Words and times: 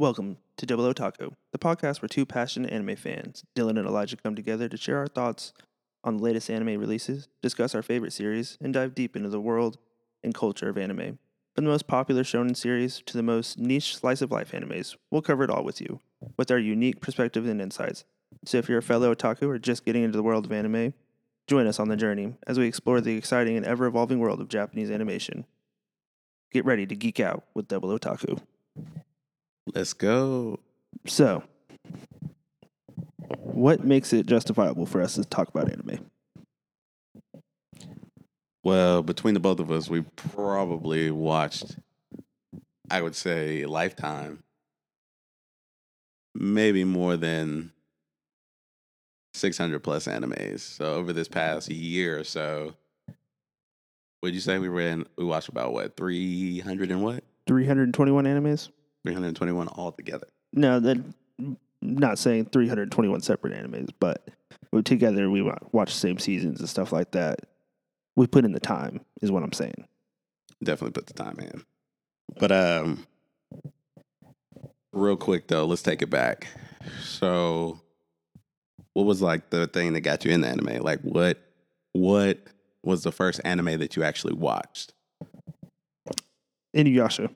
Welcome 0.00 0.36
to 0.58 0.64
Double 0.64 0.84
Otaku, 0.84 1.32
the 1.50 1.58
podcast 1.58 2.00
where 2.00 2.08
two 2.08 2.24
passionate 2.24 2.72
anime 2.72 2.94
fans, 2.94 3.42
Dylan 3.56 3.80
and 3.80 3.88
Elijah, 3.88 4.16
come 4.16 4.36
together 4.36 4.68
to 4.68 4.76
share 4.76 4.98
our 4.98 5.08
thoughts 5.08 5.52
on 6.04 6.18
the 6.18 6.22
latest 6.22 6.48
anime 6.48 6.78
releases, 6.78 7.26
discuss 7.42 7.74
our 7.74 7.82
favorite 7.82 8.12
series, 8.12 8.56
and 8.60 8.72
dive 8.72 8.94
deep 8.94 9.16
into 9.16 9.28
the 9.28 9.40
world 9.40 9.76
and 10.22 10.36
culture 10.36 10.68
of 10.68 10.78
anime. 10.78 11.18
From 11.56 11.64
the 11.64 11.72
most 11.72 11.88
popular 11.88 12.22
shonen 12.22 12.56
series 12.56 13.02
to 13.06 13.16
the 13.16 13.24
most 13.24 13.58
niche 13.58 13.96
slice 13.96 14.22
of 14.22 14.30
life 14.30 14.52
animes, 14.52 14.94
we'll 15.10 15.20
cover 15.20 15.42
it 15.42 15.50
all 15.50 15.64
with 15.64 15.80
you, 15.80 15.98
with 16.36 16.52
our 16.52 16.60
unique 16.60 17.00
perspectives 17.00 17.48
and 17.48 17.60
insights. 17.60 18.04
So 18.44 18.58
if 18.58 18.68
you're 18.68 18.78
a 18.78 18.82
fellow 18.82 19.12
otaku 19.12 19.48
or 19.48 19.58
just 19.58 19.84
getting 19.84 20.04
into 20.04 20.16
the 20.16 20.22
world 20.22 20.46
of 20.46 20.52
anime, 20.52 20.94
join 21.48 21.66
us 21.66 21.80
on 21.80 21.88
the 21.88 21.96
journey 21.96 22.34
as 22.46 22.56
we 22.56 22.68
explore 22.68 23.00
the 23.00 23.16
exciting 23.16 23.56
and 23.56 23.66
ever 23.66 23.86
evolving 23.86 24.20
world 24.20 24.40
of 24.40 24.46
Japanese 24.46 24.92
animation. 24.92 25.44
Get 26.52 26.64
ready 26.64 26.86
to 26.86 26.94
geek 26.94 27.18
out 27.18 27.42
with 27.52 27.66
Double 27.66 27.88
Otaku. 27.88 28.40
Let's 29.74 29.92
go. 29.92 30.60
So, 31.06 31.42
what 33.28 33.84
makes 33.84 34.12
it 34.12 34.26
justifiable 34.26 34.86
for 34.86 35.02
us 35.02 35.14
to 35.14 35.24
talk 35.24 35.48
about 35.48 35.70
anime? 35.70 36.10
Well, 38.64 39.02
between 39.02 39.34
the 39.34 39.40
both 39.40 39.60
of 39.60 39.70
us, 39.70 39.88
we 39.88 40.02
probably 40.16 41.10
watched, 41.10 41.76
I 42.90 43.00
would 43.02 43.14
say, 43.14 43.64
Lifetime, 43.64 44.42
maybe 46.34 46.84
more 46.84 47.16
than 47.16 47.72
600 49.34 49.80
plus 49.80 50.06
animes. 50.06 50.60
So 50.60 50.94
over 50.94 51.12
this 51.12 51.28
past 51.28 51.70
year 51.70 52.18
or 52.18 52.24
so, 52.24 52.74
would 54.22 54.34
you 54.34 54.40
say 54.40 54.58
we 54.58 54.68
ran, 54.68 55.06
we 55.16 55.24
watched 55.24 55.48
about 55.48 55.72
what, 55.72 55.96
300 55.96 56.90
and 56.90 57.02
what? 57.02 57.24
321 57.46 58.24
animes? 58.24 58.68
321 59.04 59.68
altogether. 59.68 60.26
No, 60.52 60.80
that 60.80 60.98
not 61.80 62.18
saying 62.18 62.46
321 62.46 63.20
separate 63.20 63.52
animes, 63.52 63.90
but 64.00 64.28
together 64.84 65.30
we 65.30 65.42
watch 65.42 65.92
the 65.92 65.98
same 65.98 66.18
seasons 66.18 66.60
and 66.60 66.68
stuff 66.68 66.92
like 66.92 67.12
that. 67.12 67.40
We 68.16 68.26
put 68.26 68.44
in 68.44 68.52
the 68.52 68.60
time, 68.60 69.00
is 69.22 69.30
what 69.30 69.42
I'm 69.42 69.52
saying. 69.52 69.86
Definitely 70.62 70.92
put 70.92 71.06
the 71.06 71.14
time 71.14 71.38
in. 71.38 71.62
But 72.38 72.52
um 72.52 73.06
real 74.92 75.16
quick 75.16 75.48
though, 75.48 75.64
let's 75.66 75.82
take 75.82 76.02
it 76.02 76.10
back. 76.10 76.48
So 77.02 77.80
what 78.94 79.06
was 79.06 79.22
like 79.22 79.50
the 79.50 79.68
thing 79.68 79.92
that 79.92 80.00
got 80.00 80.24
you 80.24 80.32
in 80.32 80.40
the 80.40 80.48
anime? 80.48 80.82
Like 80.82 81.00
what 81.02 81.38
what 81.92 82.38
was 82.82 83.02
the 83.02 83.12
first 83.12 83.40
anime 83.44 83.78
that 83.78 83.96
you 83.96 84.02
actually 84.02 84.34
watched? 84.34 84.92
Inuyasha. 86.76 87.30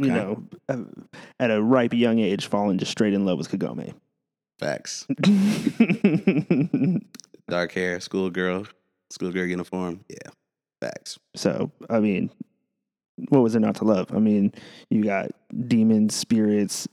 You 0.00 0.12
know, 0.12 0.42
at 1.38 1.50
a 1.50 1.62
ripe 1.62 1.92
young 1.92 2.18
age, 2.18 2.46
falling 2.46 2.78
just 2.78 2.90
straight 2.90 3.12
in 3.12 3.24
love 3.24 3.38
with 3.38 3.50
Kagome. 3.50 3.92
Facts. 4.58 5.06
Dark 7.48 7.72
hair, 7.72 8.00
schoolgirl, 8.00 8.66
schoolgirl 9.10 9.46
uniform. 9.46 10.04
Yeah. 10.08 10.30
Facts. 10.80 11.18
So, 11.34 11.70
I 11.90 12.00
mean, 12.00 12.30
what 13.28 13.42
was 13.42 13.52
there 13.52 13.60
not 13.60 13.74
to 13.76 13.84
love? 13.84 14.14
I 14.14 14.18
mean, 14.18 14.52
you 14.88 15.04
got 15.04 15.30
demons, 15.66 16.14
spirits, 16.14 16.88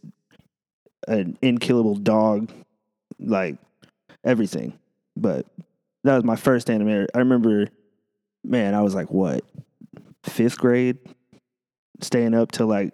an 1.08 1.38
inkillable 1.42 1.96
dog, 1.96 2.52
like 3.20 3.58
everything. 4.24 4.78
But 5.16 5.46
that 6.04 6.16
was 6.16 6.24
my 6.24 6.36
first 6.36 6.70
anime. 6.70 7.08
I 7.14 7.20
remember, 7.20 7.68
man, 8.44 8.74
I 8.74 8.82
was 8.82 8.96
like, 8.96 9.10
what, 9.12 9.44
fifth 10.24 10.58
grade, 10.58 10.98
staying 12.02 12.34
up 12.34 12.52
till 12.52 12.68
like 12.68 12.94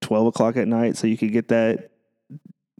twelve 0.00 0.26
o'clock 0.26 0.56
at 0.56 0.68
night 0.68 0.96
so 0.96 1.06
you 1.06 1.16
could 1.16 1.32
get 1.32 1.48
that 1.48 1.90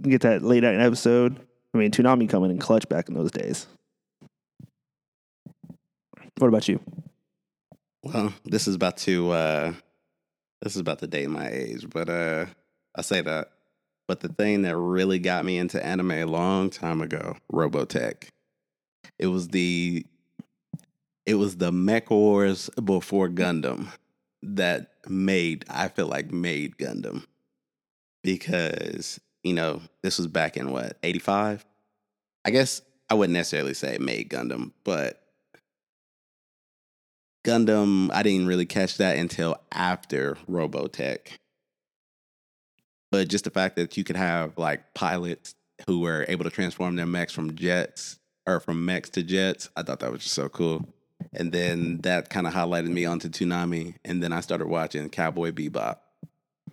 get 0.03 0.23
that 0.23 0.43
late 0.43 0.63
night 0.63 0.81
episode. 0.81 1.39
I 1.73 1.79
mean, 1.79 1.91
Toonami 1.91 2.29
coming 2.29 2.51
in 2.51 2.59
clutch 2.59 2.89
back 2.89 3.09
in 3.09 3.15
those 3.15 3.31
days. 3.31 3.67
What 6.39 6.49
about 6.49 6.69
you? 6.69 6.81
Well, 8.03 8.35
this 8.45 8.69
is 8.69 8.75
about 8.75 8.97
to 8.99 9.31
uh 9.31 9.73
this 10.63 10.75
is 10.75 10.81
about 10.81 10.99
to 11.01 11.07
date 11.07 11.31
my 11.31 11.49
age, 11.49 11.87
but 11.89 12.09
uh 12.09 12.47
I 12.95 13.03
say 13.03 13.21
that. 13.21 13.51
But 14.07 14.21
the 14.21 14.29
thing 14.29 14.63
that 14.63 14.77
really 14.77 15.19
got 15.19 15.45
me 15.45 15.59
into 15.59 15.85
anime 15.85 16.11
a 16.11 16.25
long 16.25 16.71
time 16.71 17.01
ago, 17.01 17.37
Robotech. 17.53 18.29
It 19.19 19.29
was 19.29 19.49
the 19.49 20.05
it 21.25 21.37
was 21.37 21.57
the 21.57 21.73
Mech 21.73 22.11
Wars 22.11 22.69
before 22.85 23.29
Gundam 23.29 23.89
that 24.45 24.93
made 25.09 25.65
I 25.69 25.89
feel 25.89 26.07
like 26.07 26.33
made 26.33 26.77
Gundam. 26.77 27.25
Because, 28.23 29.21
you 29.43 29.53
know, 29.53 29.83
this 30.03 30.19
was 30.19 30.27
back 30.27 30.57
in 30.57 30.71
what, 30.71 30.97
85? 31.03 31.65
I 32.45 32.51
guess 32.51 32.83
I 33.11 33.15
wouldn't 33.15 33.35
necessarily 33.35 33.75
say 33.75 33.99
made 33.99 34.31
Gundam, 34.31 34.73
but 34.85 35.21
Gundam, 37.45 38.11
I 38.13 38.23
didn't 38.23 38.47
really 38.47 38.65
catch 38.65 38.97
that 38.97 39.19
until 39.19 39.57
after 39.71 40.39
Robotech. 40.51 41.37
But 43.13 43.29
just 43.29 43.45
the 43.45 43.51
fact 43.51 43.77
that 43.77 43.97
you 43.97 44.05
could 44.05 44.17
have 44.17 44.57
like 44.57 44.95
pilots 44.95 45.55
who 45.87 46.01
were 46.01 46.25
able 46.29 46.45
to 46.45 46.51
transform 46.51 46.97
their 46.97 47.07
mechs 47.07 47.33
from 47.33 47.55
jets 47.55 48.19
or 48.47 48.61
from 48.61 48.85
mechs 48.85 49.11
to 49.11 49.23
jets, 49.23 49.69
I 49.77 49.83
thought 49.83 50.01
that 50.01 50.11
was 50.11 50.23
just 50.23 50.35
so 50.35 50.49
cool. 50.49 50.89
And 51.33 51.53
then 51.53 51.99
that 52.03 52.31
kind 52.31 52.47
of 52.47 52.53
highlighted 52.53 52.89
me 52.91 53.05
onto 53.07 53.29
Toonami. 53.29 53.95
And 54.05 54.23
then 54.23 54.33
I 54.33 54.41
started 54.41 54.69
watching 54.69 55.09
Cowboy 55.11 55.51
Bebop. 55.53 55.97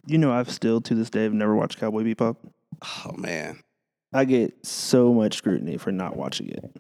You 0.07 0.17
know, 0.17 0.31
I've 0.31 0.49
still 0.51 0.81
to 0.81 0.95
this 0.95 1.09
day 1.09 1.23
have 1.23 1.33
never 1.33 1.55
watched 1.55 1.79
Cowboy 1.79 2.03
Bebop. 2.03 2.37
Oh 3.05 3.13
man. 3.17 3.59
I 4.13 4.25
get 4.25 4.65
so 4.65 5.13
much 5.13 5.35
scrutiny 5.37 5.77
for 5.77 5.91
not 5.91 6.17
watching 6.17 6.49
it. 6.49 6.75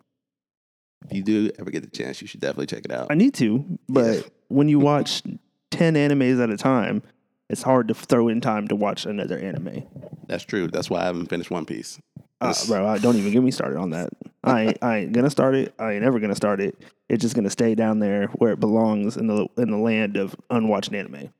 If 1.05 1.13
you 1.17 1.23
do 1.23 1.51
ever 1.59 1.71
get 1.71 1.83
the 1.83 1.89
chance, 1.89 2.21
you 2.21 2.27
should 2.27 2.41
definitely 2.41 2.67
check 2.67 2.85
it 2.85 2.91
out. 2.91 3.07
I 3.09 3.15
need 3.15 3.33
to, 3.35 3.63
but 3.87 4.15
Yeah. 4.15 4.21
when 4.49 4.69
you 4.69 4.79
watch 4.79 5.23
10 5.71 5.95
animes 5.95 6.41
at 6.43 6.49
a 6.49 6.57
time, 6.57 7.01
it's 7.49 7.63
hard 7.63 7.87
to 7.87 7.93
throw 7.93 8.27
in 8.27 8.41
time 8.41 8.67
to 8.67 8.75
watch 8.75 9.05
another 9.05 9.37
anime. 9.37 9.83
That's 10.27 10.43
true. 10.43 10.67
That's 10.67 10.89
why 10.89 11.01
I 11.01 11.05
haven't 11.05 11.27
finished 11.27 11.51
One 11.51 11.65
Piece. 11.65 11.99
Uh, 12.41 12.53
bro, 12.67 12.87
I, 12.87 12.97
don't 12.97 13.17
even 13.17 13.31
get 13.31 13.43
me 13.43 13.51
started 13.51 13.77
on 13.77 13.91
that. 13.91 14.09
I 14.43 14.61
ain't, 14.61 14.77
I 14.81 14.97
ain't 14.97 15.11
gonna 15.11 15.29
start 15.29 15.53
it. 15.55 15.73
I 15.77 15.93
ain't 15.93 16.03
ever 16.03 16.19
gonna 16.19 16.35
start 16.35 16.59
it. 16.59 16.75
It's 17.07 17.21
just 17.21 17.35
gonna 17.35 17.51
stay 17.51 17.75
down 17.75 17.99
there 17.99 18.27
where 18.27 18.51
it 18.51 18.59
belongs 18.59 19.15
in 19.15 19.27
the 19.27 19.47
in 19.57 19.69
the 19.69 19.77
land 19.77 20.17
of 20.17 20.35
unwatched 20.49 20.93
anime. 20.93 21.31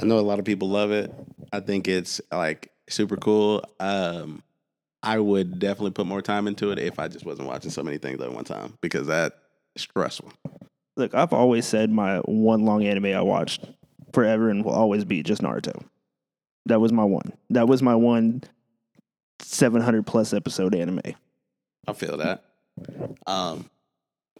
I 0.00 0.04
know 0.04 0.18
a 0.18 0.20
lot 0.20 0.38
of 0.38 0.44
people 0.44 0.68
love 0.68 0.90
it. 0.90 1.12
I 1.52 1.60
think 1.60 1.86
it's 1.86 2.20
like 2.32 2.72
super 2.88 3.16
cool. 3.16 3.64
Um, 3.78 4.42
I 5.02 5.20
would 5.20 5.60
definitely 5.60 5.92
put 5.92 6.06
more 6.06 6.22
time 6.22 6.48
into 6.48 6.72
it 6.72 6.78
if 6.78 6.98
I 6.98 7.08
just 7.08 7.24
wasn't 7.24 7.48
watching 7.48 7.70
so 7.70 7.82
many 7.82 7.98
things 7.98 8.20
at 8.20 8.32
one 8.32 8.44
time 8.44 8.76
because 8.80 9.06
that 9.06 9.34
is 9.76 9.82
stressful. 9.82 10.32
Look, 10.96 11.14
I've 11.14 11.32
always 11.32 11.64
said 11.64 11.92
my 11.92 12.18
one 12.18 12.64
long 12.64 12.84
anime 12.84 13.06
I 13.06 13.22
watched 13.22 13.64
forever 14.12 14.50
and 14.50 14.64
will 14.64 14.72
always 14.72 15.04
be 15.04 15.22
just 15.22 15.42
Naruto. 15.42 15.84
That 16.66 16.80
was 16.80 16.92
my 16.92 17.04
one. 17.04 17.32
That 17.50 17.68
was 17.68 17.82
my 17.82 17.94
one 17.94 18.42
700 19.40 20.06
plus 20.06 20.32
episode 20.32 20.74
anime. 20.74 21.00
I 21.86 21.92
feel 21.92 22.16
that. 22.18 22.44
Um, 23.26 23.68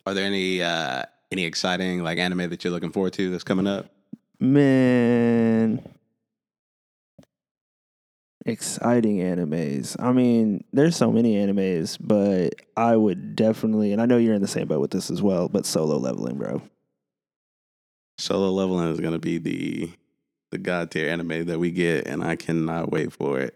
are 0.06 0.14
there 0.14 0.24
any 0.24 0.62
uh, 0.62 1.04
any 1.30 1.44
exciting 1.44 2.02
like 2.02 2.18
anime 2.18 2.50
that 2.50 2.64
you're 2.64 2.72
looking 2.72 2.92
forward 2.92 3.12
to 3.14 3.30
that's 3.30 3.44
coming 3.44 3.66
up? 3.66 3.86
Man. 4.40 5.82
Exciting 8.46 9.18
animes. 9.18 9.94
I 10.02 10.12
mean, 10.12 10.64
there's 10.72 10.96
so 10.96 11.12
many 11.12 11.34
animes, 11.34 11.98
but 12.00 12.54
I 12.78 12.96
would 12.96 13.36
definitely, 13.36 13.92
and 13.92 14.00
I 14.00 14.06
know 14.06 14.16
you're 14.16 14.34
in 14.34 14.40
the 14.40 14.48
same 14.48 14.68
boat 14.68 14.80
with 14.80 14.90
this 14.90 15.10
as 15.10 15.20
well, 15.20 15.50
but 15.50 15.66
solo 15.66 15.98
leveling, 15.98 16.38
bro. 16.38 16.62
Solo 18.16 18.50
leveling 18.50 18.90
is 18.90 19.00
gonna 19.00 19.18
be 19.18 19.38
the 19.38 19.90
the 20.50 20.58
god 20.58 20.90
tier 20.90 21.10
anime 21.10 21.44
that 21.46 21.58
we 21.58 21.70
get, 21.70 22.06
and 22.06 22.24
I 22.24 22.36
cannot 22.36 22.90
wait 22.90 23.12
for 23.12 23.38
it. 23.38 23.54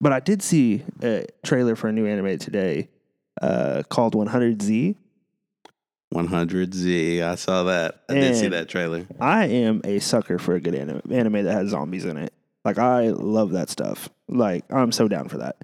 But 0.00 0.12
I 0.12 0.20
did 0.20 0.42
see 0.42 0.82
a 1.02 1.26
trailer 1.44 1.74
for 1.76 1.88
a 1.88 1.92
new 1.92 2.06
anime 2.06 2.38
today 2.38 2.88
uh, 3.40 3.82
called 3.88 4.14
100Z. 4.14 4.94
100Z, 6.14 7.22
I 7.22 7.34
saw 7.34 7.64
that. 7.64 8.02
I 8.08 8.14
did 8.14 8.36
see 8.36 8.44
And- 8.46 8.54
that 8.54 8.68
trailer. 8.68 9.06
I 9.20 9.46
am 9.46 9.80
a 9.84 9.98
sucker 9.98 10.38
for 10.38 10.54
a 10.54 10.60
good 10.60 10.74
anime, 10.74 11.02
anime 11.10 11.44
that 11.44 11.52
has 11.52 11.70
zombies 11.70 12.04
in 12.04 12.16
it. 12.16 12.32
Like 12.64 12.78
I 12.78 13.08
love 13.08 13.52
that 13.52 13.70
stuff. 13.70 14.08
Like 14.28 14.64
I'm 14.70 14.92
so 14.92 15.08
down 15.08 15.28
for 15.28 15.38
that. 15.38 15.56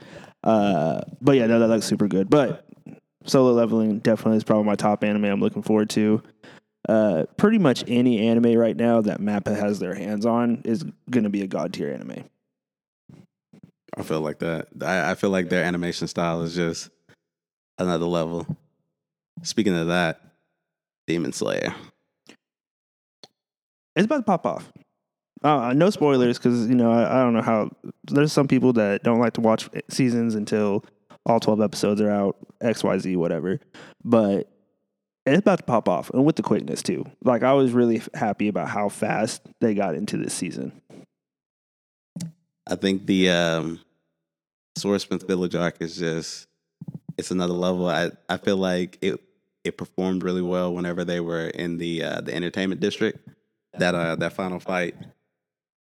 Uh, 0.44 1.02
but 1.20 1.36
yeah, 1.36 1.46
no, 1.46 1.58
that 1.60 1.68
looks 1.68 1.86
super 1.86 2.08
good. 2.08 2.28
But 2.30 2.64
solo 3.24 3.52
leveling 3.52 3.98
definitely 4.00 4.36
is 4.38 4.44
probably 4.44 4.64
my 4.64 4.74
top 4.76 5.04
anime 5.04 5.24
I'm 5.26 5.40
looking 5.40 5.62
forward 5.62 5.90
to. 5.90 6.22
Uh, 6.88 7.24
pretty 7.36 7.58
much 7.58 7.84
any 7.86 8.26
anime 8.28 8.54
right 8.58 8.76
now 8.76 9.00
that 9.00 9.20
Mappa 9.20 9.56
has 9.56 9.78
their 9.78 9.94
hands 9.94 10.26
on 10.26 10.62
is 10.64 10.84
going 11.10 11.24
to 11.24 11.30
be 11.30 11.42
a 11.42 11.46
god 11.46 11.72
tier 11.72 11.92
anime. 11.92 12.24
I 13.96 14.02
feel 14.02 14.20
like 14.20 14.38
that. 14.38 14.68
I, 14.80 15.10
I 15.12 15.14
feel 15.14 15.30
like 15.30 15.48
their 15.48 15.64
animation 15.64 16.08
style 16.08 16.42
is 16.42 16.54
just 16.54 16.90
another 17.78 18.06
level. 18.06 18.46
Speaking 19.42 19.76
of 19.76 19.88
that, 19.88 20.20
Demon 21.06 21.32
Slayer. 21.32 21.74
It's 23.94 24.06
about 24.06 24.18
to 24.18 24.22
pop 24.22 24.46
off. 24.46 24.72
Uh, 25.42 25.72
no 25.74 25.90
spoilers 25.90 26.38
because 26.38 26.68
you 26.68 26.74
know 26.74 26.90
I, 26.90 27.20
I 27.20 27.22
don't 27.24 27.34
know 27.34 27.42
how. 27.42 27.70
There's 28.04 28.32
some 28.32 28.48
people 28.48 28.72
that 28.74 29.02
don't 29.02 29.18
like 29.18 29.32
to 29.34 29.40
watch 29.40 29.68
seasons 29.88 30.34
until 30.34 30.84
all 31.26 31.40
12 31.40 31.60
episodes 31.60 32.00
are 32.00 32.10
out. 32.10 32.36
X 32.60 32.84
Y 32.84 32.98
Z 32.98 33.16
whatever, 33.16 33.58
but 34.04 34.48
it's 35.26 35.40
about 35.40 35.58
to 35.58 35.64
pop 35.64 35.88
off 35.88 36.10
and 36.10 36.24
with 36.24 36.36
the 36.36 36.42
quickness 36.42 36.82
too. 36.82 37.04
Like 37.24 37.42
I 37.42 37.52
was 37.52 37.72
really 37.72 38.02
happy 38.14 38.48
about 38.48 38.68
how 38.68 38.88
fast 38.88 39.42
they 39.60 39.74
got 39.74 39.94
into 39.96 40.16
this 40.16 40.32
season. 40.32 40.80
I 42.66 42.76
think 42.76 43.06
the 43.06 43.30
um, 43.30 43.80
Swordsmith 44.76 45.26
Village 45.26 45.54
arc 45.54 45.80
is 45.80 45.96
just 45.96 46.46
it's 47.18 47.30
another 47.30 47.54
level. 47.54 47.88
I 47.88 48.10
I 48.28 48.36
feel 48.36 48.56
like 48.56 48.98
it 49.00 49.20
it 49.64 49.76
performed 49.76 50.22
really 50.22 50.42
well 50.42 50.72
whenever 50.74 51.04
they 51.04 51.20
were 51.20 51.48
in 51.48 51.78
the 51.78 52.02
uh, 52.02 52.20
the 52.20 52.34
entertainment 52.34 52.80
district. 52.80 53.28
That 53.78 53.94
uh 53.94 54.16
that 54.16 54.32
final 54.34 54.60
fight 54.60 54.94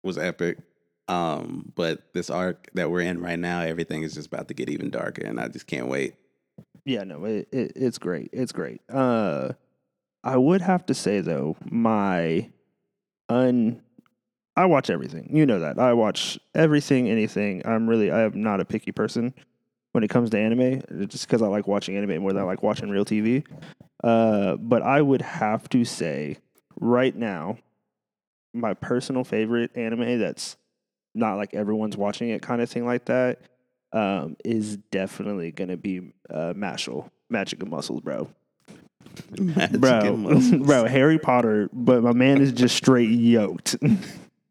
was 0.03 0.17
epic. 0.17 0.57
Um, 1.09 1.71
but 1.75 2.13
this 2.13 2.29
arc 2.29 2.69
that 2.73 2.91
we're 2.91 3.01
in 3.01 3.21
right 3.21 3.39
now, 3.39 3.61
everything 3.61 4.03
is 4.03 4.15
just 4.15 4.27
about 4.27 4.49
to 4.49 4.53
get 4.53 4.69
even 4.69 4.89
darker, 4.89 5.25
and 5.25 5.39
I 5.39 5.47
just 5.47 5.67
can't 5.67 5.87
wait. 5.87 6.15
Yeah, 6.85 7.03
no, 7.03 7.23
it, 7.25 7.47
it 7.51 7.73
it's 7.75 7.97
great. 7.97 8.29
It's 8.33 8.51
great. 8.51 8.81
Uh, 8.89 9.53
I 10.23 10.37
would 10.37 10.61
have 10.61 10.85
to 10.87 10.93
say 10.93 11.21
though, 11.21 11.55
my 11.69 12.49
un, 13.29 13.81
I 14.57 14.65
watch 14.65 14.89
everything. 14.89 15.29
You 15.31 15.45
know 15.45 15.59
that 15.59 15.77
I 15.77 15.93
watch 15.93 16.39
everything, 16.55 17.07
anything. 17.07 17.61
I'm 17.63 17.87
really, 17.87 18.09
I 18.09 18.23
am 18.23 18.41
not 18.41 18.59
a 18.59 18.65
picky 18.65 18.91
person 18.91 19.33
when 19.91 20.03
it 20.03 20.09
comes 20.09 20.31
to 20.31 20.39
anime, 20.39 20.81
just 21.07 21.27
because 21.27 21.43
I 21.43 21.47
like 21.47 21.67
watching 21.67 21.95
anime 21.95 22.21
more 22.21 22.33
than 22.33 22.41
I 22.41 22.45
like 22.45 22.63
watching 22.63 22.89
real 22.89 23.05
TV. 23.05 23.45
Uh, 24.03 24.55
but 24.55 24.81
I 24.81 24.99
would 25.01 25.21
have 25.21 25.69
to 25.69 25.85
say, 25.85 26.37
right 26.79 27.15
now, 27.15 27.59
my 28.51 28.73
personal 28.73 29.23
favorite 29.23 29.77
anime 29.77 30.19
that's 30.19 30.57
not 31.13 31.35
like 31.37 31.53
everyone's 31.53 31.95
watching 31.95 32.29
it, 32.29 32.41
kind 32.41 32.59
of 32.59 32.69
thing 32.69 32.85
like 32.85 33.05
that 33.05 33.39
um, 33.93 34.35
is 34.43 34.77
definitely 34.91 35.51
going 35.51 35.69
to 35.69 35.77
be 35.77 35.99
uh, 36.31 36.53
Mashle, 36.55 37.09
Magic 37.29 37.61
of 37.61 37.69
Muscles, 37.69 38.01
bro. 38.01 38.27
Magic 39.39 39.79
Bro, 39.81 40.17
muscles. 40.17 40.67
bro, 40.67 40.85
Harry 40.85 41.17
Potter, 41.19 41.69
but 41.73 42.03
my 42.03 42.13
man 42.13 42.41
is 42.41 42.51
just 42.51 42.75
straight 42.75 43.09
yoked. 43.09 43.75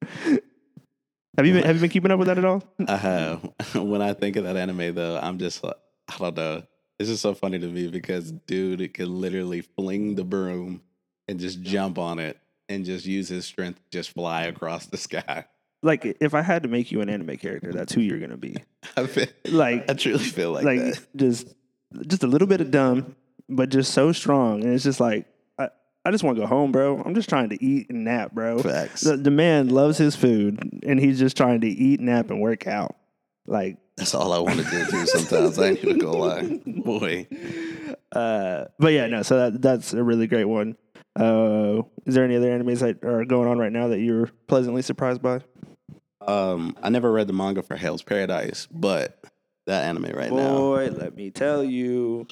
have 0.03 1.47
you 1.47 1.53
been 1.55 1.65
Have 1.65 1.77
you 1.77 1.81
been 1.81 1.91
keeping 1.91 2.11
up 2.11 2.19
with 2.19 2.29
that 2.29 2.39
at 2.39 2.45
all? 2.45 2.63
I 2.87 2.97
have. 2.97 3.53
when 3.75 4.03
I 4.03 4.13
think 4.13 4.37
of 4.37 4.45
that 4.45 4.57
anime, 4.57 4.95
though, 4.95 5.19
I'm 5.23 5.39
just 5.39 5.63
like, 5.63 5.77
I 6.09 6.19
don't 6.19 6.37
know. 6.37 6.63
It's 6.99 7.11
just 7.11 7.23
so 7.23 7.35
funny 7.35 7.59
to 7.59 7.67
me 7.67 7.89
because 7.89 8.33
dude, 8.33 8.81
it 8.81 8.95
could 8.95 9.09
literally 9.09 9.61
fling 9.61 10.15
the 10.15 10.25
broom 10.25 10.83
and 11.29 11.39
just 11.39 11.61
jump 11.63 11.99
on 11.99 12.19
it 12.19 12.39
and 12.69 12.85
just 12.85 13.05
use 13.05 13.29
his 13.29 13.45
strength 13.45 13.77
to 13.77 13.91
just 13.91 14.11
fly 14.11 14.45
across 14.45 14.87
the 14.87 14.97
sky. 14.97 15.45
Like, 15.83 16.17
if 16.21 16.35
I 16.35 16.41
had 16.43 16.63
to 16.63 16.69
make 16.69 16.91
you 16.91 17.01
an 17.01 17.09
anime 17.11 17.37
character, 17.37 17.73
that's 17.73 17.93
who 17.93 18.01
you're 18.01 18.19
gonna 18.19 18.39
be. 18.39 18.57
I, 18.97 19.07
feel, 19.07 19.27
Like, 19.45 19.89
I 19.91 19.95
truly 19.95 20.25
feel 20.25 20.53
like, 20.53 20.65
like 20.65 20.81
that. 20.81 21.07
just 21.17 21.55
just 22.09 22.23
a 22.25 22.27
little 22.27 22.49
bit 22.49 22.61
of 22.61 22.71
dumb, 22.71 23.15
but 23.49 23.69
just 23.69 23.93
so 23.93 24.11
strong, 24.13 24.65
and 24.65 24.73
it's 24.73 24.83
just 24.85 25.01
like 25.01 25.27
I, 26.07 26.11
just 26.11 26.25
want 26.25 26.37
to 26.37 26.43
go 26.43 26.47
home, 26.47 26.73
bro. 26.73 27.03
I'm 27.05 27.15
just 27.15 27.29
trying 27.29 27.49
to 27.51 27.65
eat 27.65 27.91
and 27.91 28.05
nap, 28.05 28.33
bro. 28.33 28.59
Facts. 28.59 29.03
The, 29.03 29.17
the 29.17 29.31
man 29.31 29.69
loves 29.69 29.99
his 29.99 30.17
food, 30.17 30.83
and 30.87 31.01
he's 31.01 31.19
just 31.19 31.37
trying 31.37 31.61
to 31.63 31.69
eat, 31.69 32.01
nap, 32.01 32.31
and 32.31 32.41
work 32.41 32.67
out. 32.67 32.97
Like, 33.47 33.79
That's 33.97 34.15
all 34.15 34.33
I 34.33 34.39
want 34.39 34.61
to 34.61 34.71
do 34.71 34.85
too. 34.87 35.07
Sometimes 35.07 35.59
I 35.59 35.69
ain't 35.69 35.83
gonna 35.83 35.99
go 35.99 36.13
lie, 36.13 36.61
boy. 36.67 37.27
uh, 38.13 38.65
but 38.79 38.93
yeah, 38.93 39.07
no. 39.07 39.23
So 39.23 39.51
that 39.51 39.63
that's 39.63 39.93
a 39.93 40.03
really 40.03 40.27
great 40.27 40.45
one. 40.45 40.77
Uh, 41.19 41.83
is 42.05 42.15
there 42.15 42.25
any 42.25 42.37
other 42.37 42.51
animes 42.51 42.81
that 42.81 43.03
are 43.05 43.25
going 43.25 43.49
on 43.49 43.59
right 43.59 43.73
now 43.73 43.89
that 43.89 44.01
you're 44.01 44.31
pleasantly 44.49 44.83
surprised 44.83 45.23
by? 45.23 45.41
Um, 46.21 46.77
I 46.83 46.91
never 46.91 47.11
read 47.11 47.27
the 47.29 47.33
manga 47.33 47.63
for 47.63 47.77
Hell's 47.77 48.03
Paradise, 48.03 48.67
but 48.71 49.25
that 49.67 49.85
anime 49.85 50.13
right 50.15 50.33
now, 50.33 50.57
Boy, 50.57 50.91
let 50.91 51.17
me 51.17 51.31
tell 51.31 51.65
you, 51.65 52.27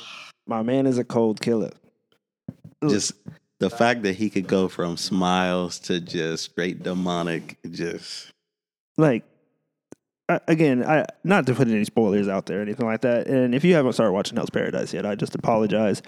my 0.46 0.62
man 0.62 0.86
is 0.86 0.98
a 0.98 1.04
cold 1.04 1.40
killer. 1.40 1.72
just 2.88 3.12
the 3.60 3.70
fact 3.70 4.02
that 4.02 4.14
he 4.16 4.30
could 4.30 4.46
go 4.46 4.68
from 4.68 4.96
smiles 4.96 5.78
to 5.80 6.00
just 6.00 6.44
straight 6.44 6.82
demonic, 6.82 7.58
just 7.70 8.32
like 8.96 9.24
again, 10.48 10.84
I 10.84 11.04
not 11.22 11.46
to 11.46 11.54
put 11.54 11.68
any 11.68 11.84
spoilers 11.84 12.28
out 12.28 12.46
there 12.46 12.58
or 12.58 12.62
anything 12.62 12.86
like 12.86 13.02
that. 13.02 13.26
And 13.26 13.54
if 13.54 13.64
you 13.64 13.74
haven't 13.74 13.92
started 13.92 14.12
watching 14.12 14.36
Hell's 14.36 14.50
Paradise 14.50 14.92
yet, 14.92 15.06
I 15.06 15.14
just 15.14 15.34
apologize. 15.34 16.02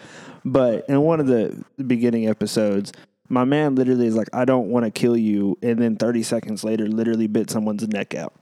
But 0.45 0.89
in 0.89 1.01
one 1.03 1.21
of 1.21 1.27
the 1.27 1.65
beginning 1.87 2.29
episodes, 2.29 2.93
my 3.29 3.45
man 3.45 3.75
literally 3.75 4.07
is 4.07 4.17
like, 4.17 4.29
"I 4.33 4.45
don't 4.45 4.69
want 4.69 4.85
to 4.85 4.91
kill 4.91 5.17
you," 5.17 5.59
and 5.63 5.79
then 5.79 5.97
30 5.97 6.23
seconds 6.23 6.65
later, 6.65 6.89
literally 6.89 7.27
bit 7.27 7.51
someone's 7.51 7.87
neck 7.89 8.15
out. 8.15 8.35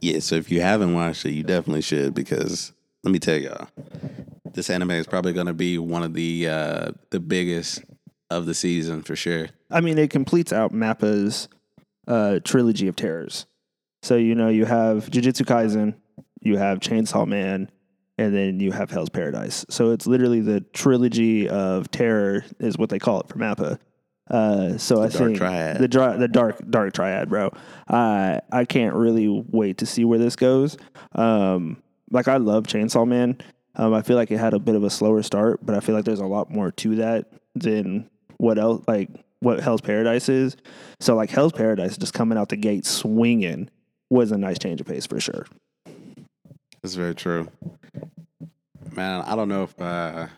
Yeah, 0.00 0.20
so 0.20 0.36
if 0.36 0.50
you 0.50 0.60
haven't 0.60 0.94
watched 0.94 1.24
it, 1.26 1.32
you 1.32 1.42
definitely 1.42 1.82
should 1.82 2.14
because 2.14 2.72
let 3.02 3.12
me 3.12 3.18
tell 3.18 3.38
y'all, 3.38 3.68
this 4.54 4.70
anime 4.70 4.92
is 4.92 5.06
probably 5.06 5.32
going 5.32 5.46
to 5.46 5.54
be 5.54 5.78
one 5.78 6.02
of 6.02 6.14
the 6.14 6.48
uh, 6.48 6.90
the 7.10 7.20
biggest 7.20 7.82
of 8.30 8.46
the 8.46 8.54
season 8.54 9.02
for 9.02 9.16
sure. 9.16 9.48
I 9.70 9.80
mean, 9.80 9.98
it 9.98 10.10
completes 10.10 10.52
out 10.52 10.72
Mappa's 10.72 11.48
uh, 12.06 12.40
trilogy 12.44 12.88
of 12.88 12.96
terrors. 12.96 13.46
So 14.02 14.16
you 14.16 14.34
know, 14.34 14.48
you 14.48 14.64
have 14.64 15.06
Jujutsu 15.06 15.44
Kaisen, 15.44 15.94
you 16.40 16.56
have 16.56 16.80
Chainsaw 16.80 17.26
Man, 17.26 17.70
and 18.18 18.34
then 18.34 18.60
you 18.60 18.72
have 18.72 18.90
Hell's 18.90 19.10
Paradise. 19.10 19.64
So 19.68 19.90
it's 19.90 20.06
literally 20.06 20.40
the 20.40 20.60
trilogy 20.72 21.48
of 21.48 21.90
terror, 21.90 22.44
is 22.60 22.78
what 22.78 22.90
they 22.90 22.98
call 22.98 23.20
it 23.20 23.28
for 23.28 23.38
Mappa. 23.38 23.78
Uh, 24.30 24.78
so 24.78 25.02
I 25.02 25.08
think 25.08 25.36
triad. 25.36 25.78
the 25.78 25.88
dri- 25.88 26.16
the 26.16 26.28
dark 26.28 26.58
dark 26.70 26.94
triad, 26.94 27.28
bro. 27.28 27.50
I 27.88 28.40
I 28.50 28.64
can't 28.64 28.94
really 28.94 29.28
wait 29.28 29.78
to 29.78 29.86
see 29.86 30.04
where 30.04 30.18
this 30.18 30.36
goes. 30.36 30.78
Um, 31.12 31.82
like 32.10 32.28
I 32.28 32.38
love 32.38 32.64
Chainsaw 32.64 33.06
Man. 33.06 33.38
Um, 33.76 33.92
I 33.92 34.02
feel 34.02 34.16
like 34.16 34.30
it 34.30 34.38
had 34.38 34.54
a 34.54 34.58
bit 34.58 34.74
of 34.74 34.84
a 34.84 34.90
slower 34.90 35.22
start, 35.22 35.64
but 35.64 35.74
I 35.74 35.80
feel 35.80 35.94
like 35.94 36.04
there's 36.04 36.20
a 36.20 36.26
lot 36.26 36.50
more 36.50 36.70
to 36.70 36.96
that 36.96 37.26
than 37.54 38.08
what 38.38 38.58
else 38.58 38.84
like 38.86 39.10
what 39.40 39.60
Hell's 39.60 39.80
Paradise 39.80 40.28
is. 40.28 40.56
So 41.00 41.14
like 41.14 41.30
Hell's 41.30 41.52
Paradise 41.52 41.96
just 41.96 42.14
coming 42.14 42.38
out 42.38 42.48
the 42.48 42.56
gate 42.56 42.86
swinging 42.86 43.68
was 44.10 44.32
a 44.32 44.38
nice 44.38 44.58
change 44.58 44.80
of 44.80 44.86
pace 44.86 45.06
for 45.06 45.20
sure. 45.20 45.46
That's 46.82 46.94
very 46.94 47.14
true, 47.14 47.48
man. 48.92 49.22
I 49.22 49.34
don't 49.34 49.48
know 49.48 49.64
if 49.64 49.80
uh, 49.80 50.28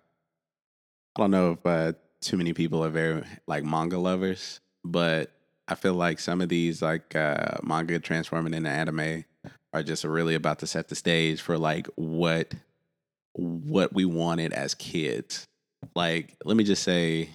I 1.16 1.20
don't 1.20 1.30
know 1.30 1.52
if 1.52 1.66
uh, 1.66 1.92
too 2.20 2.36
many 2.36 2.52
people 2.52 2.84
are 2.84 2.90
very 2.90 3.22
like 3.46 3.64
manga 3.64 3.98
lovers, 3.98 4.60
but 4.84 5.30
I 5.68 5.74
feel 5.74 5.94
like 5.94 6.20
some 6.20 6.40
of 6.40 6.48
these 6.48 6.82
like 6.82 7.16
uh, 7.16 7.56
manga 7.62 7.98
transforming 7.98 8.54
into 8.54 8.70
anime 8.70 9.24
are 9.72 9.82
just 9.82 10.04
really 10.04 10.34
about 10.34 10.60
to 10.60 10.66
set 10.66 10.88
the 10.88 10.94
stage 10.94 11.40
for 11.40 11.58
like 11.58 11.88
what 11.96 12.54
what 13.36 13.92
we 13.92 14.04
wanted 14.04 14.52
as 14.52 14.74
kids. 14.74 15.46
Like, 15.94 16.36
let 16.44 16.56
me 16.56 16.64
just 16.64 16.82
say, 16.82 17.30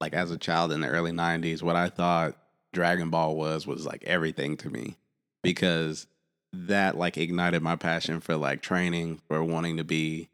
like 0.00 0.12
as 0.12 0.30
a 0.30 0.38
child 0.38 0.72
in 0.72 0.80
the 0.80 0.88
early 0.88 1.12
'90s, 1.12 1.62
what 1.62 1.76
I 1.76 1.88
thought 1.88 2.36
Dragon 2.72 3.10
Ball 3.10 3.36
was 3.36 3.66
was 3.66 3.86
like 3.86 4.04
everything 4.04 4.56
to 4.58 4.70
me 4.70 4.96
because 5.42 6.06
that 6.52 6.96
like 6.96 7.16
ignited 7.16 7.62
my 7.62 7.76
passion 7.76 8.20
for 8.20 8.36
like 8.36 8.62
training 8.62 9.20
for 9.28 9.42
wanting 9.42 9.76
to 9.76 9.84
be 9.84 10.28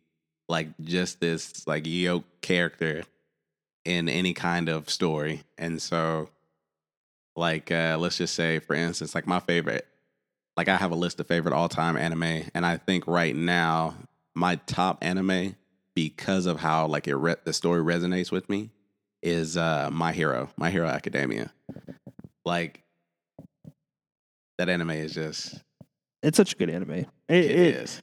like 0.49 0.69
just 0.81 1.21
this 1.21 1.67
like 1.67 1.87
yoke 1.87 2.25
character 2.41 3.03
in 3.85 4.09
any 4.09 4.33
kind 4.33 4.69
of 4.69 4.89
story 4.89 5.43
and 5.59 5.83
so 5.83 6.29
like 7.35 7.71
uh 7.71 7.97
let's 7.99 8.19
just 8.19 8.35
say 8.35 8.59
for 8.59 8.75
instance 8.75 9.15
like 9.15 9.27
my 9.27 9.41
favorite 9.41 9.87
like 10.57 10.69
i 10.69 10.77
have 10.77 10.93
a 10.93 10.97
list 10.97 11.19
of 11.19 11.27
favorite 11.27 11.55
all-time 11.55 11.97
anime 11.97 12.45
and 12.55 12.65
i 12.65 12.77
think 12.77 13.07
right 13.07 13.35
now 13.35 13.95
my 14.35 14.57
top 14.67 14.99
anime 15.03 15.57
because 15.95 16.47
of 16.47 16.61
how 16.61 16.87
like 16.87 17.07
it 17.07 17.17
re- 17.17 17.37
the 17.45 17.53
story 17.53 17.83
resonates 17.83 18.33
with 18.33 18.49
me 18.49 18.71
is 19.23 19.57
uh 19.57 19.89
my 19.93 20.13
hero 20.13 20.49
my 20.57 20.71
hero 20.71 20.89
academia 20.89 21.53
like 22.45 22.83
that 24.59 24.69
anime 24.69 24.91
is 24.91 25.15
just 25.15 25.63
It's 26.23 26.37
such 26.37 26.53
a 26.53 26.57
good 26.57 26.71
anime. 26.71 26.91
It, 26.91 27.07
it 27.29 27.51
it, 27.51 27.75
is 27.77 28.03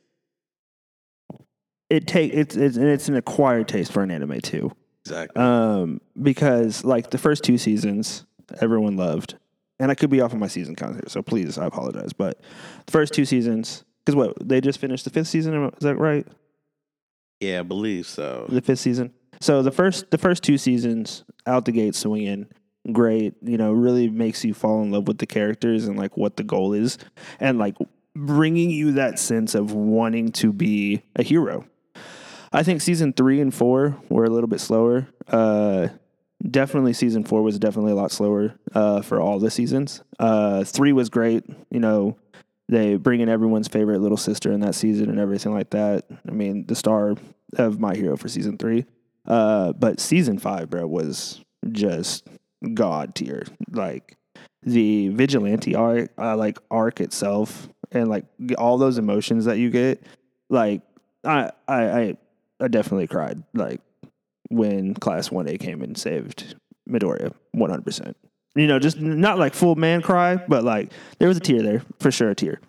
it 1.89 2.07
take 2.07 2.33
it's 2.33 2.55
it's 2.55 2.77
and 2.77 2.88
it's 2.88 3.07
an 3.09 3.15
acquired 3.15 3.67
taste 3.67 3.91
for 3.91 4.03
an 4.03 4.12
anime 4.12 4.39
too. 4.41 4.71
exactly 5.05 5.41
Um, 5.41 6.01
because 6.21 6.83
like 6.83 7.09
the 7.09 7.17
first 7.17 7.43
two 7.43 7.57
seasons, 7.57 8.25
everyone 8.62 8.95
loved, 8.95 9.36
and 9.79 9.89
I 9.89 9.95
could 9.95 10.09
be 10.09 10.21
off 10.21 10.33
on 10.33 10.39
my 10.39 10.48
season 10.48 10.75
count 10.75 10.95
here, 10.95 11.03
so 11.07 11.21
please, 11.21 11.57
I 11.57 11.65
apologize. 11.65 12.13
But 12.13 12.41
the 12.86 12.91
first 12.91 13.13
two 13.13 13.25
seasons, 13.25 13.83
because 14.06 14.15
what 14.15 14.36
they 14.48 14.62
just 14.62 14.79
finished 14.79 15.03
the 15.06 15.10
fifth 15.10 15.27
season, 15.27 15.53
is 15.65 15.72
that 15.82 15.96
right? 15.98 16.27
yeah 17.39 17.60
i 17.60 17.63
believe 17.63 18.06
so 18.06 18.46
The 18.50 18.62
fifth 18.62 18.79
season. 18.79 19.13
So 19.41 19.62
the 19.62 19.72
first 19.72 20.12
the 20.12 20.18
first 20.18 20.44
two 20.44 20.58
seasons 20.58 21.24
out 21.46 21.63
the 21.63 21.72
gate 21.72 21.96
swinging, 21.96 22.48
great. 22.91 23.36
You 23.41 23.58
know, 23.58 23.72
really 23.72 24.10
makes 24.10 24.44
you 24.44 24.53
fall 24.53 24.82
in 24.84 24.91
love 24.91 25.08
with 25.08 25.20
the 25.20 25.25
characters 25.25 25.88
and 25.88 25.98
like 25.98 26.18
what 26.18 26.36
the 26.36 26.44
goal 26.44 26.74
is, 26.74 26.98
and 27.39 27.58
like 27.58 27.75
bringing 28.15 28.70
you 28.70 28.91
that 28.94 29.18
sense 29.20 29.56
of 29.56 29.72
wanting 29.74 30.34
to 30.34 30.51
be 30.51 31.03
a 31.15 31.24
hero. 31.24 31.65
I 32.51 32.63
think 32.63 32.82
season 32.82 33.13
three 33.13 33.39
and 33.39 33.53
four 33.53 33.96
were 34.10 34.25
a 34.25 34.29
little 34.29 34.50
bit 34.50 34.60
slower. 34.60 35.08
Uh, 35.29 35.88
definitely 36.50 36.91
season 36.91 37.24
four 37.24 37.41
was 37.41 37.58
definitely 37.60 37.94
a 37.94 37.96
lot 37.96 38.12
slower 38.12 38.56
uh, 38.75 39.01
for 39.01 39.22
all 39.22 39.39
the 39.39 39.51
seasons. 39.51 40.03
Uh, 40.20 40.65
three 40.65 40.91
was 40.91 41.08
great. 41.10 41.46
You 41.70 41.79
know, 41.79 42.18
they 42.69 42.97
bring 42.97 43.19
in 43.19 43.29
everyone's 43.29 43.67
favorite 43.67 43.99
little 43.99 44.15
sister 44.15 44.51
in 44.51 44.59
that 44.59 44.75
season 44.75 45.09
and 45.09 45.19
everything 45.19 45.53
like 45.53 45.71
that. 45.71 46.05
I 46.27 46.31
mean, 46.31 46.67
the 46.67 46.75
star 46.75 47.15
of 47.57 47.79
my 47.79 47.95
hero 47.95 48.15
for 48.15 48.29
season 48.29 48.59
three. 48.59 48.85
Uh, 49.25 49.73
but 49.73 49.99
season 49.99 50.38
five, 50.38 50.69
bro, 50.69 50.85
was 50.85 51.41
just 51.71 52.27
god 52.75 53.15
tier. 53.15 53.43
Like 53.71 54.17
the 54.61 55.09
vigilante 55.09 55.73
arc, 55.73 56.11
uh, 56.19 56.38
like 56.38 56.59
arc 56.69 57.01
itself, 57.01 57.67
and 57.91 58.07
like 58.07 58.25
all 58.59 58.77
those 58.77 58.99
emotions 58.99 59.45
that 59.45 59.57
you 59.57 59.71
get. 59.71 60.03
Like 60.51 60.83
I, 61.23 61.51
I, 61.67 62.17
I, 62.59 62.67
definitely 62.67 63.07
cried. 63.07 63.41
Like 63.55 63.81
when 64.49 64.93
Class 64.93 65.31
One 65.31 65.47
A 65.49 65.57
came 65.57 65.81
and 65.81 65.97
saved 65.97 66.55
Midoriya, 66.88 67.33
one 67.51 67.71
hundred 67.71 67.85
percent. 67.85 68.15
You 68.56 68.68
know, 68.68 68.79
just 68.79 69.00
not 69.00 69.38
like 69.38 69.53
full 69.53 69.75
man 69.75 70.01
cry, 70.01 70.36
but 70.36 70.63
like 70.63 70.91
there 71.20 71.27
was 71.27 71.38
a 71.38 71.41
tear 71.41 71.62
there 71.62 71.84
for 72.00 72.12
sure, 72.12 72.29
a 72.32 72.36
tear. 72.36 72.60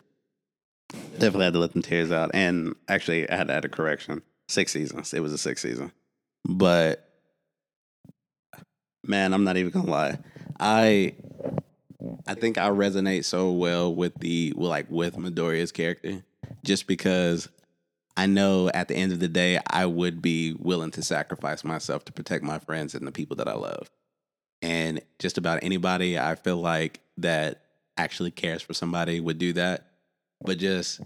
Definitely 1.12 1.44
had 1.44 1.52
to 1.54 1.58
let 1.58 1.72
them 1.72 1.82
tears 1.82 2.12
out. 2.12 2.30
And 2.34 2.74
actually, 2.88 3.28
I 3.30 3.36
had 3.36 3.48
to 3.48 3.54
add 3.54 3.64
a 3.64 3.68
correction. 3.68 4.22
Six 4.48 4.72
seasons. 4.72 5.14
It 5.14 5.20
was 5.20 5.32
a 5.32 5.38
six 5.38 5.62
season. 5.62 5.92
But 6.44 7.08
man, 9.04 9.32
I'm 9.32 9.44
not 9.44 9.56
even 9.56 9.70
gonna 9.70 9.90
lie. 9.90 10.18
I 10.58 11.14
I 12.26 12.34
think 12.34 12.58
I 12.58 12.68
resonate 12.68 13.24
so 13.24 13.50
well 13.52 13.94
with 13.94 14.18
the 14.18 14.52
like 14.56 14.90
with 14.90 15.16
Midoriya's 15.16 15.72
character, 15.72 16.22
just 16.64 16.86
because 16.86 17.48
I 18.16 18.26
know 18.26 18.70
at 18.74 18.88
the 18.88 18.96
end 18.96 19.12
of 19.12 19.20
the 19.20 19.28
day 19.28 19.60
I 19.68 19.86
would 19.86 20.20
be 20.20 20.54
willing 20.58 20.90
to 20.92 21.02
sacrifice 21.02 21.64
myself 21.64 22.04
to 22.06 22.12
protect 22.12 22.44
my 22.44 22.58
friends 22.58 22.94
and 22.94 23.06
the 23.06 23.12
people 23.12 23.36
that 23.36 23.48
I 23.48 23.54
love. 23.54 23.90
And 24.62 25.00
just 25.18 25.38
about 25.38 25.60
anybody 25.62 26.18
I 26.18 26.34
feel 26.34 26.58
like 26.58 27.00
that 27.18 27.62
actually 27.96 28.30
cares 28.30 28.62
for 28.62 28.74
somebody 28.74 29.20
would 29.20 29.38
do 29.38 29.52
that. 29.54 29.86
But 30.42 30.58
just 30.58 31.00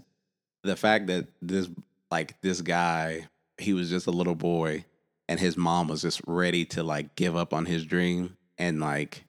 the 0.63 0.75
fact 0.75 1.07
that 1.07 1.27
this 1.41 1.69
like 2.11 2.39
this 2.41 2.61
guy, 2.61 3.27
he 3.57 3.73
was 3.73 3.89
just 3.89 4.07
a 4.07 4.11
little 4.11 4.35
boy 4.35 4.85
and 5.27 5.39
his 5.39 5.57
mom 5.57 5.87
was 5.87 6.01
just 6.01 6.21
ready 6.27 6.65
to 6.65 6.83
like 6.83 7.15
give 7.15 7.35
up 7.35 7.53
on 7.53 7.65
his 7.65 7.85
dream 7.85 8.37
and 8.57 8.79
like 8.79 9.23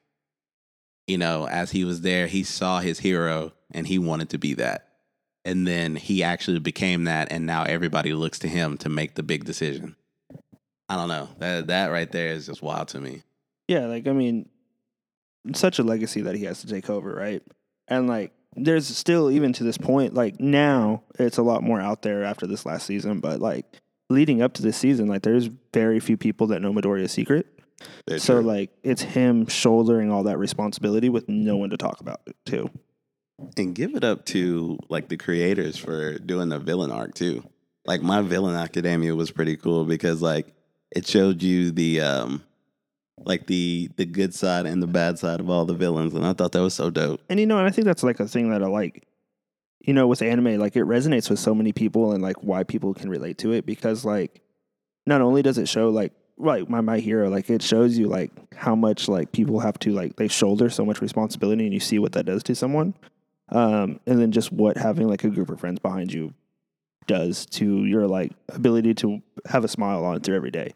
you 1.06 1.18
know, 1.18 1.47
as 1.47 1.71
he 1.71 1.85
was 1.85 2.00
there, 2.00 2.26
he 2.26 2.42
saw 2.42 2.80
his 2.80 2.99
hero 2.99 3.52
and 3.71 3.87
he 3.87 3.97
wanted 3.97 4.30
to 4.30 4.38
be 4.38 4.54
that. 4.54 4.88
And 5.45 5.64
then 5.64 5.95
he 5.95 6.25
actually 6.25 6.59
became 6.59 7.04
that 7.04 7.30
and 7.30 7.47
now 7.47 7.62
everybody 7.62 8.12
looks 8.12 8.40
to 8.40 8.49
him 8.49 8.76
to 8.78 8.88
make 8.88 9.14
the 9.14 9.23
big 9.23 9.45
decision. 9.45 9.95
I 10.88 10.97
don't 10.97 11.09
know. 11.09 11.28
That 11.38 11.68
that 11.68 11.88
right 11.88 12.11
there 12.11 12.28
is 12.28 12.47
just 12.47 12.62
wild 12.62 12.88
to 12.88 13.00
me. 13.00 13.23
Yeah, 13.68 13.87
like 13.87 14.06
I 14.06 14.12
mean, 14.12 14.49
such 15.54 15.78
a 15.78 15.82
legacy 15.82 16.23
that 16.23 16.35
he 16.35 16.44
has 16.44 16.61
to 16.61 16.66
take 16.68 16.88
over, 16.90 17.12
right? 17.12 17.42
And 17.88 18.08
like, 18.08 18.32
there's 18.54 18.87
still 18.87 19.30
even 19.30 19.52
to 19.54 19.64
this 19.64 19.78
point, 19.78 20.14
like 20.14 20.40
now 20.40 21.02
it's 21.18 21.38
a 21.38 21.42
lot 21.42 21.62
more 21.62 21.80
out 21.80 22.02
there 22.02 22.25
after 22.25 22.46
this 22.46 22.64
last 22.66 22.87
season, 22.87 23.20
but 23.20 23.40
like 23.40 23.66
leading 24.08 24.40
up 24.42 24.54
to 24.54 24.62
this 24.62 24.76
season, 24.76 25.08
like 25.08 25.23
there's 25.23 25.49
very 25.73 26.00
few 26.00 26.16
people 26.16 26.46
that 26.49 26.62
know 26.62 26.73
Midoriya's 26.73 27.12
secret. 27.12 27.46
Very 28.08 28.20
so 28.20 28.37
true. 28.40 28.42
like 28.42 28.70
it's 28.82 29.02
him 29.02 29.46
shouldering 29.46 30.11
all 30.11 30.23
that 30.23 30.38
responsibility 30.38 31.11
with 31.11 31.28
no 31.28 31.56
one 31.58 31.70
to 31.70 31.76
talk 31.76 32.00
about 32.00 32.20
it 32.26 32.35
too. 32.46 32.70
and 33.58 33.75
give 33.75 33.94
it 33.94 34.02
up 34.04 34.25
to 34.26 34.78
like 34.88 35.08
the 35.08 35.18
creators 35.18 35.76
for 35.76 36.18
doing 36.18 36.49
the 36.49 36.58
villain 36.58 36.90
arc 36.90 37.14
too. 37.14 37.44
Like 37.85 38.00
my 38.00 38.23
villain 38.23 38.56
academia 38.56 39.14
was 39.14 39.30
pretty 39.30 39.56
cool 39.58 39.85
because 39.85 40.23
like 40.23 40.54
it 40.90 41.06
showed 41.06 41.42
you 41.42 41.70
the 41.70 42.00
um 42.00 42.42
like 43.25 43.46
the 43.46 43.90
the 43.96 44.04
good 44.04 44.35
side 44.35 44.66
and 44.66 44.82
the 44.82 44.87
bad 44.87 45.18
side 45.18 45.40
of 45.40 45.49
all 45.49 45.64
the 45.64 45.75
villains 45.75 46.14
and 46.14 46.26
I 46.26 46.32
thought 46.32 46.52
that 46.52 46.62
was 46.62 46.75
so 46.75 46.90
dope. 46.90 47.20
And 47.28 47.40
you 47.40 47.46
know, 47.46 47.58
and 47.58 47.66
I 47.66 47.70
think 47.70 47.87
that's 47.87 48.02
like 48.02 48.20
a 48.20 48.28
thing 48.28 48.50
that 48.50 48.62
I 48.62 48.66
like. 48.66 49.06
You 49.80 49.94
know, 49.94 50.08
with 50.08 50.20
anime, 50.20 50.58
like 50.58 50.75
it 50.75 50.85
resonates 50.85 51.30
with 51.30 51.38
so 51.38 51.54
many 51.54 51.73
people 51.73 52.12
and 52.12 52.20
like 52.20 52.42
why 52.42 52.64
people 52.64 52.92
can 52.92 53.08
relate 53.08 53.38
to 53.38 53.52
it 53.52 53.66
because 53.66 54.04
like 54.04 54.40
not 55.06 55.20
only 55.20 55.42
does 55.42 55.58
it 55.58 55.68
show 55.68 55.90
like 55.90 56.12
like 56.38 56.68
my 56.68 56.80
my 56.80 56.99
hero, 56.99 57.28
like 57.28 57.49
it 57.49 57.62
shows 57.62 57.96
you 57.96 58.08
like 58.08 58.30
how 58.54 58.75
much 58.75 59.08
like 59.08 59.32
people 59.32 59.61
have 59.61 59.78
to 59.80 59.92
like 59.92 60.16
they 60.16 60.28
shoulder 60.28 60.68
so 60.70 60.85
much 60.85 61.00
responsibility 61.00 61.64
and 61.64 61.73
you 61.73 61.80
see 61.80 61.99
what 61.99 62.12
that 62.12 62.26
does 62.26 62.42
to 62.44 62.54
someone. 62.54 62.94
Um, 63.50 64.00
and 64.06 64.20
then 64.20 64.32
just 64.32 64.50
what 64.50 64.76
having 64.76 65.08
like 65.08 65.23
a 65.23 65.30
group 65.30 65.50
of 65.50 65.61
friends 65.61 65.78
behind 65.78 66.12
you 66.12 66.35
does 67.06 67.46
to 67.46 67.85
your 67.85 68.08
like 68.08 68.32
ability 68.49 68.94
to 68.94 69.23
have 69.46 69.64
a 69.64 69.68
smile 69.68 70.04
on 70.04 70.20
through 70.20 70.37
every 70.37 70.50
day. 70.50 70.73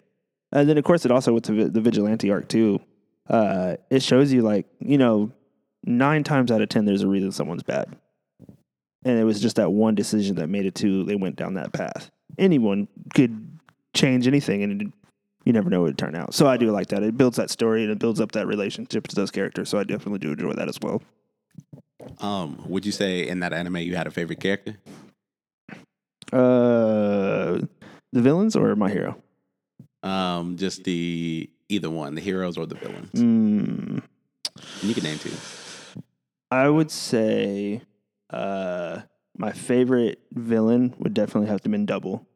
And 0.52 0.68
then 0.68 0.78
of 0.78 0.84
course 0.84 1.04
it 1.04 1.10
also 1.10 1.32
with 1.32 1.44
the, 1.44 1.68
the 1.68 1.80
vigilante 1.80 2.30
arc 2.30 2.48
too. 2.48 2.80
Uh, 3.28 3.76
it 3.90 4.02
shows 4.02 4.32
you 4.32 4.42
like 4.42 4.66
you 4.80 4.98
know 4.98 5.30
nine 5.84 6.24
times 6.24 6.50
out 6.50 6.60
of 6.60 6.68
ten 6.68 6.84
there's 6.84 7.02
a 7.02 7.08
reason 7.08 7.32
someone's 7.32 7.62
bad, 7.62 7.94
and 9.04 9.18
it 9.18 9.24
was 9.24 9.40
just 9.40 9.56
that 9.56 9.70
one 9.70 9.94
decision 9.94 10.36
that 10.36 10.48
made 10.48 10.66
it 10.66 10.74
to 10.76 11.04
they 11.04 11.16
went 11.16 11.36
down 11.36 11.54
that 11.54 11.72
path. 11.72 12.10
Anyone 12.38 12.88
could 13.14 13.58
change 13.94 14.26
anything, 14.26 14.62
and 14.62 14.82
it, 14.82 14.88
you 15.44 15.52
never 15.52 15.70
know 15.70 15.82
what 15.82 15.90
it 15.90 15.98
turn 15.98 16.14
out. 16.14 16.34
So 16.34 16.46
I 16.46 16.56
do 16.56 16.70
like 16.70 16.88
that. 16.88 17.02
It 17.02 17.16
builds 17.16 17.36
that 17.36 17.50
story 17.50 17.82
and 17.82 17.90
it 17.90 17.98
builds 17.98 18.20
up 18.20 18.32
that 18.32 18.46
relationship 18.46 19.06
to 19.08 19.16
those 19.16 19.30
characters. 19.30 19.68
So 19.68 19.78
I 19.78 19.84
definitely 19.84 20.18
do 20.18 20.32
enjoy 20.32 20.52
that 20.52 20.68
as 20.68 20.78
well. 20.82 21.02
Um 22.18 22.62
would 22.66 22.84
you 22.86 22.92
say 22.92 23.26
in 23.26 23.40
that 23.40 23.52
anime 23.52 23.78
you 23.78 23.96
had 23.96 24.06
a 24.06 24.10
favorite 24.10 24.40
character? 24.40 24.76
Uh, 26.32 27.60
the 28.12 28.22
villains 28.22 28.54
or 28.54 28.76
my 28.76 28.90
hero? 28.90 29.20
Um 30.02 30.56
just 30.56 30.84
the 30.84 31.50
either 31.68 31.90
one, 31.90 32.14
the 32.14 32.20
heroes 32.20 32.58
or 32.58 32.66
the 32.66 32.74
villains. 32.74 33.12
Mm, 33.12 34.02
you 34.82 34.94
can 34.94 35.04
name 35.04 35.18
two. 35.18 35.32
I 36.50 36.68
would 36.68 36.90
say 36.90 37.82
uh, 38.30 39.00
my 39.36 39.52
favorite 39.52 40.20
villain 40.32 40.94
would 40.98 41.14
definitely 41.14 41.48
have 41.48 41.60
to 41.62 41.68
been 41.68 41.86
Double. 41.86 42.26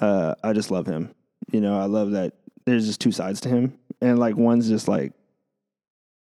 Uh, 0.00 0.34
I 0.44 0.52
just 0.52 0.70
love 0.70 0.86
him. 0.86 1.12
You 1.50 1.60
know, 1.60 1.78
I 1.78 1.86
love 1.86 2.12
that 2.12 2.34
there's 2.66 2.86
just 2.86 3.00
two 3.00 3.10
sides 3.10 3.40
to 3.42 3.48
him, 3.48 3.78
and 4.00 4.18
like 4.18 4.36
one's 4.36 4.68
just 4.68 4.86
like 4.86 5.12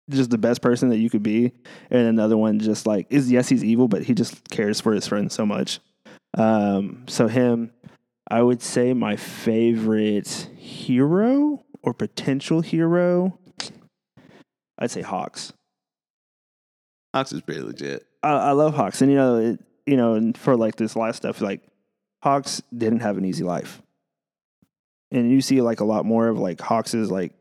just 0.08 0.30
the 0.30 0.38
best 0.38 0.62
person 0.62 0.88
that 0.88 0.98
you 0.98 1.10
could 1.10 1.22
be, 1.22 1.52
and 1.90 2.06
another 2.06 2.36
one 2.36 2.58
just 2.58 2.86
like 2.86 3.06
is 3.10 3.30
yes 3.30 3.48
he's 3.48 3.64
evil, 3.64 3.88
but 3.88 4.02
he 4.02 4.14
just 4.14 4.48
cares 4.50 4.80
for 4.80 4.92
his 4.92 5.06
friends 5.06 5.34
so 5.34 5.44
much. 5.44 5.80
Um, 6.38 7.04
so 7.08 7.28
him, 7.28 7.72
I 8.30 8.42
would 8.42 8.62
say 8.62 8.92
my 8.94 9.16
favorite 9.16 10.48
hero 10.56 11.64
or 11.82 11.92
potential 11.94 12.60
hero. 12.60 13.38
I'd 14.78 14.90
say 14.90 15.02
Hawks. 15.02 15.52
Hawks 17.14 17.32
is 17.32 17.40
pretty 17.42 17.60
legit. 17.62 18.06
I, 18.22 18.30
I 18.30 18.50
love 18.52 18.74
Hawks, 18.74 19.02
and 19.02 19.10
you 19.10 19.16
know, 19.16 19.36
it, 19.36 19.60
you 19.86 19.96
know, 19.96 20.14
and 20.14 20.36
for 20.36 20.56
like 20.56 20.76
this 20.76 20.94
last 20.96 21.16
stuff, 21.16 21.40
like 21.40 21.62
Hawks 22.22 22.62
didn't 22.76 23.00
have 23.00 23.18
an 23.18 23.24
easy 23.24 23.42
life, 23.44 23.82
and 25.10 25.30
you 25.30 25.40
see 25.40 25.60
like 25.60 25.80
a 25.80 25.84
lot 25.84 26.04
more 26.04 26.28
of 26.28 26.38
like 26.38 26.60
Hawks's 26.60 27.10
like 27.10 27.32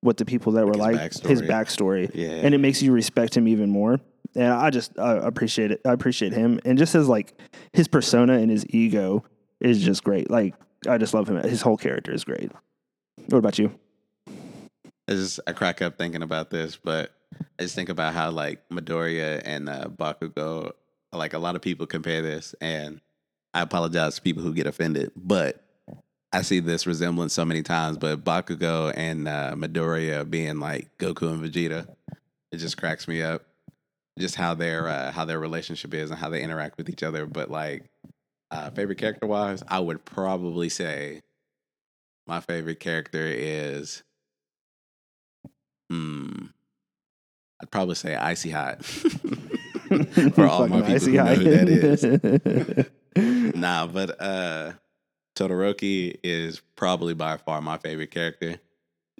what 0.00 0.16
the 0.16 0.24
people 0.24 0.52
that 0.52 0.66
were 0.66 0.72
his 0.72 0.80
like 0.80 1.00
his 1.00 1.42
backstory. 1.42 1.48
backstory, 1.48 2.10
Yeah. 2.14 2.28
and 2.44 2.54
it 2.54 2.58
makes 2.58 2.82
you 2.82 2.92
respect 2.92 3.36
him 3.36 3.46
even 3.48 3.70
more. 3.70 4.00
And 4.34 4.52
I 4.52 4.70
just 4.70 4.98
I 4.98 5.12
appreciate 5.16 5.70
it. 5.70 5.80
I 5.86 5.92
appreciate 5.92 6.32
him, 6.32 6.58
and 6.64 6.76
just 6.76 6.92
his 6.92 7.08
like 7.08 7.34
his 7.72 7.86
persona 7.86 8.34
and 8.34 8.50
his 8.50 8.66
ego 8.70 9.24
is 9.64 9.82
just 9.82 10.04
great. 10.04 10.30
Like 10.30 10.54
I 10.88 10.98
just 10.98 11.14
love 11.14 11.28
him. 11.28 11.36
His 11.36 11.62
whole 11.62 11.76
character 11.76 12.12
is 12.12 12.24
great. 12.24 12.50
What 13.28 13.38
about 13.38 13.58
you? 13.58 13.72
I 14.26 15.12
just 15.12 15.40
I 15.46 15.52
crack 15.52 15.82
up 15.82 15.98
thinking 15.98 16.22
about 16.22 16.50
this, 16.50 16.76
but 16.76 17.12
I 17.58 17.62
just 17.62 17.74
think 17.74 17.88
about 17.88 18.14
how 18.14 18.30
like 18.30 18.68
Midoriya 18.68 19.42
and 19.44 19.68
uh, 19.68 19.86
Bakugo, 19.88 20.72
like 21.12 21.34
a 21.34 21.38
lot 21.38 21.56
of 21.56 21.62
people 21.62 21.86
compare 21.86 22.22
this, 22.22 22.54
and 22.60 23.00
I 23.52 23.60
apologize 23.62 24.16
to 24.16 24.22
people 24.22 24.42
who 24.42 24.54
get 24.54 24.66
offended, 24.66 25.12
but 25.16 25.62
I 26.32 26.42
see 26.42 26.58
this 26.60 26.86
resemblance 26.86 27.32
so 27.32 27.44
many 27.44 27.62
times. 27.62 27.96
But 27.96 28.24
Bakugo 28.24 28.92
and 28.96 29.28
uh, 29.28 29.54
Midoriya 29.56 30.28
being 30.28 30.58
like 30.58 30.96
Goku 30.98 31.32
and 31.32 31.42
Vegeta, 31.42 31.86
it 32.50 32.56
just 32.56 32.76
cracks 32.76 33.06
me 33.06 33.22
up. 33.22 33.42
Just 34.18 34.36
how 34.36 34.54
their 34.54 34.88
uh, 34.88 35.12
how 35.12 35.24
their 35.24 35.40
relationship 35.40 35.92
is 35.92 36.10
and 36.10 36.18
how 36.18 36.28
they 36.30 36.42
interact 36.42 36.78
with 36.78 36.88
each 36.88 37.02
other. 37.02 37.26
But 37.26 37.50
like 37.50 37.90
uh, 38.54 38.70
favorite 38.70 38.98
character 38.98 39.26
wise, 39.26 39.62
I 39.68 39.80
would 39.80 40.04
probably 40.04 40.68
say 40.68 41.20
my 42.26 42.40
favorite 42.40 42.80
character 42.80 43.26
is 43.26 44.02
Hmm. 45.90 46.46
I'd 47.60 47.70
probably 47.70 47.94
say 47.94 48.14
icy 48.16 48.50
hot. 48.50 48.84
For 50.34 50.46
all 50.46 50.66
my 50.66 50.82
people 50.82 51.06
who 51.06 51.12
know 51.12 51.34
who 51.34 51.44
that 51.44 52.88
is. 53.16 53.54
nah, 53.54 53.86
but 53.86 54.20
uh 54.20 54.72
Todoroki 55.36 56.18
is 56.22 56.62
probably 56.76 57.14
by 57.14 57.36
far 57.36 57.60
my 57.60 57.78
favorite 57.78 58.10
character. 58.10 58.58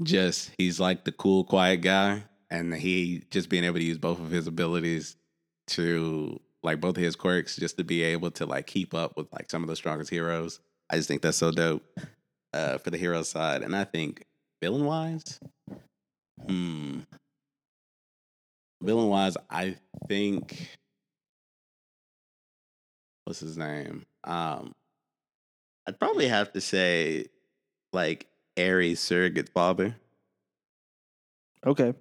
Just 0.02 0.50
he's 0.58 0.80
like 0.80 1.04
the 1.04 1.12
cool, 1.12 1.44
quiet 1.44 1.78
guy, 1.78 2.24
and 2.50 2.74
he 2.74 3.22
just 3.30 3.48
being 3.48 3.64
able 3.64 3.78
to 3.78 3.84
use 3.84 3.98
both 3.98 4.18
of 4.18 4.30
his 4.30 4.46
abilities 4.46 5.16
to 5.68 6.40
like 6.64 6.80
both 6.80 6.96
of 6.96 7.02
his 7.02 7.16
quirks 7.16 7.56
just 7.56 7.76
to 7.78 7.84
be 7.84 8.02
able 8.02 8.30
to 8.32 8.46
like 8.46 8.66
keep 8.66 8.94
up 8.94 9.16
with 9.16 9.32
like 9.32 9.50
some 9.50 9.62
of 9.62 9.68
the 9.68 9.76
strongest 9.76 10.10
heroes. 10.10 10.60
I 10.90 10.96
just 10.96 11.08
think 11.08 11.22
that's 11.22 11.38
so 11.38 11.50
dope 11.50 11.84
uh, 12.52 12.78
for 12.78 12.90
the 12.90 12.98
hero 12.98 13.22
side, 13.22 13.62
and 13.62 13.76
I 13.76 13.84
think 13.84 14.24
villain 14.62 14.84
wise, 14.84 15.40
hmm, 16.48 17.00
villain 18.82 19.08
wise, 19.08 19.36
I 19.50 19.76
think 20.08 20.68
what's 23.24 23.40
his 23.40 23.56
name? 23.56 24.04
Um, 24.24 24.72
I'd 25.86 25.98
probably 25.98 26.28
have 26.28 26.52
to 26.52 26.60
say 26.60 27.26
like 27.92 28.28
Eri's 28.56 29.00
surrogate 29.00 29.50
father, 29.50 29.96
Okay. 31.66 31.94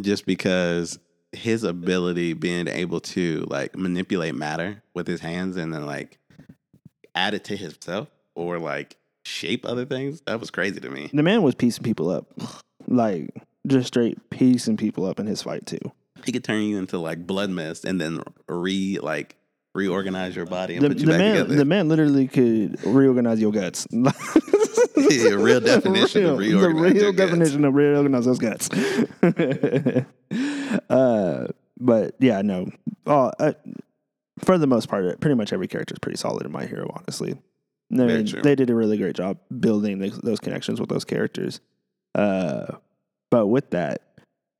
just 0.00 0.26
because 0.26 0.98
his 1.36 1.62
ability 1.64 2.32
being 2.32 2.66
able 2.68 3.00
to 3.00 3.46
like 3.48 3.76
manipulate 3.76 4.34
matter 4.34 4.82
with 4.94 5.06
his 5.06 5.20
hands 5.20 5.56
and 5.56 5.72
then 5.72 5.86
like 5.86 6.18
add 7.14 7.34
it 7.34 7.44
to 7.44 7.56
himself 7.56 8.08
or 8.34 8.58
like 8.58 8.96
shape 9.24 9.64
other 9.66 9.84
things 9.84 10.20
that 10.26 10.38
was 10.40 10.50
crazy 10.50 10.80
to 10.80 10.88
me 10.90 11.10
The 11.12 11.22
man 11.22 11.42
was 11.42 11.54
piecing 11.54 11.82
people 11.84 12.10
up. 12.10 12.26
Like 12.88 13.30
just 13.66 13.88
straight 13.88 14.18
piecing 14.30 14.76
people 14.76 15.04
up 15.06 15.18
in 15.18 15.26
his 15.26 15.42
fight 15.42 15.66
too. 15.66 15.80
he 16.24 16.30
could 16.32 16.44
turn 16.44 16.62
you 16.62 16.78
into 16.78 16.98
like 16.98 17.26
blood 17.26 17.50
mist 17.50 17.84
and 17.84 18.00
then 18.00 18.22
re 18.48 18.98
like 19.02 19.36
reorganize 19.76 20.34
your 20.34 20.46
body 20.46 20.74
and 20.76 20.84
The, 20.84 20.88
put 20.88 20.98
you 20.98 21.06
the 21.06 21.12
back 21.12 21.18
man 21.18 21.34
together 21.36 21.54
the 21.56 21.64
man 21.64 21.88
literally 21.88 22.26
could 22.26 22.84
reorganize 22.84 23.40
your 23.40 23.52
guts. 23.52 23.86
Yeah, 24.98 25.32
real 25.34 25.60
definition 25.60 26.24
of 26.24 26.38
Real- 26.38 26.58
reorganize 26.58 26.94
The 26.94 27.00
real 27.00 27.12
guts. 27.12 27.30
definition 27.30 27.64
of 27.66 27.74
reorganize 27.74 28.24
those 28.24 28.38
guts. 28.38 28.70
uh, 30.90 31.46
but 31.78 32.14
yeah, 32.18 32.42
no. 32.42 32.70
Oh, 33.06 33.30
for 34.42 34.58
the 34.58 34.66
most 34.66 34.88
part, 34.88 35.20
pretty 35.20 35.34
much 35.34 35.52
every 35.52 35.68
character 35.68 35.94
is 35.94 35.98
pretty 35.98 36.16
solid 36.16 36.44
in 36.46 36.52
My 36.52 36.66
Hero, 36.66 36.90
honestly. 36.94 37.32
I 37.92 37.94
mean, 37.94 38.26
they 38.42 38.54
did 38.56 38.70
a 38.70 38.74
really 38.74 38.96
great 38.98 39.14
job 39.14 39.38
building 39.60 39.98
those, 39.98 40.18
those 40.20 40.40
connections 40.40 40.80
with 40.80 40.88
those 40.88 41.04
characters. 41.04 41.60
Uh, 42.14 42.76
but 43.30 43.46
with 43.46 43.70
that, 43.70 44.02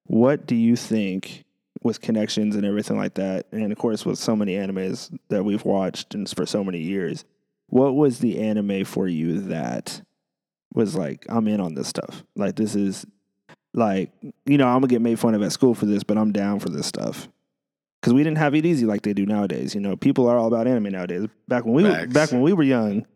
what 0.05 0.47
do 0.47 0.55
you 0.55 0.77
think 0.77 1.45
with 1.87 2.01
connections 2.01 2.57
and 2.57 2.67
everything 2.67 2.99
like 2.99 3.15
that, 3.15 3.47
and 3.53 3.73
of 3.73 3.79
course 3.79 4.05
with 4.05 4.19
so 4.19 4.37
many 4.37 4.55
animes 4.55 5.17
that 5.29 5.45
we've 5.45 5.65
watched 5.65 6.15
and 6.15 6.29
for 6.29 6.45
so 6.45 6.63
many 6.63 6.79
years, 6.81 7.25
what 7.69 7.95
was 7.95 8.19
the 8.19 8.39
anime 8.41 8.85
for 8.85 9.09
you 9.09 9.41
that 9.43 10.03
was 10.75 10.95
like, 10.95 11.25
I'm 11.29 11.49
in 11.49 11.61
on 11.61 11.75
this 11.75 11.89
stuff? 11.89 12.23
Like 12.35 12.57
this 12.57 12.75
is 12.75 13.07
like, 13.73 14.13
you 14.45 14.59
know, 14.59 14.67
I'm 14.67 14.81
gonna 14.81 14.89
get 14.89 15.01
made 15.01 15.19
fun 15.19 15.35
of 15.35 15.43
at 15.43 15.53
school 15.53 15.75
for 15.75 15.87
this, 15.87 16.03
but 16.03 16.19
I'm 16.19 16.33
down 16.33 16.61
for 16.61 16.69
this 16.69 16.87
stuff. 16.87 17.29
Cause 18.03 18.13
we 18.13 18.23
didn't 18.23 18.39
have 18.39 18.55
it 18.55 18.65
easy 18.65 18.87
like 18.87 19.03
they 19.03 19.15
do 19.15 19.27
nowadays. 19.27 19.75
You 19.75 19.81
know, 19.81 19.97
people 19.97 20.29
are 20.29 20.39
all 20.39 20.47
about 20.47 20.67
anime 20.69 20.93
nowadays. 20.93 21.27
Back 21.49 21.65
when 21.65 21.75
we 21.75 21.83
Facts. 21.85 22.13
back 22.13 22.31
when 22.31 22.43
we 22.43 22.53
were 22.53 22.63
young, 22.63 23.07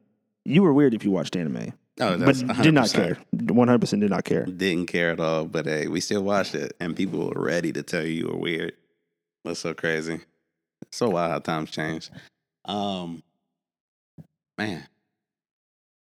you 0.44 0.62
were 0.62 0.72
weird 0.72 0.94
if 0.94 1.04
you 1.04 1.10
watched 1.10 1.36
anime, 1.36 1.72
oh 2.00 2.18
but 2.18 2.36
did 2.62 2.74
not 2.74 2.92
care. 2.92 3.18
One 3.32 3.68
hundred 3.68 3.80
percent 3.80 4.00
did 4.02 4.10
not 4.10 4.24
care. 4.24 4.44
didn't 4.44 4.86
care 4.86 5.10
at 5.10 5.20
all 5.20 5.44
but 5.44 5.66
hey 5.66 5.86
we 5.86 6.00
still 6.00 6.22
watched 6.22 6.54
it 6.54 6.72
and 6.80 6.96
people 6.96 7.28
were 7.28 7.42
ready 7.42 7.72
to 7.72 7.82
tell 7.82 8.02
you 8.02 8.12
you 8.12 8.28
were 8.28 8.38
weird. 8.38 8.72
That's 9.44 9.60
so 9.60 9.74
crazy. 9.74 10.20
So 10.92 11.10
wild 11.10 11.30
how 11.30 11.38
times 11.38 11.70
change. 11.70 12.10
Um 12.64 13.22
man. 14.58 14.86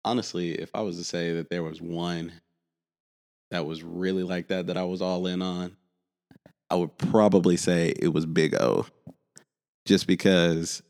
Honestly 0.05 0.53
if 0.53 0.71
i 0.75 0.81
was 0.81 0.97
to 0.97 1.05
say 1.05 1.35
that 1.35 1.51
there 1.51 1.63
was 1.63 1.83
one 1.83 2.33
that 3.51 3.67
was 3.67 3.83
really 3.83 4.23
like 4.23 4.49
that 4.49 4.67
that 4.69 4.77
i 4.77 4.83
was 4.85 5.03
all 5.03 5.27
in 5.27 5.43
on 5.43 5.77
i 6.71 6.75
would 6.75 6.97
probably 6.99 7.57
say 7.57 7.93
it 8.01 8.09
was 8.09 8.25
big 8.27 8.55
o. 8.55 8.87
Just 9.87 10.07
because 10.07 10.83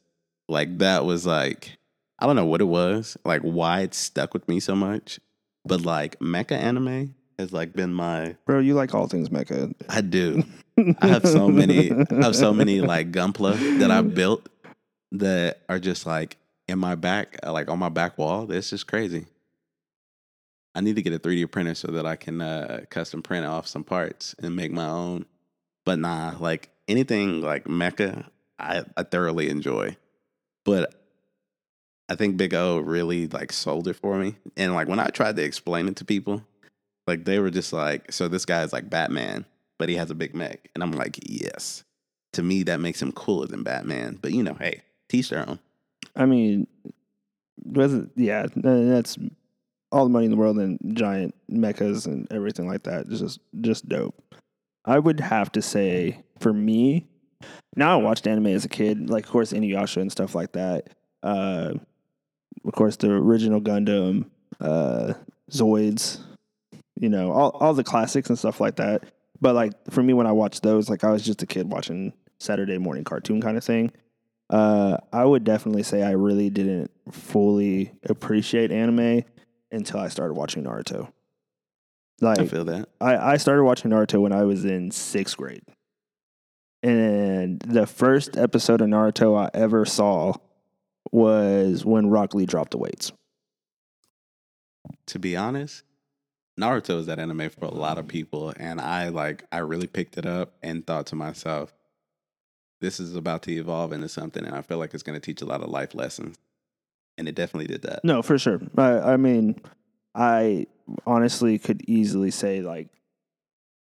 like 0.49 0.79
that 0.79 1.05
was 1.05 1.25
like 1.27 1.78
i 2.19 2.27
don't 2.27 2.37
know 2.37 2.47
what 2.47 2.61
it 2.61 2.65
was 2.65 3.17
like 3.25 3.43
why 3.43 3.81
it 3.81 3.95
stuck 3.95 4.35
with 4.35 4.47
me 4.49 4.61
so 4.61 4.75
much 4.75 5.21
but 5.65 5.83
like 5.83 6.19
mecha 6.19 6.53
anime 6.53 7.15
has 7.39 7.53
like 7.53 7.73
been 7.73 7.93
my 7.95 8.37
Bro, 8.47 8.61
you 8.61 8.75
like 8.75 8.95
all 8.95 9.07
things 9.07 9.29
mecha. 9.29 9.73
i 9.89 10.01
do 10.01 10.43
I 11.01 11.09
have 11.09 11.27
so 11.27 11.49
many 11.49 11.91
I 11.91 12.23
have 12.23 12.37
so 12.37 12.53
many 12.53 12.81
like 12.81 13.11
gunpla 13.11 13.81
that 13.81 13.91
I've 13.91 14.15
built 14.15 14.49
that 15.13 15.63
are 15.69 15.79
just 15.79 16.07
like 16.07 16.37
in 16.69 16.79
my 16.79 16.95
back, 16.95 17.39
uh, 17.43 17.53
like 17.53 17.69
on 17.69 17.79
my 17.79 17.89
back 17.89 18.19
wall. 18.19 18.47
This 18.47 18.73
is 18.73 18.85
crazy. 18.85 19.27
I 20.75 20.81
need 20.81 20.97
to 20.97 21.03
get 21.03 21.13
a 21.13 21.19
3D 21.19 21.51
printer 21.51 21.75
so 21.75 21.89
that 21.89 22.07
I 22.07 22.15
can 22.15 22.41
uh, 22.41 22.85
custom 22.91 23.23
print 23.23 23.47
off 23.47 23.67
some 23.67 23.83
parts 23.83 24.35
and 24.41 24.55
make 24.55 24.71
my 24.71 24.87
own. 24.87 25.25
But 25.85 25.99
nah, 25.99 26.35
like 26.39 26.71
anything 26.87 27.41
like 27.41 27.65
mecha, 27.65 28.27
I, 28.59 28.85
I 28.97 29.03
thoroughly 29.03 29.49
enjoy. 29.49 29.97
But 30.65 30.95
I 32.09 32.15
think 32.15 32.37
Big 32.37 32.55
O 32.55 32.79
really 32.79 33.27
like 33.29 33.53
sold 33.53 33.89
it 33.89 33.97
for 33.97 34.19
me. 34.19 34.37
And 34.57 34.75
like 34.75 34.89
when 34.89 35.01
I 35.01 35.09
tried 35.09 35.37
to 35.37 35.43
explain 35.43 35.89
it 35.89 35.97
to 35.97 36.05
people, 36.05 36.43
like 37.07 37.25
they 37.25 37.39
were 37.39 37.51
just 37.51 37.73
like, 37.73 38.13
so 38.13 38.29
this 38.29 38.45
guy's 38.45 38.73
like 38.73 38.91
Batman, 38.91 39.45
but 39.79 39.89
he 39.89 39.97
has 39.97 40.11
a 40.11 40.15
big 40.15 40.35
mech. 40.35 40.71
And 40.75 40.83
I'm 40.83 40.93
like, 40.93 41.19
yes. 41.23 41.85
To 42.35 42.43
me, 42.43 42.63
that 42.65 42.81
makes 42.81 43.01
him 43.01 43.13
cooler 43.13 43.47
than 43.47 43.63
Batman. 43.63 44.19
But 44.21 44.33
you 44.33 44.43
know, 44.43 44.55
hey, 44.55 44.83
teach 45.09 45.31
their 45.31 45.49
own. 45.49 45.59
I 46.17 46.27
mean, 46.27 46.67
wasn't 47.65 48.13
yeah? 48.17 48.47
That's 48.55 49.17
all 49.91 50.05
the 50.05 50.11
money 50.11 50.27
in 50.27 50.31
the 50.31 50.37
world 50.37 50.59
and 50.59 50.79
giant 50.95 51.35
mechas 51.51 52.07
and 52.07 52.31
everything 52.31 52.67
like 52.67 52.85
that. 52.85 53.09
Just 53.09 53.41
just 53.61 53.89
dope. 53.89 54.15
I 54.85 54.99
would 54.99 55.21
have 55.21 55.53
to 55.53 55.63
say 55.63 56.23
for 56.41 56.53
me, 56.53 57.07
now 57.77 57.99
I 57.99 58.03
watched 58.03 58.27
anime 58.27 58.47
as 58.49 58.65
a 58.65 58.69
kid, 58.69 59.11
like 59.11 59.25
of 59.25 59.31
course 59.31 59.53
Inuyasha 59.53 60.01
and 60.01 60.13
stuff 60.13 60.35
like 60.35 60.53
that. 60.53 60.91
Uh, 61.23 61.75
of 62.65 62.73
course, 62.73 62.97
the 62.97 63.11
original 63.11 63.61
Gundam, 63.61 64.27
uh, 64.61 65.15
Zoids, 65.51 66.21
you 67.01 67.09
know, 67.09 67.33
all 67.33 67.51
all 67.51 67.75
the 67.75 67.85
classics 67.85 68.29
and 68.29 68.39
stuff 68.39 68.61
like 68.61 68.77
that. 68.77 69.05
But 69.41 69.55
like 69.55 69.73
for 69.91 70.03
me, 70.03 70.13
when 70.13 70.27
I 70.27 70.33
watched 70.33 70.63
those, 70.63 70.89
like 70.89 71.05
I 71.05 71.11
was 71.11 71.25
just 71.25 71.43
a 71.43 71.47
kid 71.47 71.71
watching 71.71 72.13
Saturday 72.39 72.79
morning 72.79 73.05
cartoon 73.05 73.41
kind 73.41 73.57
of 73.57 73.65
thing. 73.65 73.93
Uh, 74.51 74.97
I 75.13 75.25
would 75.25 75.45
definitely 75.45 75.83
say 75.83 76.03
I 76.03 76.13
really 76.13 76.49
didn't 76.51 76.91
fully 77.11 77.93
appreciate 78.09 78.73
anime 78.73 79.23
until 79.71 80.01
I 80.01 80.09
started 80.09 80.35
watching 80.35 80.65
Naruto. 80.65 81.13
I 82.23 82.47
feel 82.47 82.65
that. 82.65 82.89
I, 83.01 83.17
I 83.17 83.37
started 83.37 83.65
watching 83.65 83.91
Naruto 83.91 84.21
when 84.21 84.33
I 84.33 84.45
was 84.45 84.65
in 84.65 84.91
sixth 84.91 85.37
grade. 85.37 85.63
And 86.83 87.61
the 87.61 87.87
first 87.87 88.37
episode 88.37 88.81
of 88.81 88.89
Naruto 88.89 89.39
I 89.39 89.51
ever 89.53 89.85
saw 89.85 90.35
was 91.13 91.85
when 91.85 92.09
Rock 92.09 92.35
Lee 92.35 92.47
dropped 92.47 92.73
the 92.73 92.79
weights. 92.79 93.13
To 95.07 95.19
be 95.19 95.37
honest, 95.37 95.85
Naruto 96.59 96.99
is 96.99 97.07
that 97.07 97.19
anime 97.19 97.51
for 97.51 97.67
a 97.67 97.75
lot 97.75 97.99
of 97.99 98.09
people. 98.09 98.53
And 98.57 98.81
I 98.81 99.09
like 99.09 99.45
I 99.53 99.59
really 99.59 99.87
picked 99.87 100.19
it 100.19 100.27
up 100.27 100.53
and 100.63 100.87
thought 100.87 101.07
to 101.07 101.17
myself, 101.17 101.73
this 102.81 103.01
is 103.01 103.17
about 103.17 103.43
to 103.43 103.53
evolve 103.53 103.93
into 103.93 104.09
something 104.09 104.45
and 104.45 104.55
I 104.55 104.63
feel 104.63 104.79
like 104.79 104.95
it's 104.95 105.03
gonna 105.03 105.21
teach 105.21 105.43
a 105.43 105.47
lot 105.47 105.63
of 105.63 105.69
life 105.69 105.95
lessons. 105.95 106.37
And 107.17 107.29
it 107.29 107.35
definitely 107.35 107.67
did 107.67 107.83
that. 107.83 108.05
No, 108.05 108.23
for 108.23 108.39
sure. 108.39 108.61
I, 108.77 109.13
I 109.13 109.17
mean, 109.17 109.61
I 110.15 110.67
honestly 111.07 111.59
could 111.59 111.83
easily 111.89 112.31
say 112.31 112.61
like, 112.61 112.89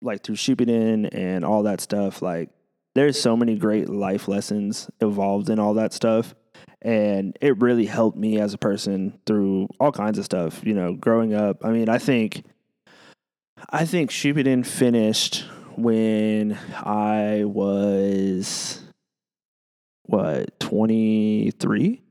like 0.01 0.23
through 0.23 0.35
Shippuden 0.35 1.09
and 1.11 1.45
all 1.45 1.63
that 1.63 1.81
stuff. 1.81 2.21
Like, 2.21 2.49
there's 2.95 3.19
so 3.19 3.37
many 3.37 3.55
great 3.55 3.89
life 3.89 4.27
lessons 4.27 4.89
evolved 5.01 5.49
in 5.51 5.59
all 5.59 5.75
that 5.75 5.93
stuff, 5.93 6.33
and 6.87 7.37
it 7.41 7.61
really 7.61 7.85
helped 7.85 8.17
me 8.17 8.39
as 8.39 8.53
a 8.53 8.57
person 8.57 9.19
through 9.25 9.67
all 9.79 9.91
kinds 9.91 10.17
of 10.17 10.25
stuff. 10.25 10.61
You 10.63 10.73
know, 10.73 10.93
growing 10.93 11.33
up. 11.33 11.63
I 11.63 11.71
mean, 11.71 11.89
I 11.89 11.97
think, 11.97 12.45
I 13.69 13.85
think 13.85 14.09
Shippuden 14.09 14.65
finished 14.65 15.45
when 15.75 16.57
I 16.83 17.43
was 17.43 18.81
what 20.03 20.57
23 20.61 22.01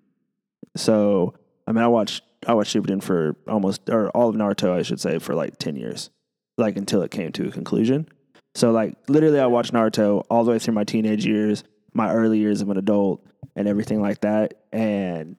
so 0.76 1.34
I 1.66 1.72
mean, 1.72 1.82
I 1.82 1.88
watched 1.88 2.22
I 2.46 2.54
watched 2.54 2.76
Shippuden 2.76 3.02
for 3.02 3.34
almost 3.48 3.88
or 3.90 4.10
all 4.10 4.28
of 4.28 4.36
Naruto, 4.36 4.72
I 4.72 4.82
should 4.82 5.00
say, 5.00 5.18
for 5.18 5.34
like 5.34 5.58
ten 5.58 5.76
years, 5.76 6.10
like 6.58 6.76
until 6.76 7.02
it 7.02 7.10
came 7.10 7.32
to 7.32 7.48
a 7.48 7.50
conclusion. 7.50 8.08
So 8.54 8.70
like 8.70 8.96
literally, 9.08 9.40
I 9.40 9.46
watched 9.46 9.72
Naruto 9.72 10.24
all 10.30 10.44
the 10.44 10.52
way 10.52 10.58
through 10.58 10.74
my 10.74 10.84
teenage 10.84 11.26
years, 11.26 11.64
my 11.96 12.12
early 12.12 12.38
years 12.38 12.61
of 12.61 12.68
an 12.70 12.76
adult, 12.76 13.26
and 13.56 13.66
everything 13.66 14.00
like 14.00 14.20
that, 14.20 14.54
and 14.72 15.37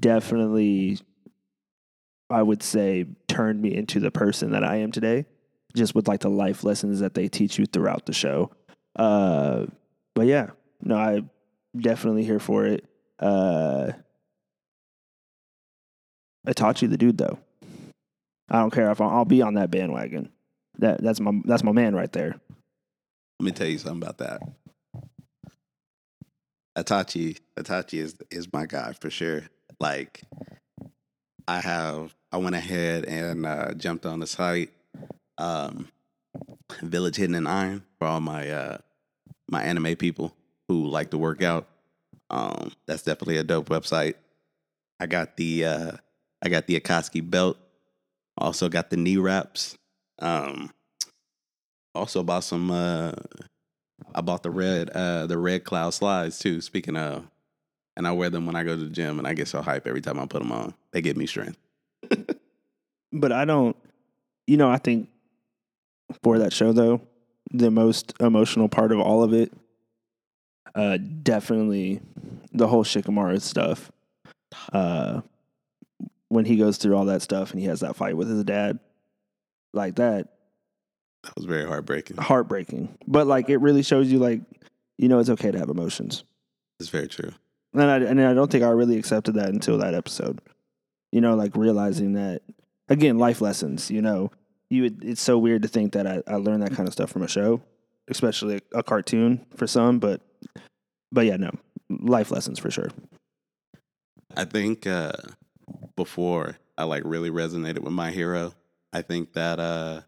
definitely, 0.00 0.98
I 2.28 2.42
would 2.42 2.62
say, 2.62 3.06
turned 3.28 3.62
me 3.62 3.74
into 3.74 4.00
the 4.00 4.10
person 4.10 4.50
that 4.50 4.64
I 4.64 4.76
am 4.76 4.90
today, 4.90 5.26
just 5.74 5.94
with 5.94 6.08
like 6.08 6.20
the 6.20 6.28
life 6.28 6.64
lessons 6.64 7.00
that 7.00 7.14
they 7.14 7.28
teach 7.28 7.58
you 7.58 7.66
throughout 7.66 8.06
the 8.06 8.12
show. 8.12 8.50
Uh, 8.96 9.66
but 10.14 10.26
yeah, 10.26 10.50
no, 10.82 10.96
I 10.96 11.22
definitely 11.76 12.24
here 12.24 12.40
for 12.40 12.66
it. 12.66 12.84
Uh, 13.20 13.92
Itachi 16.46 16.88
the 16.88 16.96
dude 16.96 17.18
though. 17.18 17.38
I 18.50 18.60
don't 18.60 18.72
care 18.72 18.90
if 18.90 19.00
I'll, 19.00 19.10
I'll 19.10 19.24
be 19.24 19.42
on 19.42 19.54
that 19.54 19.70
bandwagon. 19.70 20.30
That 20.78 21.02
that's 21.02 21.20
my 21.20 21.32
that's 21.44 21.62
my 21.62 21.72
man 21.72 21.94
right 21.94 22.12
there. 22.12 22.40
Let 23.40 23.44
me 23.44 23.52
tell 23.52 23.66
you 23.66 23.78
something 23.78 24.02
about 24.02 24.18
that. 24.18 24.40
Itachi, 26.82 27.38
Itachi 27.56 27.98
is 27.98 28.16
is 28.30 28.52
my 28.52 28.66
guy 28.66 28.92
for 28.92 29.10
sure. 29.10 29.42
Like, 29.80 30.22
I 31.46 31.60
have, 31.60 32.14
I 32.32 32.38
went 32.38 32.56
ahead 32.56 33.04
and 33.04 33.46
uh, 33.46 33.74
jumped 33.74 34.06
on 34.06 34.20
the 34.20 34.26
site 34.26 34.70
Um, 35.38 35.88
Village 36.82 37.16
Hidden 37.16 37.34
in 37.34 37.46
Iron 37.46 37.82
for 37.98 38.06
all 38.06 38.20
my 38.20 38.50
uh 38.50 38.78
my 39.50 39.62
anime 39.62 39.96
people 39.96 40.34
who 40.68 40.86
like 40.86 41.10
to 41.10 41.18
work 41.18 41.42
out. 41.42 41.66
Um, 42.30 42.72
that's 42.86 43.02
definitely 43.02 43.38
a 43.38 43.44
dope 43.44 43.70
website. 43.70 44.14
I 45.00 45.06
got 45.06 45.36
the 45.36 45.64
uh 45.64 45.92
I 46.42 46.48
got 46.48 46.66
the 46.66 46.78
Akatsuki 46.78 47.28
belt. 47.28 47.56
Also 48.36 48.68
got 48.68 48.90
the 48.90 48.96
knee 48.96 49.16
wraps. 49.16 49.76
Um, 50.20 50.72
also 51.94 52.22
bought 52.22 52.44
some. 52.44 52.70
Uh, 52.70 53.12
I 54.14 54.20
bought 54.20 54.42
the 54.42 54.50
red 54.50 54.90
uh 54.90 55.26
the 55.26 55.38
red 55.38 55.64
cloud 55.64 55.90
slides 55.90 56.38
too. 56.38 56.60
Speaking 56.60 56.96
of, 56.96 57.26
and 57.96 58.06
I 58.06 58.12
wear 58.12 58.30
them 58.30 58.46
when 58.46 58.56
I 58.56 58.64
go 58.64 58.76
to 58.76 58.84
the 58.84 58.90
gym, 58.90 59.18
and 59.18 59.26
I 59.26 59.34
get 59.34 59.48
so 59.48 59.62
hype 59.62 59.86
every 59.86 60.00
time 60.00 60.18
I 60.18 60.26
put 60.26 60.40
them 60.40 60.52
on. 60.52 60.74
They 60.92 61.00
give 61.00 61.16
me 61.16 61.26
strength. 61.26 61.58
But 63.12 63.32
I 63.32 63.44
don't, 63.44 63.76
you 64.46 64.56
know, 64.56 64.70
I 64.70 64.78
think 64.78 65.08
for 66.22 66.38
that 66.38 66.52
show 66.52 66.72
though, 66.72 67.00
the 67.50 67.70
most 67.70 68.14
emotional 68.20 68.68
part 68.68 68.92
of 68.92 69.00
all 69.00 69.22
of 69.22 69.32
it, 69.32 69.52
uh, 70.74 70.98
definitely 71.22 72.00
the 72.52 72.66
whole 72.66 72.84
Shikamaru 72.84 73.40
stuff. 73.40 73.90
Uh, 74.72 75.22
when 76.28 76.44
he 76.44 76.56
goes 76.56 76.76
through 76.76 76.96
all 76.96 77.06
that 77.06 77.22
stuff 77.22 77.52
and 77.52 77.60
he 77.60 77.66
has 77.66 77.80
that 77.80 77.96
fight 77.96 78.16
with 78.16 78.28
his 78.28 78.44
dad, 78.44 78.78
like 79.72 79.96
that, 79.96 80.28
That 81.28 81.36
was 81.36 81.44
very 81.44 81.66
heartbreaking. 81.66 82.16
heartbreaking. 82.16 82.96
But 83.06 83.26
like, 83.26 83.50
it 83.50 83.58
really 83.58 83.82
shows 83.82 84.10
you 84.10 84.18
like, 84.18 84.40
you 84.96 85.08
know, 85.08 85.18
it's 85.18 85.30
okay 85.30 85.50
to 85.50 85.58
have 85.58 85.68
emotions. 85.68 86.24
It's 86.80 86.88
very 86.88 87.08
true. 87.08 87.32
And 87.74 87.82
I, 87.82 87.96
and 87.98 88.20
I 88.20 88.32
don't 88.32 88.50
think 88.50 88.64
I 88.64 88.70
really 88.70 88.98
accepted 88.98 89.34
that 89.34 89.50
until 89.50 89.78
that 89.78 89.94
episode. 89.94 90.40
You 91.12 91.20
know, 91.20 91.34
like 91.34 91.54
realizing 91.54 92.14
that 92.14 92.42
again, 92.88 93.18
life 93.18 93.40
lessons. 93.40 93.90
You 93.90 94.02
know, 94.02 94.30
you 94.70 94.82
would, 94.82 95.04
it's 95.04 95.22
so 95.22 95.38
weird 95.38 95.62
to 95.62 95.68
think 95.68 95.92
that 95.92 96.06
I, 96.06 96.22
I 96.26 96.36
learned 96.36 96.62
that 96.62 96.74
kind 96.74 96.88
of 96.88 96.92
stuff 96.92 97.10
from 97.10 97.22
a 97.22 97.28
show, 97.28 97.60
especially 98.08 98.56
a, 98.56 98.78
a 98.78 98.82
cartoon 98.82 99.44
for 99.56 99.66
some. 99.66 99.98
But 99.98 100.20
but 101.12 101.26
yeah, 101.26 101.36
no, 101.36 101.50
life 101.88 102.30
lessons 102.30 102.58
for 102.58 102.70
sure. 102.70 102.90
I 104.36 104.44
think 104.44 104.86
uh, 104.86 105.12
before 105.96 106.58
I 106.76 106.84
like 106.84 107.02
really 107.04 107.30
resonated 107.30 107.80
with 107.80 107.92
my 107.92 108.10
hero, 108.10 108.54
I 108.92 109.02
think 109.02 109.32
that 109.34 109.58
uh, 109.58 110.02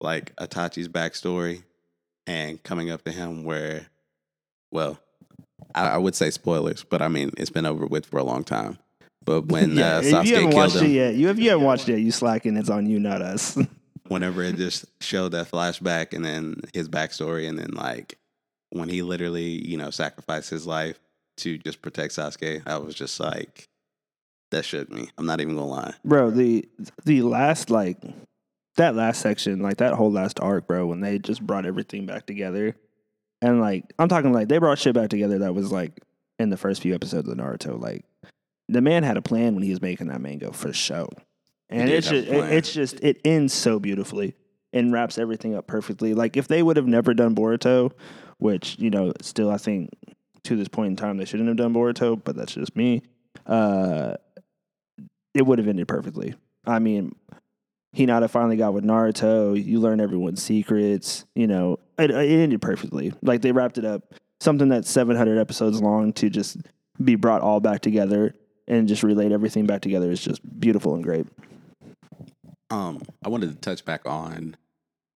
like 0.00 0.34
Itachi's 0.36 0.88
backstory 0.88 1.62
and 2.26 2.62
coming 2.62 2.90
up 2.90 3.04
to 3.04 3.12
him 3.12 3.44
where, 3.44 3.86
well, 4.70 4.98
I, 5.74 5.90
I 5.90 5.98
would 5.98 6.14
say 6.14 6.30
spoilers, 6.30 6.84
but 6.84 7.02
I 7.02 7.08
mean 7.08 7.30
it's 7.36 7.50
been 7.50 7.66
over 7.66 7.86
with 7.86 8.06
for 8.06 8.18
a 8.18 8.24
long 8.24 8.44
time. 8.44 8.78
But 9.24 9.46
when 9.46 9.76
yeah, 9.76 9.96
uh, 9.96 10.00
if 10.00 10.06
you 10.06 10.12
Sasuke 10.12 10.34
haven't 10.34 10.54
watched 10.54 10.76
him, 10.76 10.86
it 10.86 10.90
yet, 10.90 11.14
you 11.14 11.28
if 11.30 11.38
you 11.38 11.50
haven't 11.50 11.64
watched 11.64 11.88
it, 11.88 11.98
you 12.00 12.12
slacking. 12.12 12.56
It's 12.56 12.70
on 12.70 12.86
you, 12.86 12.98
not 12.98 13.22
us. 13.22 13.58
whenever 14.08 14.42
it 14.42 14.56
just 14.56 14.84
showed 15.02 15.32
that 15.32 15.50
flashback 15.50 16.12
and 16.12 16.24
then 16.24 16.60
his 16.74 16.88
backstory 16.88 17.48
and 17.48 17.58
then 17.58 17.70
like 17.70 18.18
when 18.70 18.88
he 18.88 19.02
literally 19.02 19.66
you 19.66 19.76
know 19.76 19.90
sacrificed 19.90 20.50
his 20.50 20.66
life 20.66 20.98
to 21.36 21.58
just 21.58 21.82
protect 21.82 22.14
Sasuke, 22.14 22.62
I 22.64 22.78
was 22.78 22.94
just 22.94 23.18
like, 23.18 23.68
that 24.52 24.64
shook 24.64 24.88
me. 24.88 25.08
I'm 25.18 25.26
not 25.26 25.40
even 25.40 25.56
gonna 25.56 25.66
lie. 25.66 25.94
bro 26.04 26.30
the 26.30 26.68
the 27.04 27.22
last 27.22 27.70
like 27.70 27.98
that 28.76 28.94
last 28.94 29.20
section 29.20 29.60
like 29.60 29.78
that 29.78 29.94
whole 29.94 30.10
last 30.10 30.40
arc 30.40 30.66
bro 30.66 30.86
when 30.86 31.00
they 31.00 31.18
just 31.18 31.44
brought 31.46 31.66
everything 31.66 32.06
back 32.06 32.26
together. 32.26 32.76
And 33.42 33.60
like 33.60 33.84
i'm 33.98 34.08
talking 34.08 34.32
like 34.32 34.48
they 34.48 34.58
brought 34.58 34.78
shit 34.78 34.94
back 34.94 35.10
together 35.10 35.40
that 35.40 35.54
was 35.54 35.70
like 35.70 36.00
in 36.38 36.50
the 36.50 36.56
first 36.56 36.82
few 36.82 36.94
episodes 36.94 37.28
of 37.28 37.36
naruto. 37.36 37.80
Like 37.80 38.04
the 38.68 38.80
man 38.80 39.02
had 39.02 39.16
a 39.16 39.22
plan 39.22 39.54
when 39.54 39.62
he 39.62 39.70
was 39.70 39.82
making 39.82 40.08
that 40.08 40.20
manga 40.20 40.52
for 40.52 40.72
show 40.72 41.08
and 41.68 41.90
it's 41.90 42.08
just 42.08 42.28
it, 42.28 42.52
it's 42.52 42.72
just 42.72 43.00
it 43.00 43.20
ends 43.24 43.52
so 43.52 43.78
beautifully 43.78 44.34
and 44.72 44.92
wraps 44.92 45.18
everything 45.18 45.54
up 45.54 45.66
perfectly. 45.66 46.14
Like 46.14 46.36
if 46.36 46.48
they 46.48 46.62
would 46.62 46.76
have 46.76 46.86
never 46.86 47.14
done 47.14 47.34
boruto 47.34 47.92
which 48.38 48.76
you 48.78 48.90
know 48.90 49.12
still 49.22 49.48
i 49.50 49.56
think 49.56 49.90
to 50.42 50.56
this 50.56 50.66
point 50.68 50.88
in 50.88 50.96
time 50.96 51.16
they 51.16 51.24
shouldn't 51.24 51.48
have 51.48 51.56
done 51.56 51.72
boruto 51.72 52.20
but 52.22 52.34
that's 52.34 52.54
just 52.54 52.74
me 52.74 53.00
uh 53.46 54.14
it 55.34 55.44
would 55.44 55.58
have 55.58 55.68
ended 55.68 55.88
perfectly. 55.88 56.34
I 56.64 56.78
mean, 56.78 57.14
Hinata 57.96 58.28
finally 58.28 58.56
got 58.56 58.74
with 58.74 58.84
Naruto. 58.84 59.62
You 59.62 59.80
learn 59.80 60.00
everyone's 60.00 60.42
secrets. 60.42 61.24
You 61.34 61.46
know, 61.46 61.78
it, 61.98 62.10
it 62.10 62.14
ended 62.14 62.60
perfectly. 62.60 63.12
Like 63.22 63.42
they 63.42 63.52
wrapped 63.52 63.78
it 63.78 63.84
up. 63.84 64.14
Something 64.40 64.68
that's 64.68 64.90
700 64.90 65.38
episodes 65.38 65.80
long 65.80 66.12
to 66.14 66.28
just 66.28 66.58
be 67.02 67.14
brought 67.14 67.40
all 67.40 67.60
back 67.60 67.80
together 67.80 68.34
and 68.66 68.88
just 68.88 69.02
relate 69.02 69.32
everything 69.32 69.66
back 69.66 69.80
together 69.80 70.10
is 70.10 70.20
just 70.20 70.40
beautiful 70.60 70.94
and 70.94 71.04
great. 71.04 71.26
Um, 72.70 73.02
I 73.24 73.28
wanted 73.28 73.50
to 73.50 73.56
touch 73.56 73.84
back 73.84 74.02
on 74.06 74.56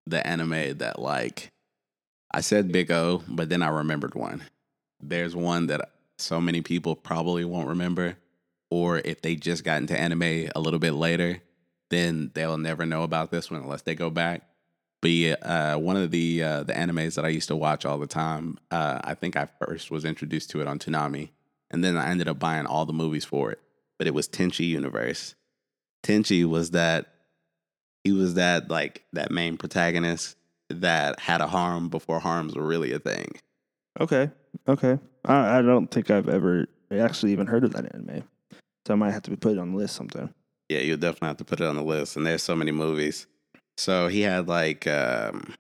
the 0.05 0.25
anime 0.25 0.77
that 0.77 0.99
like 0.99 1.51
I 2.31 2.41
said 2.41 2.71
Big 2.71 2.91
O, 2.91 3.23
but 3.27 3.49
then 3.49 3.61
I 3.61 3.69
remembered 3.69 4.15
one. 4.15 4.43
There's 5.01 5.35
one 5.35 5.67
that 5.67 5.91
so 6.17 6.41
many 6.41 6.61
people 6.61 6.95
probably 6.95 7.45
won't 7.45 7.69
remember, 7.69 8.17
or 8.69 8.99
if 8.99 9.21
they 9.21 9.35
just 9.35 9.63
got 9.63 9.77
into 9.77 9.99
anime 9.99 10.49
a 10.55 10.59
little 10.59 10.79
bit 10.79 10.93
later, 10.93 11.41
then 11.95 12.31
they'll 12.33 12.57
never 12.57 12.85
know 12.85 13.03
about 13.03 13.31
this 13.31 13.49
one 13.49 13.61
unless 13.61 13.83
they 13.83 13.95
go 13.95 14.09
back. 14.09 14.41
But 15.01 15.39
uh, 15.43 15.77
one 15.77 15.97
of 15.97 16.11
the 16.11 16.43
uh, 16.43 16.63
the 16.63 16.73
animes 16.73 17.15
that 17.15 17.25
I 17.25 17.29
used 17.29 17.47
to 17.49 17.55
watch 17.55 17.85
all 17.85 17.97
the 17.97 18.07
time, 18.07 18.57
uh, 18.71 18.99
I 19.03 19.13
think 19.13 19.35
I 19.35 19.47
first 19.59 19.91
was 19.91 20.03
introduced 20.03 20.49
to 20.51 20.61
it 20.61 20.67
on 20.67 20.79
Toonami, 20.79 21.29
and 21.69 21.83
then 21.83 21.95
I 21.95 22.09
ended 22.09 22.27
up 22.27 22.39
buying 22.39 22.65
all 22.65 22.85
the 22.85 22.93
movies 22.93 23.25
for 23.25 23.51
it. 23.51 23.59
But 23.97 24.07
it 24.07 24.13
was 24.13 24.27
Tenchi 24.27 24.67
Universe. 24.67 25.35
Tenchi 26.03 26.45
was 26.45 26.71
that 26.71 27.07
he 28.03 28.11
was 28.11 28.35
that 28.35 28.69
like 28.69 29.03
that 29.13 29.31
main 29.31 29.57
protagonist 29.57 30.37
that 30.69 31.19
had 31.19 31.41
a 31.41 31.47
harem 31.47 31.89
before 31.89 32.19
harems 32.19 32.55
were 32.55 32.65
really 32.65 32.91
a 32.91 32.99
thing. 32.99 33.31
Okay. 33.99 34.31
Okay. 34.67 34.97
I, 35.23 35.59
I 35.59 35.61
don't 35.61 35.87
think 35.87 36.09
I've 36.09 36.29
ever 36.29 36.67
actually 36.91 37.31
even 37.31 37.47
heard 37.47 37.63
of 37.63 37.73
that 37.73 37.93
anime. 37.93 38.23
So 38.85 38.93
I 38.93 38.95
might 38.95 39.11
have 39.11 39.23
to 39.23 39.37
put 39.37 39.53
it 39.53 39.57
on 39.57 39.71
the 39.71 39.77
list 39.77 39.95
sometime. 39.95 40.33
Yeah, 40.69 40.79
you'll 40.79 40.97
definitely 40.97 41.27
have 41.27 41.37
to 41.37 41.45
put 41.45 41.61
it 41.61 41.67
on 41.67 41.75
the 41.75 41.83
list. 41.83 42.15
And 42.15 42.25
there's 42.25 42.43
so 42.43 42.55
many 42.55 42.71
movies. 42.71 43.27
So 43.77 44.07
he 44.07 44.21
had 44.21 44.47
like 44.47 44.87
um, 44.87 45.53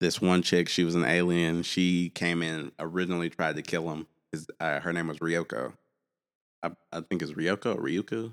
this 0.00 0.20
one 0.20 0.42
chick. 0.42 0.68
She 0.68 0.84
was 0.84 0.94
an 0.94 1.04
alien. 1.04 1.62
She 1.62 2.10
came 2.10 2.42
in 2.42 2.72
originally 2.78 3.30
tried 3.30 3.56
to 3.56 3.62
kill 3.62 3.90
him. 3.90 4.06
His, 4.32 4.46
uh, 4.60 4.80
her 4.80 4.92
name 4.92 5.08
was 5.08 5.18
Ryoko. 5.18 5.72
I, 6.62 6.72
I 6.92 7.02
think 7.02 7.22
it's 7.22 7.32
Ryoko 7.32 7.76
or 7.76 7.82
Ryuku. 7.82 8.32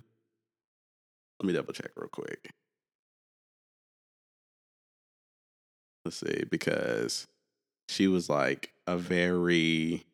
Let 1.39 1.45
me 1.47 1.53
double 1.53 1.73
check 1.73 1.91
real 1.95 2.09
quick. 2.09 2.49
Let's 6.05 6.17
see, 6.17 6.43
because 6.49 7.27
she 7.89 8.07
was 8.07 8.29
like 8.29 8.73
a 8.87 8.97
very, 8.97 10.05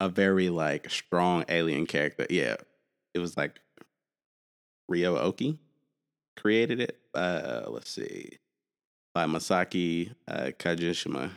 a 0.00 0.08
very 0.08 0.48
like 0.50 0.90
strong 0.90 1.44
alien 1.48 1.86
character. 1.86 2.26
Yeah, 2.30 2.56
it 3.14 3.18
was 3.18 3.36
like 3.36 3.60
Ryo 4.88 5.18
Oki 5.18 5.58
created 6.36 6.80
it. 6.80 6.98
Uh, 7.14 7.64
let's 7.68 7.90
see, 7.90 8.38
by 9.14 9.26
Masaki 9.26 10.12
uh, 10.28 10.50
Kajishima. 10.58 11.30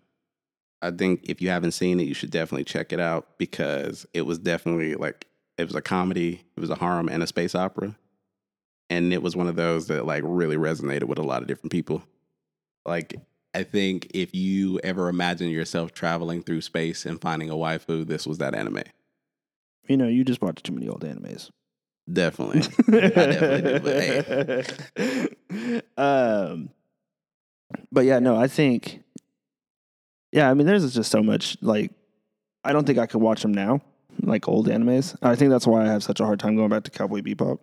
I 0.81 0.91
think 0.91 1.21
if 1.23 1.41
you 1.41 1.49
haven't 1.49 1.71
seen 1.71 1.99
it, 1.99 2.07
you 2.07 2.13
should 2.13 2.31
definitely 2.31 2.65
check 2.65 2.93
it 2.93 2.99
out 2.99 3.38
because 3.38 4.05
it 4.13 4.23
was 4.23 4.38
definitely 4.38 4.95
like 4.95 5.27
it 5.57 5.65
was 5.65 5.75
a 5.75 5.81
comedy, 5.81 6.43
it 6.55 6.60
was 6.60 6.69
a 6.69 6.75
harem 6.75 7.10
and 7.10 7.23
a 7.23 7.27
space 7.27 7.55
opera, 7.55 7.95
and 8.89 9.12
it 9.12 9.23
was 9.23 9.36
one 9.36 9.47
of 9.47 9.55
those 9.55 9.88
that 9.88 10.05
like 10.05 10.23
really 10.25 10.57
resonated 10.57 11.05
with 11.05 11.17
a 11.17 11.23
lot 11.23 11.41
of 11.41 11.47
different 11.47 11.71
people. 11.71 12.03
Like 12.86 13.15
I 13.53 13.63
think 13.63 14.12
if 14.13 14.36
you 14.36 14.79
ever 14.83 15.10
imagine 15.10 15.49
yourself 15.49 15.91
traveling 15.91 16.43
through 16.43 16.62
space 16.62 17.05
and 17.05 17.19
finding 17.19 17.49
a 17.49 17.55
waifu, 17.55 18.05
this 18.05 18.27
was 18.27 18.38
that 18.38 18.53
anime. 18.53 18.83
You 19.88 19.97
know, 19.97 20.07
you 20.07 20.23
just 20.23 20.41
watch 20.41 20.62
too 20.62 20.73
many 20.73 20.88
old 20.88 21.03
animes. 21.03 21.49
Definitely. 22.12 22.62
definitely 22.89 23.80
do, 23.80 24.63
but 25.58 25.98
um, 25.98 26.70
but 27.91 28.06
yeah, 28.06 28.20
no, 28.20 28.38
I 28.38 28.48
think, 28.48 29.04
yeah, 30.32 30.50
I 30.50 30.54
mean, 30.54 30.65
there's 30.65 30.93
just 30.93 31.12
so 31.12 31.22
much. 31.22 31.58
Like, 31.62 31.91
I 32.63 32.72
don't 32.72 32.86
think 32.86 32.98
I 32.98 33.08
could 33.08 33.22
watch 33.22 33.41
them 33.41 33.54
now, 33.54 33.82
like 34.22 34.48
old 34.48 34.67
animes. 34.67 35.17
I 35.22 35.36
think 35.36 35.52
that's 35.52 35.67
why 35.67 35.84
I 35.84 35.88
have 35.88 36.04
such 36.04 36.20
a 36.20 36.26
hard 36.26 36.39
time 36.39 36.56
going 36.56 36.70
back 36.70 36.84
to 36.84 36.91
Cowboy 36.91 37.22
Bebop 37.22 37.60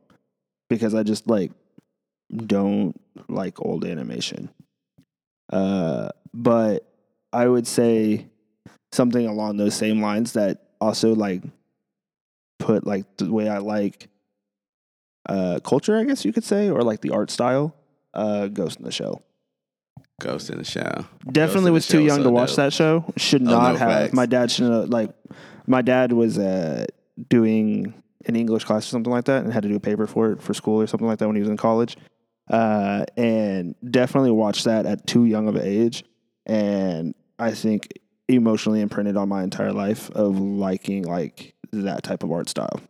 because 0.68 0.94
I 0.94 1.02
just 1.02 1.26
like 1.26 1.52
don't 2.36 3.00
like 3.28 3.60
old 3.60 3.84
animation. 3.84 4.50
Uh, 5.52 6.08
but 6.32 6.90
I 7.32 7.46
would 7.46 7.66
say 7.66 8.26
something 8.92 9.26
along 9.26 9.56
those 9.56 9.74
same 9.74 10.00
lines 10.00 10.32
that 10.34 10.68
also 10.80 11.14
like 11.14 11.42
put 12.58 12.86
like 12.86 13.04
the 13.16 13.30
way 13.32 13.48
I 13.48 13.58
like 13.58 14.08
uh 15.28 15.60
culture, 15.64 15.96
I 15.98 16.04
guess 16.04 16.24
you 16.24 16.32
could 16.32 16.44
say, 16.44 16.70
or 16.70 16.82
like 16.82 17.00
the 17.00 17.10
art 17.10 17.30
style, 17.30 17.74
uh 18.12 18.48
Ghost 18.48 18.78
in 18.78 18.84
the 18.84 18.92
Shell. 18.92 19.22
Ghost 20.20 20.50
in 20.50 20.58
the 20.58 20.64
Shell. 20.64 21.06
Definitely 21.30 21.70
was 21.72 21.88
too 21.88 22.00
young 22.02 22.18
so 22.18 22.24
to 22.24 22.30
watch 22.30 22.50
dope. 22.50 22.56
that 22.56 22.72
show. 22.72 23.04
Should 23.16 23.42
Oh, 23.42 23.50
not 23.50 23.72
no, 23.72 23.78
have. 23.78 23.88
facts. 23.90 24.12
My 24.14 24.26
dad 24.26 24.50
should 24.50 24.70
have 24.70 24.88
like. 24.88 25.10
My 25.66 25.82
dad 25.82 26.12
was 26.12 26.38
uh, 26.38 26.84
doing 27.30 27.94
an 28.26 28.36
English 28.36 28.64
class 28.64 28.84
or 28.86 28.88
something 28.90 29.12
like 29.12 29.24
that, 29.24 29.42
and 29.44 29.52
had 29.52 29.62
to 29.64 29.68
do 29.68 29.76
a 29.76 29.80
paper 29.80 30.06
for 30.06 30.32
it 30.32 30.42
for 30.42 30.54
school 30.54 30.80
or 30.80 30.86
something 30.86 31.06
like 31.08 31.18
that 31.18 31.26
when 31.26 31.36
he 31.36 31.40
was 31.40 31.48
in 31.50 31.56
college. 31.56 31.96
uh, 32.50 33.04
and 33.16 33.74
definitely 33.90 34.30
watched 34.30 34.64
that 34.66 34.84
at 34.86 35.06
too 35.06 35.24
young 35.24 35.48
of 35.48 35.56
an 35.56 35.62
age, 35.64 36.04
and 36.46 37.14
I 37.38 37.52
think 37.52 37.88
emotionally 38.28 38.80
imprinted 38.82 39.16
on 39.16 39.28
my 39.28 39.42
entire 39.42 39.72
life 39.72 40.10
of 40.10 40.38
liking 40.38 41.04
like 41.04 41.54
that 41.72 42.02
type 42.02 42.22
of 42.22 42.30
art 42.30 42.48
style. 42.48 42.80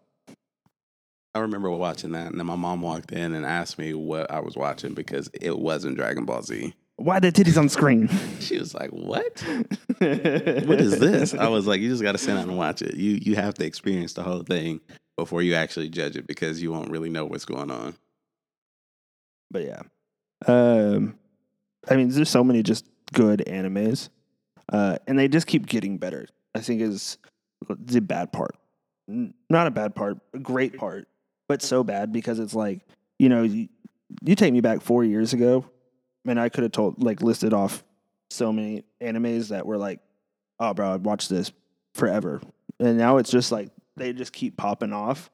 I 1.35 1.41
remember 1.41 1.69
watching 1.71 2.13
that, 2.13 2.29
and 2.29 2.39
then 2.39 2.47
my 2.47 2.55
mom 2.55 2.81
walked 2.81 3.11
in 3.11 3.35
and 3.35 3.45
asked 3.45 3.77
me 3.77 3.93
what 3.93 4.31
I 4.31 4.39
was 4.39 4.57
watching 4.57 4.95
because 4.95 5.29
it 5.41 5.59
wasn't 5.59 5.97
Dragon 5.97 6.25
Ball 6.25 6.43
Z. 6.43 6.75
Why 6.97 7.19
the 7.19 7.33
titties 7.33 7.59
on 7.59 7.69
screen? 7.69 8.09
She 8.41 8.59
was 8.59 8.75
like, 8.75 8.91
"What? 8.91 9.43
what 9.99 10.81
is 10.81 11.01
this?" 11.01 11.35
I 11.35 11.49
was 11.49 11.67
like, 11.67 11.81
"You 11.81 11.89
just 11.89 12.03
got 12.03 12.13
to 12.13 12.19
sit 12.19 12.35
down 12.35 12.49
and 12.49 12.59
watch 12.59 12.83
it. 12.83 12.95
You 12.95 13.19
you 13.21 13.37
have 13.37 13.55
to 13.55 13.65
experience 13.65 14.13
the 14.13 14.23
whole 14.23 14.43
thing 14.43 14.81
before 15.17 15.43
you 15.43 15.55
actually 15.55 15.89
judge 15.89 16.17
it 16.17 16.27
because 16.27 16.63
you 16.63 16.71
won't 16.71 16.91
really 16.91 17.09
know 17.09 17.25
what's 17.25 17.47
going 17.47 17.71
on." 17.71 17.97
But 19.51 19.65
yeah, 19.65 19.83
um, 20.47 21.19
I 21.89 21.97
mean, 21.97 22.11
there's 22.11 22.29
so 22.29 22.45
many 22.45 22.63
just 22.63 22.87
good 23.13 23.43
animes, 23.47 24.09
uh, 24.73 24.99
and 25.09 25.19
they 25.19 25.27
just 25.27 25.47
keep 25.47 25.67
getting 25.67 25.99
better. 25.99 26.29
I 26.55 26.61
think 26.61 26.81
is 26.81 27.19
the 27.69 28.01
bad 28.01 28.31
part. 28.33 28.57
Not 29.09 29.67
a 29.67 29.71
bad 29.71 29.95
part, 29.95 30.19
a 30.33 30.39
great 30.39 30.77
part, 30.77 31.09
but 31.49 31.63
so 31.63 31.85
bad 31.85 32.13
because 32.13 32.39
it's 32.39 32.55
like 32.55 32.81
you 33.19 33.29
know 33.29 33.43
you, 33.43 33.69
you 34.23 34.35
take 34.35 34.53
me 34.53 34.61
back 34.61 34.81
four 34.81 35.05
years 35.05 35.33
ago, 35.33 35.65
and 36.27 36.39
I 36.39 36.49
could 36.49 36.63
have 36.63 36.73
told 36.73 37.03
like 37.03 37.23
listed 37.23 37.53
off 37.53 37.85
so 38.31 38.53
many 38.53 38.85
animes 39.01 39.49
that 39.49 39.67
were 39.67 39.77
like, 39.77 40.01
oh, 40.59 40.75
bro, 40.75 40.95
I'd 40.95 41.05
watch 41.05 41.29
this 41.29 41.53
forever, 41.95 42.41
and 42.81 42.99
now 42.99 43.19
it's 43.19 43.31
just 43.31 43.53
like 43.53 43.71
they 43.97 44.13
just 44.13 44.33
keep 44.33 44.57
popping 44.57 44.93
off 44.93 45.31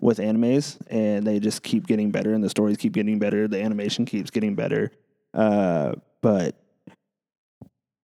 with 0.00 0.18
animes 0.18 0.78
and 0.88 1.24
they 1.24 1.38
just 1.38 1.62
keep 1.62 1.86
getting 1.86 2.10
better 2.10 2.34
and 2.34 2.42
the 2.42 2.50
stories 2.50 2.76
keep 2.76 2.92
getting 2.92 3.20
better 3.20 3.46
the 3.46 3.62
animation 3.62 4.04
keeps 4.04 4.30
getting 4.30 4.56
better. 4.56 4.90
Uh, 5.32 5.94
but 6.20 6.56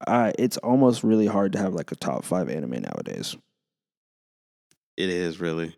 I, 0.06 0.32
it's 0.38 0.56
almost 0.58 1.02
really 1.02 1.26
hard 1.26 1.52
to 1.52 1.58
have 1.58 1.74
like 1.74 1.90
a 1.90 1.96
top 1.96 2.24
five 2.24 2.48
anime 2.48 2.82
nowadays. 2.82 3.36
It 4.96 5.10
is 5.10 5.40
really, 5.40 5.76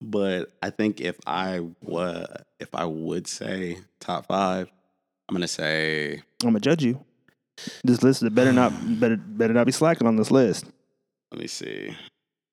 but 0.00 0.52
I 0.62 0.70
think 0.70 1.00
if 1.00 1.18
I 1.26 1.60
was 1.82 2.26
if 2.58 2.74
I 2.74 2.84
would 2.84 3.26
say 3.26 3.78
top 4.00 4.26
five, 4.26 4.70
I'm 5.28 5.34
gonna 5.34 5.48
say 5.48 6.22
i'm 6.42 6.48
gonna 6.48 6.60
judge 6.60 6.82
you 6.82 7.04
this 7.84 8.02
list 8.02 8.22
better 8.34 8.52
not 8.52 8.72
better 9.00 9.16
better 9.16 9.52
not 9.52 9.66
be 9.66 9.72
slacking 9.72 10.06
on 10.06 10.16
this 10.16 10.30
list 10.30 10.64
let 11.30 11.40
me 11.40 11.46
see. 11.46 11.96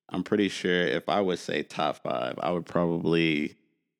I'm 0.09 0.23
pretty 0.23 0.49
sure 0.49 0.81
if 0.81 1.09
I 1.09 1.19
would 1.19 1.39
say 1.39 1.63
top 1.63 2.03
five, 2.03 2.35
I 2.39 2.51
would 2.51 2.65
probably 2.65 3.55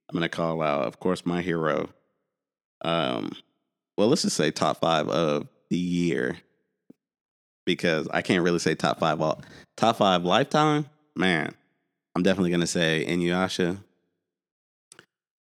I'm 0.10 0.14
gonna 0.14 0.30
call 0.30 0.62
out, 0.62 0.88
of 0.88 1.00
course, 1.00 1.26
my 1.26 1.42
hero. 1.42 1.90
Um, 2.82 3.32
well, 3.98 4.08
let's 4.08 4.22
just 4.22 4.38
say 4.38 4.52
top 4.52 4.80
five 4.80 5.10
of 5.10 5.48
the 5.70 5.78
year 5.78 6.38
because 7.66 8.08
I 8.14 8.22
can't 8.22 8.44
really 8.44 8.60
say 8.60 8.76
top 8.76 9.00
five 9.00 9.20
all 9.20 9.42
top 9.76 9.98
five 9.98 10.24
lifetime. 10.24 10.86
Man, 11.16 11.56
I'm 12.18 12.24
definitely 12.24 12.50
gonna 12.50 12.66
say 12.66 13.06
Inuyasha. 13.08 13.78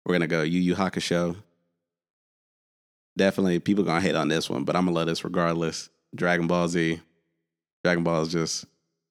We're 0.05 0.13
gonna 0.13 0.27
go 0.27 0.43
Yu 0.43 0.59
Yu 0.59 0.75
Hakusho. 0.75 1.35
Definitely, 3.17 3.57
people 3.57 3.83
gonna 3.83 3.99
hate 3.99 4.13
on 4.13 4.27
this 4.27 4.47
one, 4.47 4.63
but 4.63 4.75
I'm 4.75 4.85
gonna 4.85 4.95
love 4.95 5.07
this 5.07 5.23
regardless. 5.23 5.89
Dragon 6.15 6.45
Ball 6.45 6.67
Z. 6.67 7.01
Dragon 7.83 8.03
Ball 8.03 8.21
is 8.21 8.27
just 8.31 8.65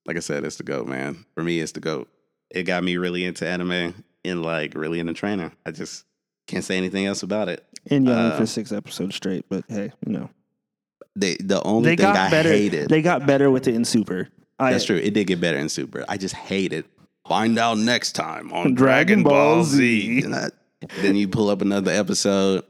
like 0.07 0.17
I 0.17 0.21
said, 0.21 0.45
it's 0.45 0.55
the 0.59 0.63
goat, 0.63 0.87
man. 0.87 1.27
For 1.35 1.43
me, 1.43 1.59
it's 1.59 1.73
the 1.73 1.81
goat. 1.81 2.09
It 2.53 2.63
got 2.63 2.85
me 2.85 2.99
really 2.99 3.25
into 3.25 3.49
anime 3.49 4.05
and 4.25 4.43
like 4.45 4.77
really 4.77 5.01
into 5.01 5.13
training. 5.13 5.51
I 5.67 5.73
just 5.73 6.05
can't 6.47 6.63
say 6.63 6.77
anything 6.77 7.07
else 7.07 7.25
about 7.25 7.49
it. 7.49 7.65
and 7.91 8.07
young 8.07 8.17
Uh, 8.31 8.37
for 8.39 8.47
six 8.47 8.71
episodes 8.71 9.17
straight 9.17 9.45
but 9.49 9.65
hey 9.69 9.91
you 10.07 10.13
know 10.13 10.31
They 11.17 11.35
the 11.35 11.61
only 11.65 11.91
they 11.91 11.97
thing 11.97 12.13
got 12.13 12.29
I 12.29 12.31
better 12.31 12.49
hated. 12.51 12.89
they 12.91 13.03
got 13.03 13.27
better 13.27 13.51
with 13.51 13.67
it 13.67 13.75
in 13.75 13.85
super 13.85 14.29
I, 14.61 14.71
that's 14.71 14.85
true. 14.85 14.97
It 14.97 15.13
did 15.15 15.27
get 15.27 15.39
better 15.41 15.59
in 15.59 15.69
Super. 15.69 16.05
I 16.09 16.17
just 16.17 16.35
hated. 16.35 16.87
Find 17.29 17.59
out 17.59 17.79
next 17.79 18.13
time 18.13 18.53
on 18.53 18.75
Dragon 18.75 19.23
Dragon, 19.23 19.23
Ball 19.23 19.55
Ball 19.57 19.65
Z. 19.65 20.21
Z. 20.21 20.25
And 20.25 20.35
I- 20.35 20.51
then 21.01 21.17
you 21.17 21.27
pull 21.27 21.49
up 21.49 21.63
another 21.63 21.91
episode 21.91 22.63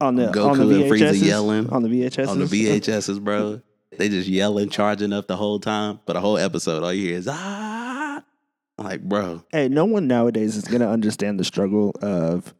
on 0.00 0.14
the 0.16 0.26
Goku 0.28 0.50
on 0.60 0.68
the 0.68 0.82
and 0.82 0.92
Frieza 0.92 1.20
yelling 1.24 1.70
on 1.70 1.82
the 1.82 1.88
VHS 1.88 2.28
on 2.28 2.38
the 2.38 2.44
VHSs, 2.44 3.20
bro. 3.22 3.60
They 3.96 4.08
just 4.08 4.28
yelling, 4.28 4.68
charging 4.68 5.12
up 5.12 5.26
the 5.26 5.34
whole 5.36 5.58
time. 5.58 5.98
But 6.06 6.14
a 6.14 6.20
whole 6.20 6.38
episode, 6.38 6.84
all 6.84 6.92
you 6.92 7.08
hear 7.08 7.16
is 7.18 7.26
ah. 7.28 8.22
I'm 8.78 8.84
like, 8.84 9.02
bro, 9.02 9.42
Hey, 9.50 9.68
no 9.68 9.86
one 9.86 10.06
nowadays 10.06 10.56
is 10.56 10.64
going 10.68 10.82
to 10.82 10.88
understand 10.88 11.40
the 11.40 11.44
struggle 11.44 11.92
of 12.00 12.54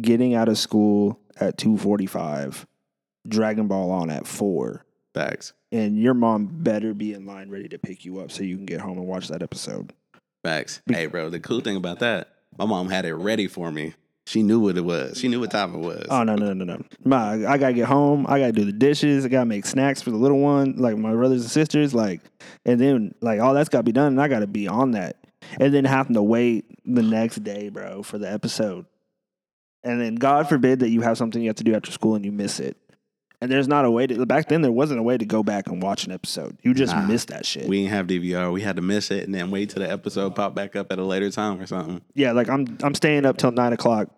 getting 0.00 0.34
out 0.34 0.48
of 0.48 0.58
school 0.58 1.20
at 1.38 1.56
2:45, 1.58 2.66
Dragon 3.28 3.68
Ball 3.68 3.92
on 3.92 4.10
at 4.10 4.26
4, 4.26 4.84
facts, 5.14 5.52
and 5.70 5.96
your 5.96 6.14
mom 6.14 6.46
better 6.50 6.92
be 6.92 7.12
in 7.14 7.24
line 7.24 7.50
ready 7.50 7.68
to 7.68 7.78
pick 7.78 8.04
you 8.04 8.18
up 8.18 8.32
so 8.32 8.42
you 8.42 8.56
can 8.56 8.66
get 8.66 8.80
home 8.80 8.98
and 8.98 9.06
watch 9.06 9.28
that 9.28 9.44
episode. 9.44 9.92
Facts. 10.42 10.80
Hey, 10.86 11.06
bro, 11.06 11.30
the 11.30 11.40
cool 11.40 11.60
thing 11.60 11.76
about 11.76 12.00
that, 12.00 12.28
my 12.58 12.66
mom 12.66 12.88
had 12.88 13.04
it 13.04 13.14
ready 13.14 13.46
for 13.46 13.70
me. 13.70 13.94
She 14.26 14.42
knew 14.42 14.60
what 14.60 14.76
it 14.76 14.84
was. 14.84 15.18
She 15.18 15.26
knew 15.28 15.40
what 15.40 15.50
time 15.50 15.74
it 15.74 15.78
was. 15.78 16.06
Oh 16.08 16.22
no, 16.22 16.36
no, 16.36 16.52
no, 16.52 16.64
no. 16.64 16.82
My 17.04 17.32
I 17.32 17.58
got 17.58 17.68
to 17.68 17.72
get 17.72 17.86
home, 17.86 18.26
I 18.28 18.38
got 18.38 18.46
to 18.46 18.52
do 18.52 18.64
the 18.64 18.72
dishes, 18.72 19.24
I 19.24 19.28
got 19.28 19.40
to 19.40 19.46
make 19.46 19.66
snacks 19.66 20.02
for 20.02 20.10
the 20.10 20.16
little 20.16 20.38
one, 20.38 20.76
like 20.76 20.96
my 20.96 21.12
brothers 21.12 21.42
and 21.42 21.50
sisters, 21.50 21.94
like 21.94 22.20
and 22.64 22.80
then 22.80 23.14
like 23.20 23.40
all 23.40 23.54
that's 23.54 23.68
got 23.68 23.78
to 23.78 23.84
be 23.84 23.92
done 23.92 24.08
and 24.08 24.22
I 24.22 24.28
got 24.28 24.40
to 24.40 24.46
be 24.46 24.68
on 24.68 24.92
that. 24.92 25.16
And 25.58 25.74
then 25.74 25.84
having 25.84 26.14
to 26.14 26.22
wait 26.22 26.66
the 26.84 27.02
next 27.02 27.42
day, 27.42 27.70
bro, 27.70 28.02
for 28.02 28.18
the 28.18 28.30
episode. 28.30 28.86
And 29.82 30.00
then 30.00 30.14
God 30.14 30.48
forbid 30.48 30.80
that 30.80 30.90
you 30.90 31.00
have 31.00 31.18
something 31.18 31.40
you 31.40 31.48
have 31.48 31.56
to 31.56 31.64
do 31.64 31.74
after 31.74 31.90
school 31.90 32.14
and 32.14 32.24
you 32.24 32.30
miss 32.30 32.60
it. 32.60 32.76
And 33.42 33.50
there's 33.50 33.68
not 33.68 33.86
a 33.86 33.90
way 33.90 34.06
to 34.06 34.26
back 34.26 34.48
then 34.48 34.60
there 34.60 34.70
wasn't 34.72 35.00
a 35.00 35.02
way 35.02 35.16
to 35.16 35.24
go 35.24 35.42
back 35.42 35.68
and 35.68 35.82
watch 35.82 36.04
an 36.04 36.12
episode. 36.12 36.58
You 36.62 36.74
just 36.74 36.94
Nah. 36.94 37.06
missed 37.06 37.28
that 37.28 37.46
shit. 37.46 37.66
We 37.68 37.78
didn't 37.78 37.92
have 37.92 38.06
DVR. 38.06 38.52
We 38.52 38.60
had 38.60 38.76
to 38.76 38.82
miss 38.82 39.10
it 39.10 39.24
and 39.24 39.34
then 39.34 39.50
wait 39.50 39.70
till 39.70 39.82
the 39.82 39.90
episode 39.90 40.34
pop 40.34 40.54
back 40.54 40.76
up 40.76 40.92
at 40.92 40.98
a 40.98 41.04
later 41.04 41.30
time 41.30 41.58
or 41.60 41.66
something. 41.66 42.02
yeah, 42.14 42.32
like 42.32 42.48
I'm 42.50 42.76
I'm 42.82 42.94
staying 42.94 43.24
up 43.24 43.38
till 43.38 43.50
nine 43.52 43.72
o'clock, 43.72 44.08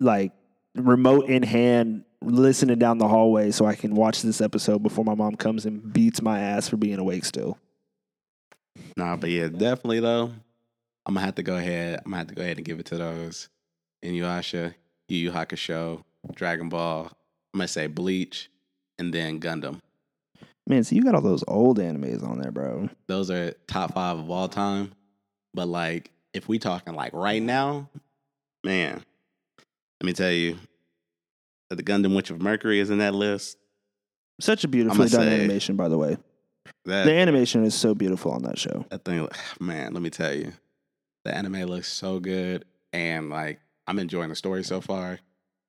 like 0.00 0.32
remote 0.74 1.30
in 1.30 1.42
hand, 1.42 2.04
listening 2.20 2.78
down 2.78 2.98
the 2.98 3.08
hallway 3.08 3.50
so 3.52 3.64
I 3.64 3.74
can 3.74 3.94
watch 3.94 4.20
this 4.20 4.42
episode 4.42 4.82
before 4.82 5.04
my 5.04 5.14
mom 5.14 5.36
comes 5.36 5.64
and 5.64 5.92
beats 5.92 6.20
my 6.20 6.38
ass 6.38 6.68
for 6.68 6.76
being 6.76 6.98
awake 6.98 7.24
still. 7.24 7.56
Nah, 8.98 9.16
but 9.16 9.30
yeah, 9.30 9.48
definitely 9.48 10.00
though. 10.00 10.30
I'm 11.06 11.14
gonna 11.14 11.24
have 11.24 11.36
to 11.36 11.42
go 11.42 11.56
ahead. 11.56 12.00
I'm 12.04 12.10
gonna 12.10 12.18
have 12.18 12.26
to 12.26 12.34
go 12.34 12.42
ahead 12.42 12.58
and 12.58 12.66
give 12.66 12.80
it 12.80 12.86
to 12.86 12.96
those. 12.98 13.48
Inuyasha, 14.04 14.74
Yu 15.08 15.16
Yu 15.18 15.30
Hakusho, 15.30 16.02
Dragon 16.34 16.68
Ball. 16.68 17.10
I'm 17.56 17.60
gonna 17.60 17.68
say 17.68 17.86
Bleach, 17.86 18.50
and 18.98 19.14
then 19.14 19.40
Gundam. 19.40 19.80
Man, 20.66 20.84
so 20.84 20.94
you 20.94 21.02
got 21.02 21.14
all 21.14 21.22
those 21.22 21.42
old 21.48 21.78
animes 21.78 22.22
on 22.22 22.38
there, 22.38 22.52
bro. 22.52 22.90
Those 23.06 23.30
are 23.30 23.52
top 23.66 23.94
five 23.94 24.18
of 24.18 24.30
all 24.30 24.46
time. 24.46 24.92
But 25.54 25.66
like, 25.66 26.10
if 26.34 26.50
we 26.50 26.58
talking 26.58 26.94
like 26.94 27.14
right 27.14 27.42
now, 27.42 27.88
man, 28.62 29.02
let 30.02 30.06
me 30.06 30.12
tell 30.12 30.30
you, 30.30 30.58
that 31.70 31.76
the 31.76 31.82
Gundam 31.82 32.14
Witch 32.14 32.28
of 32.28 32.42
Mercury 32.42 32.78
is 32.78 32.90
in 32.90 32.98
that 32.98 33.14
list. 33.14 33.56
Such 34.38 34.62
a 34.64 34.68
beautifully 34.68 35.08
done 35.08 35.26
animation, 35.26 35.76
by 35.76 35.88
the 35.88 35.96
way. 35.96 36.18
That 36.84 37.06
The 37.06 37.14
animation 37.14 37.64
is 37.64 37.74
so 37.74 37.94
beautiful 37.94 38.32
on 38.32 38.42
that 38.42 38.58
show. 38.58 38.84
that 38.90 39.02
thing, 39.02 39.26
man, 39.60 39.94
let 39.94 40.02
me 40.02 40.10
tell 40.10 40.34
you, 40.34 40.52
the 41.24 41.34
anime 41.34 41.62
looks 41.62 41.90
so 41.90 42.20
good, 42.20 42.66
and 42.92 43.30
like 43.30 43.60
I'm 43.86 43.98
enjoying 43.98 44.28
the 44.28 44.36
story 44.36 44.62
so 44.62 44.82
far. 44.82 45.20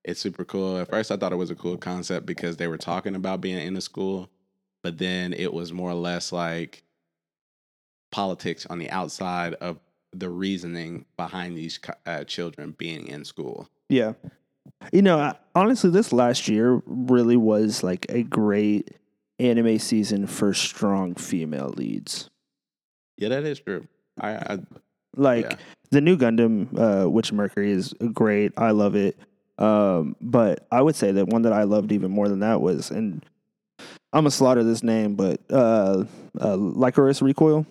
It's 0.07 0.21
super 0.21 0.45
cool. 0.45 0.77
At 0.77 0.89
first, 0.89 1.11
I 1.11 1.17
thought 1.17 1.33
it 1.33 1.37
was 1.37 1.51
a 1.51 1.55
cool 1.55 1.75
concept 1.77 2.25
because 2.25 2.55
they 2.55 2.67
were 2.67 2.77
talking 2.77 3.13
about 3.13 3.41
being 3.41 3.59
in 3.59 3.73
the 3.73 3.81
school, 3.81 4.29
but 4.81 4.97
then 4.97 5.33
it 5.33 5.53
was 5.53 5.73
more 5.73 5.91
or 5.91 5.95
less 5.95 6.31
like 6.31 6.83
politics 8.11 8.65
on 8.67 8.79
the 8.79 8.89
outside 8.89 9.53
of 9.55 9.79
the 10.13 10.29
reasoning 10.29 11.03
behind 11.17 11.57
these 11.57 11.77
uh, 12.05 12.23
children 12.23 12.73
being 12.77 13.07
in 13.07 13.25
school. 13.25 13.67
Yeah. 13.89 14.13
You 14.93 15.01
know, 15.01 15.19
I- 15.19 15.35
honestly, 15.55 15.89
this 15.89 16.13
last 16.13 16.47
year 16.47 16.81
really 16.85 17.35
was 17.37 17.83
like 17.83 18.05
a 18.07 18.23
great 18.23 18.91
anime 19.39 19.77
season 19.77 20.25
for 20.25 20.53
strong 20.53 21.15
female 21.15 21.73
leads. 21.75 22.29
Yeah, 23.17 23.27
that 23.29 23.43
is 23.43 23.59
true. 23.59 23.85
I, 24.19 24.29
I 24.35 24.59
Like 25.17 25.45
Yeah. 25.51 25.55
the 25.91 25.99
new 26.01 26.15
Gundam, 26.17 26.69
uh, 27.05 27.09
Witch 27.09 27.33
Mercury 27.33 27.71
is 27.71 27.93
great. 28.13 28.53
I 28.55 28.71
love 28.71 28.95
it. 28.95 29.19
Um, 29.57 30.15
but 30.21 30.67
I 30.71 30.81
would 30.81 30.95
say 30.95 31.11
that 31.13 31.27
one 31.27 31.41
that 31.43 31.53
I 31.53 31.63
loved 31.63 31.91
even 31.91 32.11
more 32.11 32.29
than 32.29 32.39
that 32.39 32.61
was, 32.61 32.91
and 32.91 33.25
I'm 34.13 34.21
gonna 34.21 34.31
slaughter 34.31 34.63
this 34.63 34.83
name, 34.83 35.15
but 35.15 35.41
uh, 35.51 36.05
uh, 36.39 36.55
Lycoris 36.55 37.21
Recoil. 37.21 37.65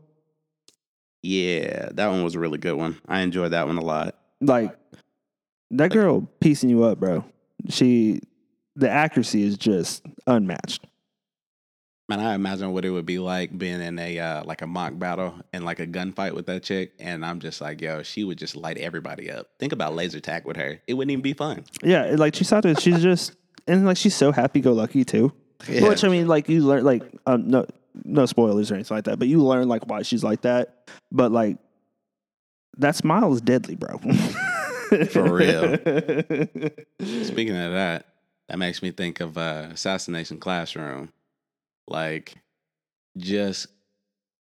yeah, 1.22 1.88
that 1.92 2.09
one 2.09 2.22
was 2.25 2.35
a 2.35 2.40
really 2.40 2.59
good 2.59 2.75
one. 2.75 3.01
I 3.09 3.20
enjoyed 3.20 3.53
that 3.53 3.66
one 3.66 3.79
a 3.79 3.85
lot. 3.85 4.16
Like 4.40 4.77
that 5.70 5.90
girl 5.90 6.29
piecing 6.40 6.70
you 6.70 6.85
up, 6.85 6.99
bro. 7.01 7.25
She, 7.68 8.20
the 8.77 8.88
accuracy 8.90 9.42
is 9.42 9.57
just 9.57 10.05
unmatched. 10.27 10.85
Man, 12.08 12.20
I 12.20 12.34
imagine 12.34 12.72
what 12.72 12.84
it 12.84 12.90
would 12.90 13.06
be 13.06 13.18
like 13.18 13.56
being 13.56 13.80
in 13.80 13.98
a 13.98 14.18
uh, 14.18 14.44
like 14.44 14.62
a 14.62 14.66
mock 14.66 14.96
battle 14.96 15.34
and 15.52 15.64
like 15.64 15.80
a 15.80 15.86
gunfight 15.86 16.34
with 16.34 16.46
that 16.46 16.62
chick, 16.62 16.92
and 17.00 17.26
I'm 17.26 17.40
just 17.40 17.60
like, 17.60 17.80
yo, 17.80 18.04
she 18.04 18.22
would 18.22 18.38
just 18.38 18.54
light 18.54 18.78
everybody 18.78 19.28
up. 19.28 19.48
Think 19.58 19.72
about 19.72 19.94
laser 19.94 20.20
tag 20.20 20.44
with 20.44 20.56
her; 20.56 20.80
it 20.86 20.94
wouldn't 20.94 21.10
even 21.10 21.22
be 21.22 21.32
fun. 21.32 21.64
Yeah, 21.82 22.14
like 22.16 22.36
she's 22.36 22.52
out 22.52 22.62
there. 22.62 22.76
She's 22.76 23.02
just 23.02 23.34
and 23.66 23.84
like 23.84 23.96
she's 23.96 24.14
so 24.14 24.32
happy 24.32 24.60
go 24.60 24.72
lucky 24.72 25.04
too. 25.04 25.32
Yeah. 25.68 25.88
Which 25.88 26.04
I 26.04 26.08
mean, 26.08 26.28
like 26.28 26.48
you 26.48 26.64
learn 26.64 26.84
like 26.84 27.02
um, 27.26 27.48
no 27.48 27.66
no 28.04 28.26
spoilers 28.26 28.70
or 28.70 28.74
anything 28.74 28.96
like 28.96 29.04
that, 29.04 29.18
but 29.18 29.28
you 29.28 29.42
learn 29.42 29.68
like 29.68 29.86
why 29.86 30.02
she's 30.02 30.22
like 30.22 30.42
that. 30.42 30.90
But 31.10 31.32
like 31.32 31.58
that 32.78 32.94
smile 32.94 33.32
is 33.32 33.40
deadly, 33.40 33.74
bro. 33.74 33.98
For 35.10 35.34
real. 35.34 35.76
Speaking 37.24 37.56
of 37.56 37.72
that, 37.72 38.06
that 38.48 38.58
makes 38.58 38.82
me 38.82 38.92
think 38.92 39.20
of 39.20 39.36
uh, 39.36 39.68
Assassination 39.72 40.38
Classroom. 40.38 41.12
Like, 41.88 42.35
just 43.16 43.68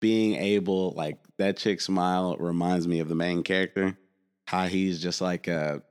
being 0.00 0.36
able, 0.36 0.92
like, 0.92 1.18
that 1.38 1.56
chick 1.56 1.80
smile 1.80 2.36
reminds 2.38 2.86
me 2.86 3.00
of 3.00 3.08
the 3.08 3.14
main 3.14 3.42
character. 3.42 3.96
How 4.46 4.66
he's 4.66 5.00
just 5.00 5.20
like 5.20 5.46
a. 5.48 5.82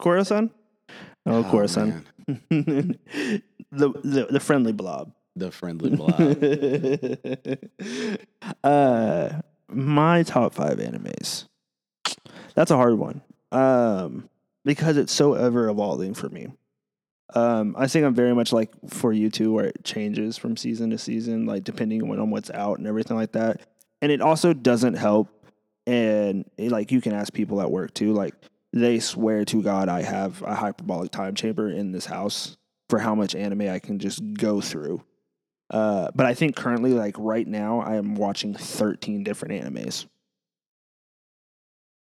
Coruscant. 0.00 0.52
Oh, 1.26 1.38
oh, 1.38 1.44
Coruscant. 1.44 2.04
the, 2.26 2.98
the 3.70 4.26
the 4.30 4.40
friendly 4.40 4.72
blob. 4.72 5.12
the 5.36 5.50
friendly 5.50 5.90
blob. 5.90 6.18
uh, 8.64 9.40
my 9.68 10.22
top 10.22 10.54
five 10.54 10.78
animes. 10.78 11.46
That's 12.54 12.70
a 12.70 12.76
hard 12.76 12.98
one. 12.98 13.22
Um, 13.52 14.28
because 14.64 14.96
it's 14.96 15.12
so 15.12 15.34
ever 15.34 15.68
evolving 15.68 16.14
for 16.14 16.28
me. 16.28 16.48
Um, 17.34 17.74
I 17.78 17.86
think 17.86 18.04
I'm 18.04 18.14
very 18.14 18.34
much 18.34 18.52
like 18.52 18.70
for 18.88 19.12
you 19.12 19.30
too, 19.30 19.52
where 19.52 19.66
it 19.66 19.84
changes 19.84 20.36
from 20.36 20.56
season 20.56 20.90
to 20.90 20.98
season, 20.98 21.46
like 21.46 21.64
depending 21.64 22.02
on 22.02 22.30
what's 22.30 22.50
out 22.50 22.78
and 22.78 22.86
everything 22.86 23.16
like 23.16 23.32
that. 23.32 23.60
And 24.02 24.10
it 24.10 24.20
also 24.20 24.52
doesn't 24.52 24.94
help. 24.94 25.28
And 25.86 26.44
it, 26.56 26.70
like 26.70 26.92
you 26.92 27.00
can 27.00 27.12
ask 27.12 27.32
people 27.32 27.60
at 27.60 27.70
work 27.70 27.94
too, 27.94 28.12
like 28.12 28.34
they 28.72 28.98
swear 29.00 29.44
to 29.46 29.62
God 29.62 29.88
I 29.88 30.02
have 30.02 30.42
a 30.42 30.54
hyperbolic 30.54 31.10
time 31.10 31.34
chamber 31.34 31.68
in 31.68 31.92
this 31.92 32.06
house 32.06 32.56
for 32.88 32.98
how 32.98 33.14
much 33.14 33.34
anime 33.34 33.62
I 33.62 33.78
can 33.78 33.98
just 33.98 34.20
go 34.34 34.60
through. 34.60 35.02
Uh, 35.70 36.10
but 36.14 36.26
I 36.26 36.34
think 36.34 36.56
currently, 36.56 36.92
like 36.92 37.14
right 37.16 37.46
now, 37.46 37.80
I 37.80 37.94
am 37.94 38.16
watching 38.16 38.54
13 38.54 39.22
different 39.22 39.62
animes. 39.62 40.06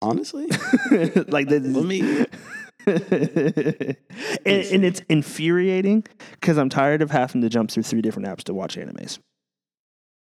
Honestly, 0.02 0.48
like 1.28 1.50
the, 1.50 1.60
let 1.60 1.86
me. 1.86 2.26
and, 2.88 3.98
and 4.46 4.86
it's 4.86 5.02
infuriating 5.10 6.04
because 6.32 6.58
I'm 6.58 6.70
tired 6.70 7.02
of 7.02 7.12
having 7.12 7.42
to 7.42 7.50
jump 7.50 7.72
through 7.72 7.84
three 7.84 8.02
different 8.02 8.28
apps 8.28 8.44
to 8.46 8.54
watch 8.54 8.76
animes. 8.76 9.20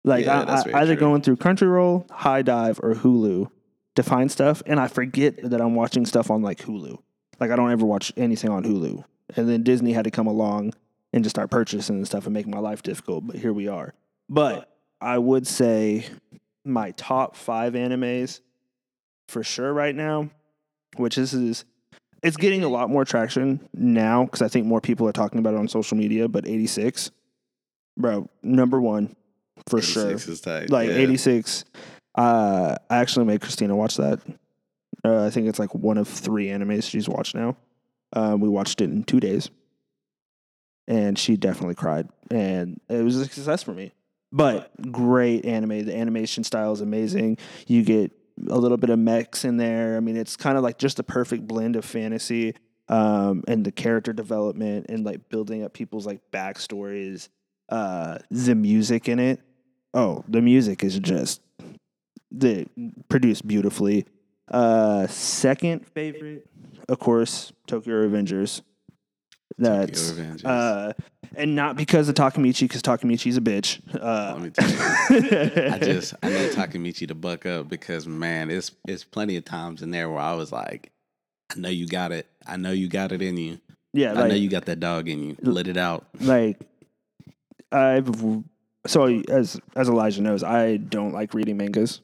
Like 0.05 0.25
Yeah, 0.25 0.42
I, 0.42 0.70
I, 0.70 0.81
either 0.83 0.94
true. 0.94 1.01
going 1.01 1.23
through 1.23 1.37
Crunchyroll, 1.37 2.09
HIDIVE, 2.11 2.81
or 2.83 2.94
Hulu 2.94 3.51
to 3.96 4.03
find 4.03 4.31
stuff, 4.31 4.62
and 4.66 4.81
I 4.81 4.88
forget 4.88 5.51
that 5.51 5.61
I'm 5.61 5.75
watching 5.75 6.07
stuff 6.07 6.31
on 6.31 6.42
like 6.42 6.59
Hulu. 6.59 6.99
Like 7.38 7.51
I 7.51 7.57
don't 7.57 7.70
ever 7.70 7.87
watch 7.87 8.12
anything 8.16 8.51
on 8.51 8.64
Hulu, 8.64 9.05
and 9.37 9.49
then 9.49 9.62
Disney 9.62 9.92
had 9.92 10.05
to 10.05 10.11
come 10.11 10.27
along 10.27 10.75
and 11.12 11.25
just 11.25 11.35
start 11.35 11.51
purchasing 11.51 11.96
and 11.96 12.07
stuff 12.07 12.25
and 12.25 12.35
making 12.35 12.53
my 12.53 12.61
life 12.61 12.83
difficult. 12.83 13.27
But 13.27 13.37
here 13.37 13.53
we 13.53 13.68
are. 13.68 13.94
But 14.29 14.70
I 15.01 15.18
would 15.18 15.46
say 15.46 16.07
my 16.64 16.92
top 16.92 17.37
five 17.37 17.73
animes 17.75 18.40
for 19.29 19.42
sure 19.42 19.73
right 19.73 19.94
now, 19.94 20.31
which 20.96 21.16
this 21.16 21.33
is 21.33 21.64
it's 22.22 22.37
getting 22.37 22.64
a 22.64 22.68
lot 22.68 22.90
more 22.90 23.04
traction 23.04 23.66
now 23.72 24.24
because 24.24 24.42
I 24.42 24.48
think 24.48 24.66
more 24.66 24.80
people 24.80 25.09
are 25.09 25.12
talking 25.12 25.38
about 25.38 25.54
it 25.54 25.59
on 25.59 25.68
social 25.68 25.96
media. 25.96 26.28
But 26.28 26.46
86, 26.46 27.11
bro, 27.96 28.28
number 28.42 28.80
one 28.80 29.16
for 29.68 29.80
sure. 29.80 30.11
86 30.11 30.28
is 30.28 30.40
tight. 30.40 30.70
Like 30.70 30.88
yeah. 30.88 30.96
86, 30.96 31.64
uh, 32.16 32.76
I 32.88 32.96
actually 32.98 33.26
made 33.26 33.40
Christina 33.40 33.74
watch 33.76 33.96
that. 33.96 34.20
Uh, 35.04 35.24
I 35.24 35.30
think 35.30 35.48
it's 35.48 35.59
like 35.59 35.74
one 35.74 35.98
of 35.98 36.09
three 36.09 36.46
animes 36.46 36.85
she's 36.85 37.09
watched 37.09 37.35
now. 37.35 37.56
Um, 38.12 38.40
we 38.40 38.48
watched 38.48 38.80
it 38.80 38.90
in 38.90 39.04
two 39.04 39.20
days, 39.20 39.50
and 40.88 41.18
she 41.18 41.37
definitely 41.37 41.76
cried, 41.76 42.09
and 42.30 42.80
it 42.88 43.02
was 43.02 43.16
a 43.16 43.24
success 43.24 43.62
for 43.62 43.72
me. 43.72 43.92
But 44.33 44.70
great 44.92 45.44
anime. 45.44 45.85
The 45.87 45.96
animation 45.96 46.44
style 46.44 46.72
is 46.72 46.80
amazing. 46.80 47.38
You 47.66 47.83
get 47.83 48.12
a 48.48 48.59
little 48.59 48.76
bit 48.76 48.90
of 48.90 48.98
mechs 48.98 49.44
in 49.44 49.57
there. 49.57 49.96
I 49.96 50.00
mean, 50.00 50.16
it's 50.16 50.37
kind 50.37 50.57
of 50.57 50.62
like 50.62 50.79
just 50.79 50.98
a 50.98 51.03
perfect 51.03 51.46
blend 51.46 51.76
of 51.76 51.85
fantasy 51.85 52.55
um, 52.88 53.44
and 53.46 53.64
the 53.64 53.72
character 53.72 54.12
development 54.12 54.87
and 54.88 55.05
like 55.05 55.29
building 55.29 55.62
up 55.62 55.72
people's 55.72 56.07
like 56.07 56.20
backstories. 56.33 57.29
Uh, 57.68 58.18
the 58.31 58.55
music 58.55 59.09
in 59.09 59.18
it. 59.18 59.40
Oh, 59.94 60.24
the 60.29 60.42
music 60.42 60.83
is 60.85 60.98
just 60.98 61.40
the 62.31 62.66
produced 63.09 63.46
beautifully. 63.46 64.07
Uh, 64.48 65.07
second 65.07 65.87
favorite, 65.87 66.46
of 66.88 66.98
course, 66.98 67.53
Tokyo 67.66 68.07
Revengers. 68.09 68.62
That's 69.61 70.12
uh, 70.44 70.92
and 71.37 71.55
not 71.55 71.77
because 71.77 72.09
of 72.09 72.14
Takemichi, 72.14 72.62
because 72.62 72.83
Takemichi's 72.83 73.37
a 73.37 73.40
bitch. 73.42 73.81
Uh, 73.94 74.33
Let 74.33 74.42
me 74.42 74.51
tell 74.51 74.68
you. 74.68 75.73
I 75.73 75.79
just 75.83 76.14
I 76.23 76.31
need 76.31 76.53
Takemichi 76.53 77.07
to 77.09 77.14
buck 77.14 77.44
up 77.44 77.68
because 77.68 78.07
man, 78.07 78.51
it's 78.51 78.73
it's 78.88 79.05
plenty 79.05 79.37
of 79.37 79.44
times 79.44 79.83
in 79.83 79.90
there 79.90 80.09
where 80.09 80.20
I 80.20 80.35
was 80.35 80.51
like, 80.51 80.90
I 81.55 81.59
know 81.61 81.68
you 81.68 81.87
got 81.87 82.11
it. 82.11 82.27
I 82.46 82.57
know 82.57 82.73
you 82.73 82.88
got 82.88 83.12
it 83.12 83.20
in 83.20 83.37
you. 83.37 83.61
yeah, 83.92 84.12
I 84.18 84.29
know 84.29 84.35
you 84.35 84.49
got 84.49 84.64
that 84.64 84.81
dog 84.81 85.09
in 85.09 85.23
you. 85.23 85.37
Let 85.42 85.68
it 85.68 85.77
out. 85.77 86.07
like 86.20 86.59
I've 87.70 88.11
so 88.87 89.05
as 89.29 89.61
as 89.77 89.88
Elijah 89.88 90.23
knows, 90.23 90.42
I 90.42 90.79
don't 90.79 91.12
like 91.12 91.35
reading 91.35 91.59
mangas. 91.59 92.01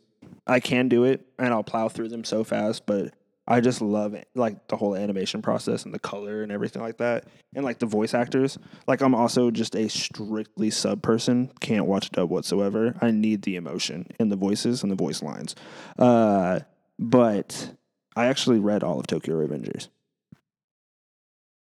I 0.46 0.60
can 0.60 0.88
do 0.88 1.04
it, 1.04 1.26
and 1.38 1.48
I'll 1.54 1.64
plow 1.64 1.88
through 1.88 2.08
them 2.08 2.22
so 2.22 2.44
fast, 2.44 2.86
but 2.86 3.14
I 3.48 3.60
just 3.60 3.80
love 3.80 4.14
it, 4.14 4.28
like 4.34 4.66
the 4.68 4.76
whole 4.76 4.96
animation 4.96 5.40
process 5.40 5.84
and 5.84 5.94
the 5.94 5.98
color 6.00 6.42
and 6.42 6.50
everything 6.50 6.82
like 6.82 6.96
that, 6.98 7.24
and 7.54 7.64
like 7.64 7.78
the 7.78 7.86
voice 7.86 8.12
actors. 8.12 8.58
Like 8.88 9.00
I'm 9.02 9.14
also 9.14 9.50
just 9.52 9.76
a 9.76 9.88
strictly 9.88 10.70
sub 10.70 11.00
person. 11.02 11.52
Can't 11.60 11.86
watch 11.86 12.10
dub 12.10 12.28
whatsoever. 12.28 12.96
I 13.00 13.12
need 13.12 13.42
the 13.42 13.54
emotion 13.56 14.06
and 14.18 14.32
the 14.32 14.36
voices 14.36 14.82
and 14.82 14.90
the 14.90 14.96
voice 14.96 15.22
lines. 15.22 15.54
Uh, 15.98 16.60
but 16.98 17.70
I 18.16 18.26
actually 18.26 18.58
read 18.58 18.82
all 18.82 18.98
of 18.98 19.06
Tokyo 19.06 19.36
Revengers. 19.36 19.88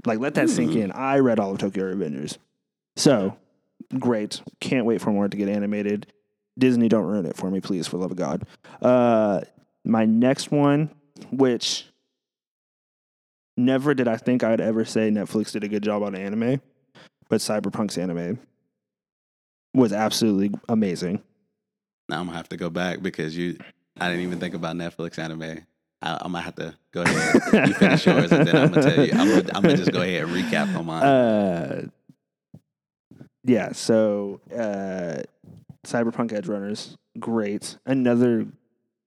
Like 0.05 0.19
let 0.19 0.35
that 0.35 0.49
sink 0.49 0.73
Hmm. 0.73 0.77
in. 0.79 0.91
I 0.91 1.19
read 1.19 1.39
all 1.39 1.51
of 1.51 1.57
Tokyo 1.59 1.93
Revengers. 1.93 2.37
So 2.95 3.37
great. 3.97 4.41
Can't 4.59 4.85
wait 4.85 5.01
for 5.01 5.11
more 5.11 5.27
to 5.27 5.37
get 5.37 5.49
animated. 5.49 6.11
Disney, 6.57 6.89
don't 6.89 7.05
ruin 7.05 7.25
it 7.25 7.37
for 7.37 7.49
me, 7.49 7.61
please, 7.61 7.87
for 7.87 7.97
love 7.97 8.11
of 8.11 8.17
God. 8.17 8.43
Uh, 8.81 9.41
my 9.85 10.05
next 10.05 10.51
one, 10.51 10.89
which 11.31 11.85
never 13.57 13.93
did 13.93 14.07
I 14.07 14.17
think 14.17 14.43
I'd 14.43 14.61
ever 14.61 14.85
say 14.85 15.09
Netflix 15.09 15.51
did 15.51 15.63
a 15.63 15.67
good 15.67 15.83
job 15.83 16.03
on 16.03 16.15
anime, 16.15 16.61
but 17.29 17.41
Cyberpunk's 17.41 17.97
anime 17.97 18.39
was 19.73 19.93
absolutely 19.93 20.51
amazing. 20.67 21.21
Now 22.07 22.19
I'm 22.19 22.25
gonna 22.25 22.37
have 22.37 22.49
to 22.49 22.57
go 22.57 22.69
back 22.69 23.01
because 23.01 23.37
you 23.37 23.57
I 23.99 24.09
didn't 24.09 24.23
even 24.23 24.39
think 24.39 24.55
about 24.55 24.75
Netflix 24.75 25.19
anime. 25.19 25.65
I, 26.01 26.13
I'm 26.21 26.31
gonna 26.31 26.41
have 26.41 26.55
to 26.55 26.75
go 26.91 27.01
ahead. 27.01 27.67
You 27.67 27.73
finish 27.73 28.05
yours 28.05 28.31
and 28.31 28.47
then 28.47 28.55
I'm 28.55 28.71
gonna 28.71 28.95
tell 28.95 29.05
you. 29.05 29.11
I'm 29.11 29.27
gonna, 29.27 29.49
I'm 29.53 29.61
gonna 29.61 29.77
just 29.77 29.91
go 29.91 30.01
ahead 30.01 30.23
and 30.23 30.31
recap 30.31 30.75
on 30.75 30.85
mine. 30.85 31.03
Uh, 31.03 31.87
yeah, 33.43 33.71
so 33.73 34.41
uh, 34.51 35.23
Cyberpunk 35.85 36.31
Edgerunners, 36.31 36.95
great. 37.19 37.77
Another, 37.85 38.45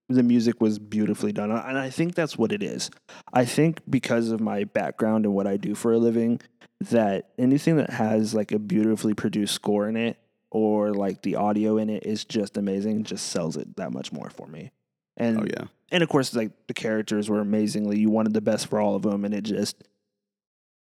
the 0.09 0.23
music 0.23 0.61
was 0.61 0.79
beautifully 0.79 1.31
done, 1.31 1.51
and 1.51 1.77
I 1.77 1.89
think 1.89 2.15
that's 2.15 2.37
what 2.37 2.51
it 2.51 2.61
is. 2.61 2.91
I 3.31 3.45
think 3.45 3.79
because 3.89 4.31
of 4.31 4.41
my 4.41 4.65
background 4.65 5.25
and 5.25 5.33
what 5.33 5.47
I 5.47 5.57
do 5.57 5.75
for 5.75 5.93
a 5.93 5.97
living, 5.97 6.41
that 6.81 7.29
anything 7.37 7.77
that 7.77 7.89
has 7.89 8.33
like 8.33 8.51
a 8.51 8.59
beautifully 8.59 9.13
produced 9.13 9.55
score 9.55 9.87
in 9.87 9.95
it 9.95 10.17
or 10.51 10.93
like 10.93 11.21
the 11.21 11.35
audio 11.35 11.77
in 11.77 11.89
it 11.89 12.05
is 12.05 12.25
just 12.25 12.57
amazing. 12.57 13.03
Just 13.03 13.29
sells 13.29 13.57
it 13.57 13.75
that 13.77 13.91
much 13.91 14.11
more 14.11 14.29
for 14.29 14.47
me. 14.47 14.71
And 15.17 15.39
oh 15.39 15.45
yeah. 15.45 15.65
and 15.91 16.03
of 16.03 16.09
course 16.09 16.33
like 16.33 16.51
the 16.67 16.73
characters 16.73 17.29
were 17.29 17.39
amazingly 17.39 17.99
you 17.99 18.09
wanted 18.09 18.33
the 18.33 18.41
best 18.41 18.67
for 18.67 18.79
all 18.79 18.95
of 18.95 19.03
them 19.03 19.25
and 19.25 19.33
it 19.33 19.43
just 19.43 19.83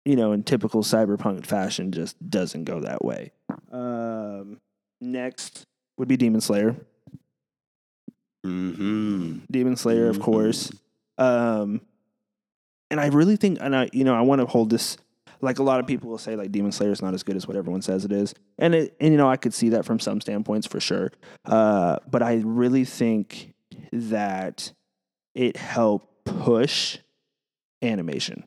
you 0.05 0.15
know 0.15 0.31
in 0.31 0.45
typical 0.45 0.83
cyberpunk 0.83 1.45
fashion 1.45 1.91
just 1.91 2.17
doesn't 2.31 2.63
go 2.63 2.79
that 2.79 3.05
way 3.05 3.33
um 3.73 4.61
next 5.01 5.67
would 5.99 6.07
be 6.07 6.17
demon 6.17 6.41
slayer 6.41 6.77
Mm-hmm. 8.45 9.39
demon 9.51 9.77
slayer 9.77 10.09
of 10.09 10.21
course. 10.21 10.71
Um 11.19 11.81
and 12.91 13.01
i 13.01 13.07
really 13.07 13.37
think 13.37 13.59
and 13.61 13.75
i 13.75 13.89
you 13.93 14.05
know 14.05 14.15
i 14.15 14.21
want 14.21 14.41
to 14.41 14.47
hold 14.47 14.69
this 14.71 14.97
like 15.41 15.59
a 15.59 15.63
lot 15.63 15.81
of 15.81 15.87
people 15.87 16.11
will 16.11 16.19
say 16.19 16.37
like 16.37 16.53
demon 16.53 16.73
slayer 16.73 16.93
is 16.93 17.03
not 17.03 17.15
as 17.15 17.23
good 17.23 17.37
as 17.37 17.47
what 17.49 17.57
everyone 17.57 17.83
says 17.83 18.05
it 18.05 18.13
is. 18.13 18.35
And 18.59 18.75
it 18.75 18.97
and 19.01 19.13
you 19.13 19.17
know 19.19 19.29
i 19.29 19.37
could 19.37 19.55
see 19.55 19.71
that 19.71 19.85
from 19.85 19.99
some 19.99 20.21
standpoints 20.21 20.67
for 20.67 20.81
sure. 20.81 21.13
Uh 21.45 21.99
but 22.11 22.23
i 22.23 22.43
really 22.45 22.85
think 22.85 23.55
that 23.93 24.73
it 25.35 25.57
helped 25.57 26.25
push 26.25 26.99
animation. 27.81 28.45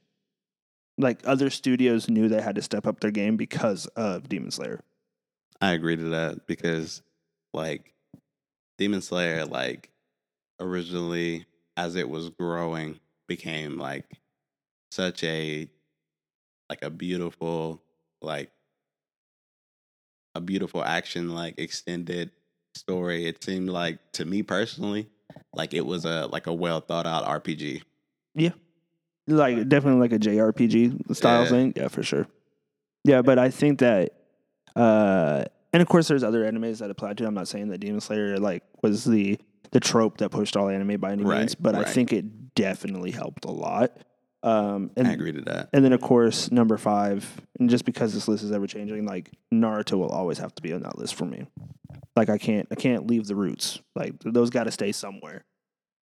Like 0.97 1.21
other 1.25 1.49
studios 1.49 2.09
knew 2.09 2.29
they 2.29 2.41
had 2.41 2.55
to 2.55 2.61
step 2.61 2.87
up 2.87 2.99
their 3.01 3.11
game 3.11 3.35
because 3.35 3.85
of 3.87 4.29
demon 4.29 4.51
slayer. 4.51 4.81
I 5.59 5.71
agree 5.73 5.95
to 5.95 6.03
that 6.09 6.47
because 6.47 7.01
like 7.53 7.93
Demon 8.77 9.01
Slayer, 9.01 9.45
like 9.45 9.89
originally 10.59 11.45
as 11.77 11.95
it 11.95 12.09
was 12.09 12.29
growing, 12.29 12.99
became 13.27 13.77
like 13.77 14.05
such 14.91 15.23
a 15.23 15.69
like 16.69 16.83
a 16.83 16.89
beautiful 16.89 17.81
like 18.21 18.51
a 20.35 20.41
beautiful 20.41 20.83
action 20.83 21.33
like 21.33 21.59
extended 21.59 22.31
story. 22.75 23.25
It 23.25 23.43
seemed 23.43 23.69
like 23.69 23.99
to 24.13 24.25
me 24.25 24.43
personally, 24.43 25.07
like 25.53 25.73
it 25.73 25.85
was 25.85 26.05
a 26.05 26.27
like 26.27 26.47
a 26.47 26.53
well 26.53 26.81
thought 26.81 27.05
out 27.05 27.23
RPG. 27.25 27.81
Yeah. 28.33 28.51
Like 29.27 29.67
definitely 29.69 30.01
like 30.01 30.13
a 30.13 30.19
JRPG 30.19 31.15
style 31.15 31.43
Yeah. 31.43 31.49
thing. 31.49 31.73
Yeah, 31.75 31.87
for 31.87 32.03
sure. 32.03 32.27
Yeah, 33.05 33.21
but 33.21 33.39
I 33.39 33.49
think 33.49 33.79
that, 33.79 34.13
uh, 34.75 35.45
and 35.75 35.81
of 35.81 35.89
course, 35.89 36.07
there's 36.07 36.23
other 36.23 36.49
animes 36.49 36.79
that 36.79 36.89
apply 36.89 37.13
to. 37.15 37.23
it. 37.25 37.27
I'm 37.27 37.33
not 37.33 37.49
saying 37.49 37.67
that 37.67 37.79
Demon 37.79 37.99
Slayer 37.99 38.37
like 38.37 38.63
was 38.81 39.03
the 39.03 39.37
the 39.71 39.81
trope 39.81 40.19
that 40.19 40.29
pushed 40.29 40.55
all 40.55 40.69
anime 40.69 41.01
by 41.01 41.11
any 41.11 41.23
Right, 41.23 41.39
means, 41.39 41.55
but 41.55 41.75
I 41.75 41.83
think 41.83 42.13
it 42.13 42.55
definitely 42.55 43.11
helped 43.11 43.43
a 43.43 43.51
lot. 43.51 43.97
Um, 44.41 44.91
and 44.95 45.05
I 45.05 45.11
agree 45.11 45.33
to 45.33 45.41
that. 45.41 45.69
and 45.73 45.83
then 45.83 45.91
of 45.91 45.99
course 45.99 46.49
number 46.49 46.77
five, 46.77 47.29
and 47.59 47.69
just 47.69 47.83
because 47.83 48.13
this 48.13 48.29
list 48.29 48.43
is 48.43 48.53
ever 48.53 48.67
changing, 48.67 49.05
like 49.05 49.31
Naruto 49.53 49.97
will 49.97 50.07
always 50.09 50.37
have 50.37 50.55
to 50.55 50.61
be 50.61 50.71
on 50.71 50.83
that 50.83 50.97
list 50.97 51.15
for 51.15 51.25
me. 51.25 51.45
Like 52.15 52.29
I 52.29 52.37
can't 52.37 52.67
I 52.71 52.75
can't 52.75 53.07
leave 53.07 53.27
the 53.27 53.35
roots. 53.35 53.81
Like 53.95 54.13
those 54.23 54.49
got 54.51 54.63
to 54.63 54.71
stay 54.71 54.93
somewhere. 54.93 55.43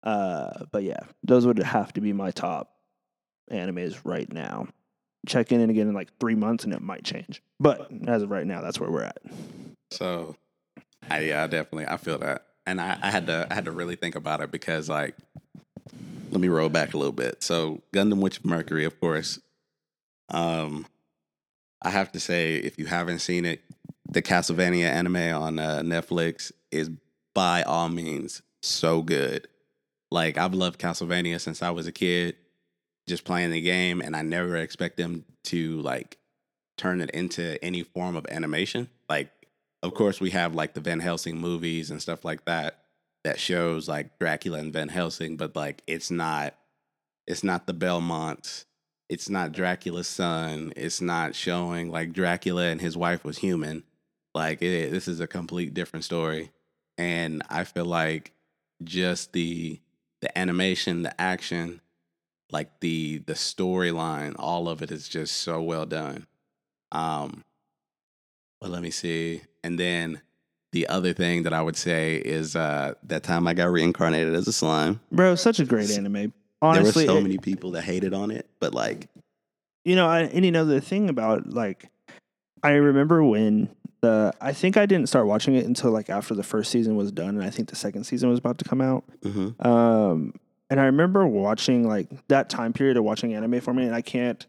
Uh, 0.03 0.65
but 0.71 0.83
yeah, 0.83 1.01
those 1.23 1.47
would 1.47 1.59
have 1.61 1.93
to 1.95 2.01
be 2.03 2.13
my 2.13 2.31
top 2.33 2.75
animes 3.51 4.01
right 4.05 4.31
now. 4.33 4.67
Check 5.27 5.53
in 5.53 5.61
and 5.61 5.71
again 5.71 5.89
in 5.89 5.95
like 5.95 6.11
three 6.19 6.35
months, 6.35 6.65
and 6.65 6.73
it 6.73 6.83
might 6.83 7.05
change. 7.05 7.43
But 7.61 7.89
as 8.07 8.23
of 8.23 8.31
right 8.31 8.47
now, 8.47 8.61
that's 8.61 8.81
where 8.81 8.91
we're 8.91 9.05
at. 9.05 9.19
So, 9.91 10.37
I, 11.09 11.21
yeah, 11.21 11.45
I 11.45 11.47
definitely 11.47 11.87
I 11.87 11.97
feel 11.97 12.19
that, 12.19 12.47
and 12.67 12.81
I, 12.81 12.99
I 13.01 13.11
had 13.11 13.27
to 13.27 13.47
I 13.51 13.55
had 13.55 13.67
to 13.67 13.73
really 13.73 13.97
think 13.97 14.15
about 14.15 14.41
it 14.41 14.51
because 14.51 14.89
like, 14.89 15.17
let 16.31 16.41
me 16.41 16.49
roll 16.49 16.69
back 16.69 16.95
a 16.95 16.97
little 16.97 17.13
bit. 17.13 17.43
So, 17.43 17.83
Gundam 17.93 18.21
Witch 18.21 18.39
of 18.39 18.45
Mercury, 18.45 18.85
of 18.85 18.99
course. 19.01 19.39
Um, 20.29 20.87
I 21.83 21.91
have 21.91 22.13
to 22.13 22.21
say, 22.21 22.57
if 22.57 22.79
you 22.79 22.87
haven't 22.87 23.19
seen 23.19 23.45
it, 23.45 23.61
the 24.09 24.23
Castlevania 24.23 24.87
anime 24.87 25.17
on 25.17 25.59
uh, 25.59 25.81
Netflix 25.85 26.53
is 26.71 26.91
by 27.35 27.63
all 27.63 27.89
means 27.89 28.43
so 28.61 29.03
good. 29.03 29.49
Like 30.11 30.37
I've 30.37 30.55
loved 30.55 30.79
Castlevania 30.79 31.41
since 31.41 31.63
I 31.63 31.71
was 31.71 31.87
a 31.87 31.93
kid, 31.93 32.37
just 33.09 33.25
playing 33.25 33.51
the 33.51 33.61
game, 33.61 34.01
and 34.01 34.15
I 34.17 34.23
never 34.23 34.57
expect 34.57 34.97
them 34.97 35.25
to 35.45 35.81
like 35.81 36.19
turn 36.77 37.01
it 37.01 37.11
into 37.11 37.63
any 37.65 37.83
form 37.83 38.17
of 38.17 38.27
animation. 38.29 38.89
Like, 39.09 39.31
of 39.83 39.95
course, 39.95 40.21
we 40.21 40.31
have 40.31 40.55
like 40.55 40.75
the 40.75 40.81
Van 40.81 41.01
Helsing 41.01 41.37
movies 41.37 41.91
and 41.91 42.01
stuff 42.01 42.25
like 42.25 42.45
that 42.45 42.83
that 43.25 43.39
shows 43.39 43.89
like 43.89 44.19
Dracula 44.19 44.59
and 44.59 44.73
Van 44.73 44.89
Helsing, 44.89 45.37
but 45.37 45.55
like 45.55 45.83
it's 45.87 46.11
not 46.11 46.55
it's 47.27 47.45
not 47.45 47.67
the 47.67 47.75
Belmonts. 47.75 48.67
It's 49.09 49.29
not 49.29 49.53
Dracula's 49.53 50.09
son. 50.09 50.73
It's 50.75 51.01
not 51.01 51.35
showing 51.35 51.91
like 51.91 52.13
Dracula 52.13 52.65
and 52.65 52.81
his 52.81 52.97
wife 52.97 53.25
was 53.25 53.39
human. 53.39 53.85
Like 54.35 54.63
it, 54.63 54.91
this 54.91 55.07
is 55.07 55.21
a 55.21 55.27
complete 55.27 55.75
different 55.75 56.05
story, 56.05 56.51
and 56.97 57.43
I 57.51 57.65
feel 57.65 57.85
like 57.85 58.33
just 58.83 59.33
the 59.33 59.81
the 60.21 60.37
animation, 60.39 61.03
the 61.03 61.21
action, 61.21 61.81
like 62.53 62.81
the 62.81 63.19
the 63.27 63.33
storyline, 63.35 64.35
all 64.39 64.69
of 64.69 64.83
it 64.83 64.91
is 64.93 65.09
just 65.09 65.39
so 65.39 65.61
well 65.63 65.87
done. 65.87 66.27
Um, 66.93 67.43
but 68.61 68.71
let 68.71 68.83
me 68.83 68.91
see, 68.91 69.43
and 69.65 69.79
then 69.79 70.21
the 70.73 70.87
other 70.89 71.13
thing 71.13 71.43
that 71.43 71.53
I 71.53 71.61
would 71.63 71.77
say 71.77 72.17
is 72.17 72.55
uh 72.57 72.95
that 73.05 73.23
time 73.23 73.47
I 73.47 73.55
got 73.55 73.71
reincarnated 73.71 74.35
as 74.35 74.47
a 74.47 74.53
slime. 74.53 75.01
Bro, 75.11 75.35
such 75.37 75.59
a 75.61 75.65
great 75.65 75.91
anime. 75.91 76.33
Honestly, 76.61 77.07
there 77.07 77.15
were 77.15 77.15
so 77.15 77.19
it- 77.19 77.23
many 77.23 77.39
people 77.39 77.73
that 77.73 77.83
hated 77.83 78.15
on 78.15 78.31
it, 78.31 78.49
but 78.61 78.73
like 78.75 79.09
you 79.85 79.97
know, 79.97 80.07
I, 80.07 80.21
and 80.21 80.45
you 80.45 80.53
know 80.53 80.65
the 80.65 80.81
thing 80.81 81.09
about 81.09 81.49
like, 81.51 81.91
I 82.63 82.73
remember 82.75 83.25
when 83.25 83.69
the 84.01 84.33
I 84.41 84.53
think 84.53 84.77
I 84.77 84.87
didn't 84.87 85.09
start 85.09 85.27
watching 85.27 85.57
it 85.57 85.65
until 85.67 85.91
like 85.91 86.09
after 86.09 86.35
the 86.35 86.45
first 86.45 86.71
season 86.71 86.95
was 86.97 87.11
done, 87.11 87.31
and 87.31 87.43
I 87.43 87.51
think 87.51 87.69
the 87.69 87.77
second 87.77 88.05
season 88.05 88.29
was 88.31 88.39
about 88.39 88.59
to 88.59 88.65
come 88.65 88.81
out. 88.81 89.03
mhm. 89.25 89.65
Um, 89.67 90.35
and 90.73 90.81
I 90.81 90.85
remember 90.85 91.27
watching 91.27 91.87
like 91.87 92.09
that 92.29 92.49
time 92.49 92.73
period 92.73 92.97
of 92.97 93.05
watching 93.05 93.35
anime 93.35 93.61
for 93.61 93.75
me, 93.75 93.85
and 93.85 93.95
I 93.95 94.01
can't. 94.01 94.47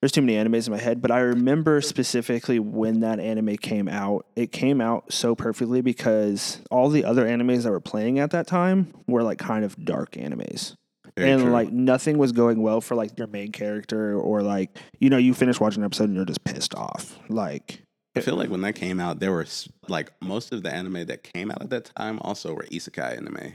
There's 0.00 0.12
too 0.12 0.22
many 0.22 0.34
animes 0.34 0.66
in 0.66 0.72
my 0.72 0.78
head, 0.78 1.02
but 1.02 1.10
I 1.10 1.20
remember 1.20 1.82
specifically 1.82 2.58
when 2.58 3.00
that 3.00 3.20
anime 3.20 3.58
came 3.58 3.86
out. 3.86 4.24
It 4.34 4.50
came 4.50 4.80
out 4.80 5.12
so 5.12 5.34
perfectly 5.34 5.82
because 5.82 6.62
all 6.70 6.88
the 6.88 7.04
other 7.04 7.26
animes 7.26 7.64
that 7.64 7.70
were 7.70 7.80
playing 7.80 8.18
at 8.18 8.30
that 8.30 8.46
time 8.46 8.94
were 9.06 9.22
like 9.22 9.36
kind 9.38 9.62
of 9.62 9.76
dark 9.84 10.12
animes 10.12 10.74
Very 11.18 11.30
and 11.32 11.42
true. 11.42 11.52
like 11.52 11.70
nothing 11.70 12.16
was 12.16 12.32
going 12.32 12.62
well 12.62 12.80
for 12.80 12.94
like 12.94 13.18
your 13.18 13.26
main 13.26 13.52
character 13.52 14.18
or 14.18 14.42
like 14.42 14.78
you 15.00 15.10
know 15.10 15.18
you 15.18 15.34
finish 15.34 15.60
watching 15.60 15.82
an 15.82 15.86
episode 15.86 16.04
and 16.04 16.16
you're 16.16 16.24
just 16.24 16.44
pissed 16.44 16.74
off 16.74 17.18
like 17.28 17.82
I 18.16 18.20
feel 18.20 18.36
like 18.36 18.48
when 18.48 18.60
that 18.60 18.76
came 18.76 19.00
out, 19.00 19.18
there 19.18 19.32
were 19.32 19.46
like 19.88 20.12
most 20.22 20.52
of 20.52 20.62
the 20.62 20.72
anime 20.72 21.06
that 21.06 21.24
came 21.24 21.50
out 21.50 21.60
at 21.62 21.70
that 21.70 21.90
time 21.96 22.18
also 22.22 22.54
were 22.54 22.64
isekai 22.70 23.16
anime, 23.16 23.54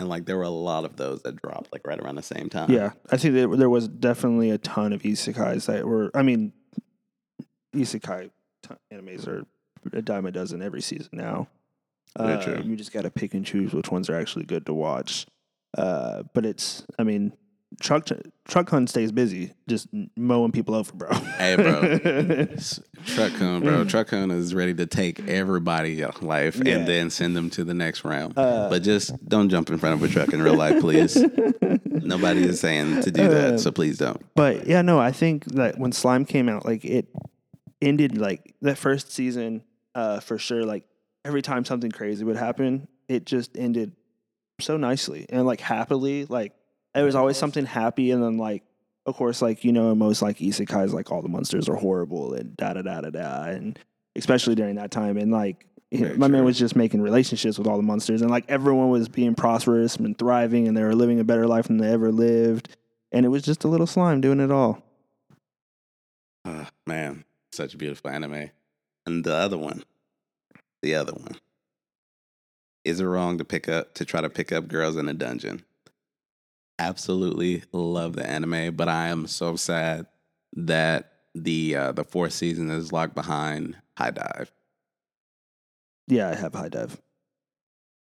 and 0.00 0.08
like 0.08 0.24
there 0.24 0.36
were 0.36 0.42
a 0.42 0.48
lot 0.48 0.84
of 0.84 0.96
those 0.96 1.22
that 1.22 1.36
dropped 1.36 1.70
like 1.72 1.86
right 1.86 2.00
around 2.00 2.16
the 2.16 2.22
same 2.22 2.48
time. 2.48 2.70
yeah 2.70 2.90
i 3.10 3.16
think 3.16 3.34
that 3.34 3.56
there 3.56 3.70
was 3.70 3.86
definitely 3.86 4.50
a 4.50 4.58
ton 4.58 4.92
of 4.92 5.02
isekais 5.02 5.66
that 5.66 5.86
were 5.86 6.10
i 6.14 6.22
mean 6.22 6.52
isekai 7.76 8.30
t- 8.62 8.74
animes 8.92 9.28
are 9.28 9.44
a 9.92 10.02
dime 10.02 10.26
a 10.26 10.30
dozen 10.32 10.62
every 10.62 10.80
season 10.80 11.10
now 11.12 11.46
uh, 12.16 12.42
true. 12.42 12.60
you 12.64 12.74
just 12.74 12.92
got 12.92 13.02
to 13.02 13.10
pick 13.10 13.34
and 13.34 13.46
choose 13.46 13.72
which 13.72 13.90
ones 13.90 14.10
are 14.10 14.18
actually 14.18 14.44
good 14.44 14.66
to 14.66 14.74
watch 14.74 15.26
uh, 15.78 16.22
but 16.34 16.44
it's 16.44 16.84
i 16.98 17.04
mean 17.04 17.32
truck 17.80 18.06
truck 18.48 18.66
kun 18.66 18.86
stays 18.86 19.12
busy 19.12 19.52
just 19.68 19.86
mowing 20.16 20.50
people 20.52 20.74
over 20.74 20.92
bro 20.92 21.08
Hey, 21.38 21.56
bro. 21.56 22.46
Truck 23.06 23.32
Kun, 23.34 23.62
bro. 23.62 23.84
Truck 23.86 24.08
Kun 24.08 24.30
is 24.30 24.54
ready 24.54 24.74
to 24.74 24.84
take 24.84 25.26
everybody 25.26 26.04
out 26.04 26.22
life 26.22 26.60
Yeah. 26.62 26.76
and 26.76 26.86
then 26.86 27.08
send 27.08 27.34
them 27.34 27.48
to 27.50 27.64
the 27.64 27.72
next 27.72 28.04
round. 28.04 28.36
Uh, 28.36 28.68
but 28.68 28.82
just 28.82 29.12
don't 29.26 29.48
jump 29.48 29.70
in 29.70 29.78
front 29.78 29.94
of 29.94 30.02
a 30.02 30.12
truck 30.12 30.34
in 30.34 30.42
real 30.42 30.54
life, 30.54 30.78
please. 30.80 31.16
Nobody 31.86 32.42
is 32.42 32.60
saying 32.60 33.00
to 33.02 33.10
do 33.10 33.26
that, 33.28 33.58
so 33.60 33.70
please 33.72 33.96
don't. 33.96 34.20
But 34.34 34.66
yeah, 34.66 34.82
no, 34.82 34.98
I 35.00 35.12
think 35.12 35.46
that 35.46 35.78
when 35.78 35.92
Slime 35.92 36.26
came 36.26 36.50
out, 36.50 36.66
like 36.66 36.84
it 36.84 37.08
ended 37.80 38.18
like 38.18 38.54
that 38.60 38.76
first 38.76 39.10
season, 39.12 39.62
uh, 39.94 40.20
for 40.20 40.36
sure. 40.36 40.64
Like 40.64 40.84
every 41.24 41.40
time 41.40 41.64
something 41.64 41.90
crazy 41.90 42.22
would 42.24 42.36
happen, 42.36 42.86
it 43.08 43.24
just 43.24 43.56
ended 43.56 43.92
so 44.60 44.76
nicely 44.76 45.24
and 45.30 45.46
like 45.46 45.60
happily. 45.62 46.26
Like 46.26 46.52
it 46.94 47.02
was 47.02 47.14
always 47.14 47.36
something 47.36 47.66
happy, 47.66 48.10
and 48.10 48.22
then 48.22 48.38
like 48.38 48.62
of 49.06 49.16
course, 49.16 49.40
like 49.42 49.64
you 49.64 49.72
know, 49.72 49.94
most 49.94 50.22
like 50.22 50.38
isekais, 50.38 50.92
like 50.92 51.10
all 51.10 51.22
the 51.22 51.28
monsters 51.28 51.68
are 51.68 51.76
horrible 51.76 52.34
and 52.34 52.56
da 52.56 52.74
da 52.74 52.82
da 52.82 53.00
da 53.00 53.10
da, 53.10 53.44
and 53.44 53.78
especially 54.16 54.54
during 54.54 54.76
that 54.76 54.90
time, 54.90 55.16
and 55.16 55.32
like. 55.32 55.66
you 55.90 56.00
know, 56.00 56.06
Very 56.06 56.18
my 56.18 56.28
man 56.28 56.44
was 56.44 56.56
just 56.56 56.76
making 56.76 57.02
relationships 57.02 57.58
with 57.58 57.66
all 57.66 57.76
the 57.76 57.82
monsters, 57.82 58.22
and 58.22 58.30
like 58.30 58.44
everyone 58.48 58.90
was 58.90 59.08
being 59.08 59.34
prosperous 59.34 59.96
and 59.96 60.16
thriving, 60.16 60.68
and 60.68 60.76
they 60.76 60.84
were 60.84 60.94
living 60.94 61.18
a 61.18 61.24
better 61.24 61.48
life 61.48 61.66
than 61.66 61.78
they 61.78 61.90
ever 61.90 62.12
lived. 62.12 62.76
And 63.10 63.26
it 63.26 63.28
was 63.28 63.42
just 63.42 63.64
a 63.64 63.68
little 63.68 63.88
slime 63.88 64.20
doing 64.20 64.38
it 64.38 64.52
all. 64.52 64.84
Ah, 66.44 66.70
man, 66.86 67.24
such 67.50 67.74
a 67.74 67.76
beautiful 67.76 68.08
anime. 68.08 68.50
And 69.04 69.24
the 69.24 69.34
other 69.34 69.58
one, 69.58 69.82
the 70.80 70.94
other 70.94 71.12
one. 71.12 71.36
Is 72.84 73.00
it 73.00 73.04
wrong 73.04 73.38
to 73.38 73.44
pick 73.44 73.68
up 73.68 73.94
to 73.94 74.04
try 74.04 74.20
to 74.20 74.30
pick 74.30 74.52
up 74.52 74.68
girls 74.68 74.96
in 74.96 75.08
a 75.08 75.14
dungeon? 75.14 75.64
Absolutely 76.80 77.62
love 77.72 78.16
the 78.16 78.26
anime, 78.26 78.74
but 78.74 78.88
I 78.88 79.08
am 79.08 79.26
so 79.26 79.54
sad 79.54 80.06
that 80.54 81.12
the 81.34 81.76
uh, 81.76 81.92
the 81.92 82.04
fourth 82.04 82.32
season 82.32 82.70
is 82.70 82.90
locked 82.90 83.14
behind 83.14 83.76
HIDIVE. 83.98 84.50
Yeah, 86.08 86.30
I 86.30 86.34
have 86.36 86.54
HIDIVE. 86.54 86.98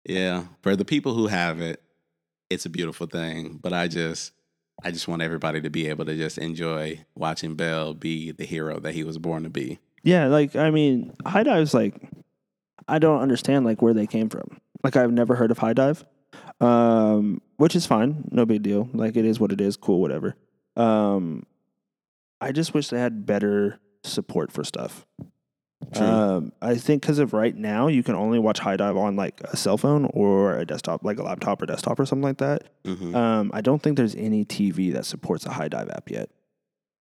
Yeah, 0.05 0.45
for 0.63 0.75
the 0.75 0.85
people 0.85 1.13
who 1.13 1.27
have 1.27 1.61
it, 1.61 1.83
it's 2.49 2.65
a 2.65 2.69
beautiful 2.69 3.05
thing. 3.05 3.59
But 3.61 3.73
I 3.73 3.87
just, 3.87 4.33
I 4.83 4.89
just 4.89 5.07
want 5.07 5.21
everybody 5.21 5.61
to 5.61 5.69
be 5.69 5.87
able 5.87 6.05
to 6.05 6.17
just 6.17 6.39
enjoy 6.39 7.05
watching 7.13 7.55
Bell 7.55 7.93
be 7.93 8.31
the 8.31 8.43
hero 8.43 8.79
that 8.79 8.95
he 8.95 9.03
was 9.03 9.19
born 9.19 9.43
to 9.43 9.51
be. 9.51 9.77
Yeah, 10.01 10.25
like 10.25 10.55
I 10.55 10.71
mean, 10.71 11.13
HIDIVE's 11.27 11.75
like 11.75 12.09
I 12.87 12.97
don't 12.97 13.21
understand 13.21 13.65
like 13.65 13.83
where 13.83 13.93
they 13.93 14.07
came 14.07 14.29
from. 14.29 14.59
Like 14.83 14.95
I've 14.95 15.11
never 15.11 15.35
heard 15.35 15.51
of 15.51 15.59
HIDIVE, 15.59 16.03
um, 16.61 17.41
which 17.57 17.75
is 17.75 17.85
fine, 17.85 18.25
no 18.31 18.45
big 18.45 18.63
deal. 18.63 18.89
Like 18.93 19.15
it 19.17 19.25
is 19.25 19.39
what 19.39 19.51
it 19.51 19.61
is, 19.61 19.77
cool, 19.77 19.99
whatever. 20.01 20.35
Um, 20.75 21.45
I 22.41 22.51
just 22.51 22.73
wish 22.73 22.89
they 22.89 22.99
had 22.99 23.25
better 23.25 23.79
support 24.03 24.51
for 24.51 24.63
stuff. 24.63 25.05
True. 25.93 26.05
Um, 26.05 26.53
I 26.61 26.75
think 26.75 27.01
because 27.01 27.19
of 27.19 27.33
right 27.33 27.55
now, 27.55 27.87
you 27.87 28.03
can 28.03 28.15
only 28.15 28.39
watch 28.39 28.59
HIDIVE 28.59 28.95
on 28.97 29.15
like 29.15 29.41
a 29.41 29.57
cell 29.57 29.77
phone 29.77 30.05
or 30.13 30.57
a 30.57 30.65
desktop, 30.65 31.03
like 31.03 31.19
a 31.19 31.23
laptop 31.23 31.61
or 31.61 31.65
desktop 31.65 31.99
or 31.99 32.05
something 32.05 32.23
like 32.23 32.37
that. 32.37 32.63
Mhm. 32.85 33.13
Um, 33.13 33.51
I 33.53 33.61
don't 33.61 33.81
think 33.81 33.97
there's 33.97 34.15
any 34.15 34.45
TV 34.45 34.91
that 34.93 35.05
supports 35.05 35.45
a 35.45 35.49
HIDIVE 35.49 35.89
app 35.89 36.09
yet. 36.09 36.29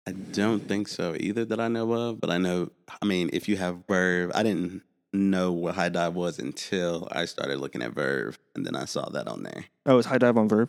I 0.06 0.12
don't 0.12 0.66
think 0.66 0.88
so 0.88 1.14
either 1.20 1.44
that 1.44 1.60
I 1.60 1.68
know 1.68 1.92
of, 1.92 2.20
but 2.20 2.28
I 2.28 2.38
know. 2.38 2.70
I 3.00 3.06
mean, 3.06 3.30
if 3.32 3.48
you 3.48 3.56
have 3.56 3.86
VRV, 3.86 4.32
I 4.34 4.42
didn't 4.42 4.82
know 5.12 5.52
what 5.52 5.74
HIDIVE 5.74 6.14
was 6.14 6.38
until 6.38 7.08
I 7.12 7.24
started 7.26 7.58
looking 7.58 7.82
at 7.82 7.92
VRV, 7.92 8.36
and 8.54 8.64
then 8.64 8.74
I 8.76 8.84
saw 8.84 9.08
that 9.10 9.28
on 9.28 9.42
there. 9.42 9.66
Oh, 9.86 9.98
it's 9.98 10.08
HIDIVE 10.08 10.36
on 10.36 10.48
VRV? 10.48 10.68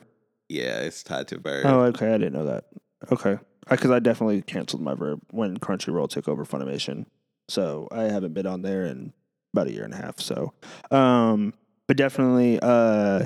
Yeah, 0.50 0.80
it's 0.80 1.04
tied 1.04 1.28
to 1.30 1.38
VRV. 1.38 1.66
Oh, 1.66 1.82
okay. 1.86 2.14
I 2.14 2.18
didn't 2.18 2.34
know 2.34 2.46
that. 2.46 2.66
Okay, 3.12 3.38
because 3.70 3.92
I, 3.92 4.00
definitely 4.00 4.42
canceled 4.42 4.82
my 4.82 4.96
VRV 4.96 5.20
when 5.32 5.58
Crunchyroll 5.58 6.10
took 6.10 6.28
over 6.28 6.46
Funimation, 6.46 7.06
so 7.50 7.88
I 7.92 8.04
haven't 8.04 8.34
been 8.34 8.48
on 8.48 8.62
there 8.62 8.86
in 8.86 9.14
about 9.54 9.68
a 9.68 9.72
year 9.72 9.84
and 9.84 9.94
a 9.94 9.98
half. 9.98 10.20
So, 10.20 10.54
um, 10.92 11.54
but 11.88 11.98
definitely, 11.98 12.60
uh, 12.62 13.26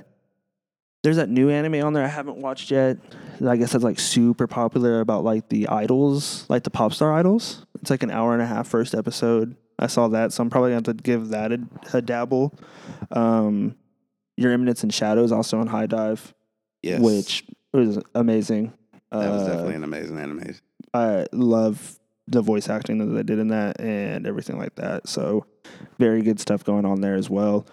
there's 1.04 1.18
that 1.18 1.30
new 1.30 1.50
anime 1.50 1.86
on 1.86 1.94
there 1.94 2.04
I 2.04 2.08
haven't 2.10 2.38
watched 2.38 2.72
yet. 2.72 2.98
I 3.46 3.56
guess 3.56 3.72
that's 3.72 3.84
like 3.84 4.00
super 4.00 4.48
popular 4.48 5.00
about 5.00 5.24
like 5.24 5.50
the 5.50 5.68
idols, 5.68 6.46
like 6.50 6.64
the 6.64 6.72
pop 6.72 6.94
star 6.94 7.14
idols. 7.14 7.66
It's 7.82 7.92
like 7.92 8.04
an 8.04 8.12
hour 8.12 8.34
and 8.34 8.42
a 8.42 8.48
half 8.48 8.68
first 8.68 8.96
episode. 8.96 9.56
I 9.80 9.88
saw 9.88 10.08
that, 10.10 10.34
so 10.34 10.42
I'm 10.44 10.50
probably 10.50 10.72
going 10.72 10.84
to 10.84 10.94
give 10.94 11.30
that 11.30 11.52
a, 11.52 11.60
a 11.94 12.02
dabble. 12.02 12.54
Um, 13.12 13.76
Your 14.36 14.52
Eminence 14.52 14.84
and 14.84 14.94
Shadows 14.94 15.32
also 15.32 15.60
on 15.60 15.68
HIDIVE, 15.68 16.34
yes, 16.82 17.00
which 17.02 17.46
was 17.74 18.00
amazing. 18.16 18.74
that 19.12 19.30
was 19.32 19.44
Uh, 19.44 19.48
definitely 19.48 19.76
an 19.76 19.84
amazing 19.84 20.18
anime. 20.18 20.56
I 20.94 21.28
love 21.32 22.00
the 22.28 22.42
voice 22.42 22.70
acting 22.70 22.98
that 22.98 23.06
they 23.06 23.24
did 23.24 23.40
in 23.40 23.50
that 23.50 23.80
and 23.80 24.26
everything 24.28 24.58
like 24.58 24.76
that. 24.76 25.08
So, 25.08 25.46
very 26.00 26.22
good 26.22 26.40
stuff 26.40 26.64
going 26.64 26.86
on 26.86 27.02
there 27.02 27.16
as 27.16 27.30
well. 27.30 27.66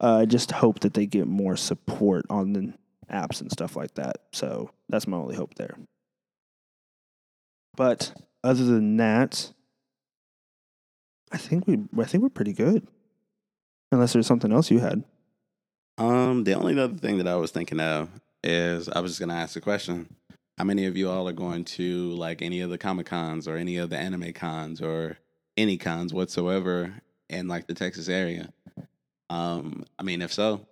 Uh, 0.00 0.18
I 0.18 0.24
just 0.24 0.50
hope 0.50 0.80
that 0.80 0.94
they 0.94 1.04
get 1.06 1.26
more 1.26 1.56
support 1.56 2.24
on 2.30 2.52
the 2.54 2.72
apps 3.12 3.40
and 3.42 3.52
stuff 3.52 3.76
like 3.76 3.94
that. 3.96 4.16
So, 4.32 4.70
that's 4.88 5.06
my 5.06 5.16
only 5.18 5.36
hope 5.36 5.54
there. 5.56 5.76
But 7.76 8.12
other 8.42 8.64
than 8.64 8.96
that, 8.96 9.52
I 11.30 11.36
think 11.36 11.66
we 11.66 11.78
I 11.98 12.04
think 12.04 12.22
we're 12.22 12.30
pretty 12.30 12.52
good. 12.52 12.86
Unless 13.92 14.12
there's 14.12 14.26
something 14.26 14.52
else 14.52 14.70
you 14.70 14.78
had. 14.78 15.02
Um, 15.98 16.44
the 16.44 16.54
only 16.54 16.78
other 16.78 16.96
thing 16.96 17.18
that 17.18 17.26
I 17.26 17.36
was 17.36 17.50
thinking 17.50 17.80
of 17.80 18.08
is 18.42 18.88
I 18.88 19.00
was 19.00 19.12
just 19.12 19.20
gonna 19.20 19.34
ask 19.34 19.56
a 19.56 19.60
question. 19.60 20.14
How 20.58 20.64
many 20.64 20.86
of 20.86 20.96
you 20.96 21.10
all 21.10 21.28
are 21.28 21.32
going 21.32 21.64
to 21.64 22.10
like 22.10 22.42
any 22.42 22.60
of 22.60 22.70
the 22.70 22.78
Comic 22.78 23.06
Cons 23.06 23.48
or 23.48 23.56
any 23.56 23.78
of 23.78 23.90
the 23.90 23.96
anime 23.96 24.32
cons 24.32 24.80
or 24.80 25.16
any 25.56 25.76
cons 25.78 26.12
whatsoever 26.12 26.94
in 27.28 27.48
like 27.48 27.66
the 27.66 27.74
Texas 27.74 28.08
area? 28.08 28.52
Um, 29.30 29.84
I 29.98 30.02
mean, 30.02 30.20
if 30.20 30.32
so, 30.32 30.66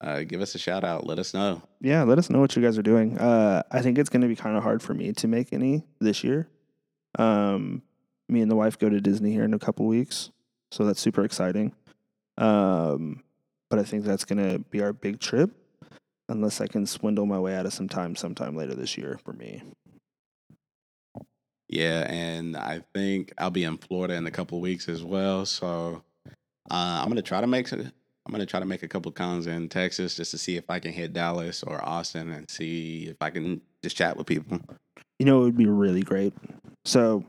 uh, 0.00 0.22
give 0.22 0.40
us 0.40 0.54
a 0.54 0.58
shout 0.58 0.84
out. 0.84 1.06
Let 1.06 1.18
us 1.18 1.34
know. 1.34 1.62
Yeah, 1.80 2.04
let 2.04 2.18
us 2.18 2.30
know 2.30 2.40
what 2.40 2.54
you 2.56 2.62
guys 2.62 2.78
are 2.78 2.82
doing. 2.82 3.18
Uh, 3.18 3.62
I 3.70 3.82
think 3.82 3.98
it's 3.98 4.08
going 4.08 4.22
to 4.22 4.28
be 4.28 4.36
kind 4.36 4.56
of 4.56 4.62
hard 4.62 4.82
for 4.82 4.94
me 4.94 5.12
to 5.14 5.28
make 5.28 5.52
any 5.52 5.84
this 6.00 6.22
year. 6.22 6.48
Um, 7.18 7.82
me 8.28 8.40
and 8.40 8.50
the 8.50 8.56
wife 8.56 8.78
go 8.78 8.88
to 8.88 9.00
Disney 9.00 9.32
here 9.32 9.44
in 9.44 9.54
a 9.54 9.58
couple 9.58 9.86
weeks, 9.86 10.30
so 10.70 10.84
that's 10.84 11.00
super 11.00 11.24
exciting. 11.24 11.72
Um, 12.38 13.22
but 13.70 13.78
I 13.78 13.82
think 13.82 14.04
that's 14.04 14.24
going 14.24 14.50
to 14.50 14.58
be 14.58 14.82
our 14.82 14.92
big 14.92 15.20
trip, 15.20 15.50
unless 16.28 16.60
I 16.60 16.66
can 16.66 16.86
swindle 16.86 17.26
my 17.26 17.38
way 17.38 17.54
out 17.56 17.66
of 17.66 17.72
some 17.72 17.88
time 17.88 18.16
sometime 18.16 18.56
later 18.56 18.74
this 18.74 18.96
year 18.96 19.18
for 19.24 19.32
me. 19.32 19.62
Yeah, 21.68 22.06
and 22.08 22.56
I 22.56 22.82
think 22.94 23.32
I'll 23.38 23.50
be 23.50 23.64
in 23.64 23.78
Florida 23.78 24.14
in 24.14 24.26
a 24.26 24.30
couple 24.30 24.58
of 24.58 24.62
weeks 24.62 24.88
as 24.88 25.02
well. 25.02 25.44
So 25.46 26.02
uh, 26.70 27.00
I'm 27.02 27.08
gonna 27.08 27.22
try 27.22 27.40
to 27.40 27.46
make 27.46 27.72
I'm 27.72 27.90
gonna 28.30 28.46
try 28.46 28.60
to 28.60 28.66
make 28.66 28.82
a 28.84 28.88
couple 28.88 29.10
cons 29.10 29.46
in 29.46 29.68
Texas 29.68 30.14
just 30.14 30.30
to 30.30 30.38
see 30.38 30.56
if 30.56 30.70
I 30.70 30.78
can 30.78 30.92
hit 30.92 31.12
Dallas 31.12 31.62
or 31.64 31.84
Austin 31.84 32.30
and 32.30 32.48
see 32.48 33.06
if 33.08 33.16
I 33.20 33.30
can 33.30 33.60
just 33.82 33.96
chat 33.96 34.16
with 34.16 34.26
people. 34.26 34.60
You 35.18 35.26
know, 35.26 35.40
it 35.40 35.44
would 35.44 35.56
be 35.56 35.66
really 35.66 36.02
great. 36.02 36.34
So, 36.84 37.24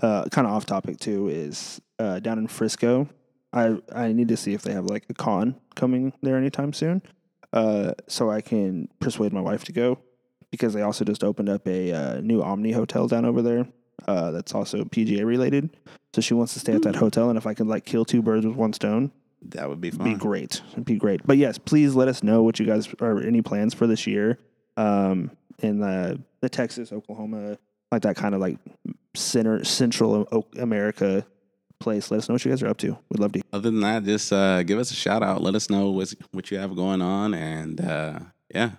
uh, 0.00 0.24
kind 0.30 0.46
of 0.46 0.52
off 0.52 0.66
topic 0.66 0.98
too 0.98 1.28
is 1.28 1.80
uh, 1.98 2.20
down 2.20 2.38
in 2.38 2.46
Frisco. 2.46 3.08
I 3.52 3.78
I 3.94 4.12
need 4.12 4.28
to 4.28 4.36
see 4.36 4.54
if 4.54 4.62
they 4.62 4.72
have 4.72 4.86
like 4.86 5.04
a 5.10 5.14
con 5.14 5.56
coming 5.74 6.12
there 6.22 6.36
anytime 6.36 6.72
soon, 6.72 7.02
uh, 7.52 7.92
so 8.08 8.30
I 8.30 8.40
can 8.40 8.88
persuade 9.00 9.32
my 9.32 9.40
wife 9.40 9.64
to 9.64 9.72
go 9.72 9.98
because 10.50 10.72
they 10.74 10.82
also 10.82 11.04
just 11.04 11.24
opened 11.24 11.48
up 11.48 11.66
a 11.66 11.92
uh, 11.92 12.20
new 12.20 12.42
Omni 12.42 12.72
hotel 12.72 13.08
down 13.08 13.24
over 13.24 13.42
there. 13.42 13.66
Uh, 14.06 14.30
that's 14.30 14.54
also 14.54 14.84
PGA 14.84 15.24
related. 15.24 15.70
So 16.14 16.20
she 16.20 16.34
wants 16.34 16.54
to 16.54 16.60
stay 16.60 16.74
at 16.74 16.82
that 16.82 16.96
hotel, 16.96 17.28
and 17.28 17.38
if 17.38 17.46
I 17.46 17.54
could 17.54 17.66
like 17.66 17.84
kill 17.84 18.04
two 18.04 18.22
birds 18.22 18.44
with 18.46 18.56
one 18.56 18.72
stone, 18.72 19.12
That 19.46 19.68
would 19.68 19.80
be 19.80 19.88
It'd 19.88 20.02
be 20.02 20.14
great. 20.14 20.60
It'd 20.72 20.84
be 20.84 20.96
great. 20.96 21.20
But 21.26 21.36
yes, 21.36 21.58
please 21.58 21.94
let 21.94 22.08
us 22.08 22.22
know 22.22 22.42
what 22.42 22.58
you 22.58 22.66
guys 22.66 22.88
are 23.00 23.20
any 23.20 23.42
plans 23.42 23.74
for 23.74 23.86
this 23.86 24.06
year. 24.06 24.38
Um, 24.76 25.30
in 25.58 25.78
the 25.78 26.20
the 26.40 26.48
Texas, 26.48 26.92
Oklahoma, 26.92 27.58
like 27.90 28.02
that 28.02 28.16
kind 28.16 28.34
of 28.34 28.40
like 28.40 28.58
center 29.14 29.64
central 29.64 30.26
O- 30.32 30.46
America 30.58 31.26
place. 31.78 32.10
Let 32.10 32.18
us 32.18 32.28
know 32.28 32.34
what 32.34 32.44
you 32.44 32.50
guys 32.52 32.62
are 32.62 32.68
up 32.68 32.78
to. 32.78 32.96
We'd 33.10 33.18
love 33.20 33.32
to. 33.32 33.42
Other 33.52 33.70
than 33.70 33.80
that, 33.80 34.04
just 34.04 34.32
uh, 34.32 34.62
give 34.62 34.78
us 34.78 34.90
a 34.90 34.94
shout 34.94 35.22
out. 35.22 35.42
Let 35.42 35.54
us 35.54 35.68
know 35.70 35.90
what's, 35.90 36.14
what 36.30 36.50
you 36.50 36.58
have 36.58 36.74
going 36.76 37.02
on, 37.02 37.34
and 37.34 37.80
uh, 37.80 38.18
yeah, 38.54 38.70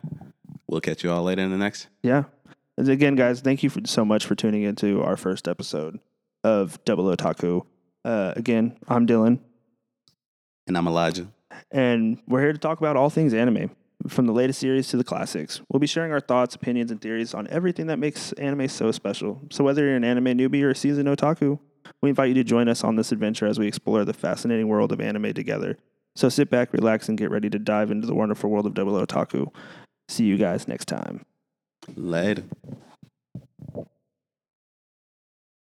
we'll 0.68 0.82
catch 0.82 1.04
you 1.04 1.12
all 1.12 1.24
later 1.24 1.42
in 1.42 1.52
the 1.52 1.58
next. 1.58 1.88
Yeah. 2.02 2.24
And 2.78 2.90
again, 2.90 3.16
guys, 3.16 3.42
thank 3.42 3.62
you 3.62 3.70
for, 3.70 3.82
so 3.86 4.04
much 4.04 4.26
for 4.26 4.34
tuning 4.36 4.64
into 4.64 5.04
our 5.04 5.16
first 5.18 5.48
episode 5.48 6.00
of 6.44 6.84
Double 6.86 7.06
Otaku. 7.16 7.66
Uh, 8.04 8.34
again, 8.36 8.78
I'm 8.88 9.06
Dylan, 9.06 9.40
And 10.68 10.78
I'm 10.78 10.88
Elijah. 10.88 11.28
and 11.72 12.20
we're 12.28 12.42
here 12.42 12.52
to 12.54 12.58
talk 12.58 12.80
about 12.80 12.98
all 12.98 13.10
things 13.12 13.34
anime, 13.34 13.70
from 14.08 14.26
the 14.26 14.34
latest 14.34 14.60
series 14.60 14.88
to 14.90 14.98
the 14.98 15.04
classics. 15.04 15.62
We'll 15.70 15.80
be 15.80 15.88
sharing 15.88 16.12
our 16.12 16.20
thoughts, 16.20 16.56
opinions, 16.56 16.92
and 16.92 17.02
theories 17.02 17.34
on 17.34 17.48
everything 17.48 17.88
that 17.88 18.00
makes 18.00 18.32
anime 18.34 18.68
so 18.68 18.92
special. 18.92 19.42
So, 19.52 19.64
whether 19.64 19.84
you're 19.86 19.96
an 19.96 20.04
anime 20.04 20.38
newbie 20.38 20.64
or 20.64 20.72
a 20.72 20.76
seasoned 20.76 21.08
otaku, 21.08 21.60
we 22.02 22.10
invite 22.10 22.30
you 22.30 22.36
to 22.36 22.44
join 22.44 22.68
us 22.68 22.84
on 22.84 22.96
this 22.96 23.12
adventure 23.12 23.48
as 23.48 23.60
we 23.60 23.68
explore 23.68 24.06
the 24.06 24.14
fascinating 24.14 24.68
world 24.68 24.92
of 24.92 25.02
anime 25.02 25.34
together. 25.34 25.78
So, 26.16 26.30
sit 26.30 26.50
back, 26.50 26.74
relax, 26.74 27.10
and 27.10 27.18
get 27.18 27.32
ready 27.32 27.50
to 27.50 27.60
dive 27.60 27.92
into 27.92 28.08
the 28.08 28.16
wonderful 28.16 28.50
world 28.50 28.66
of 28.66 28.74
Double 28.74 28.94
Otaku. 28.94 29.54
See 30.10 30.26
you 30.26 30.38
guys 30.38 30.68
next 30.68 30.86
time. 30.86 31.26
Later. 31.96 32.44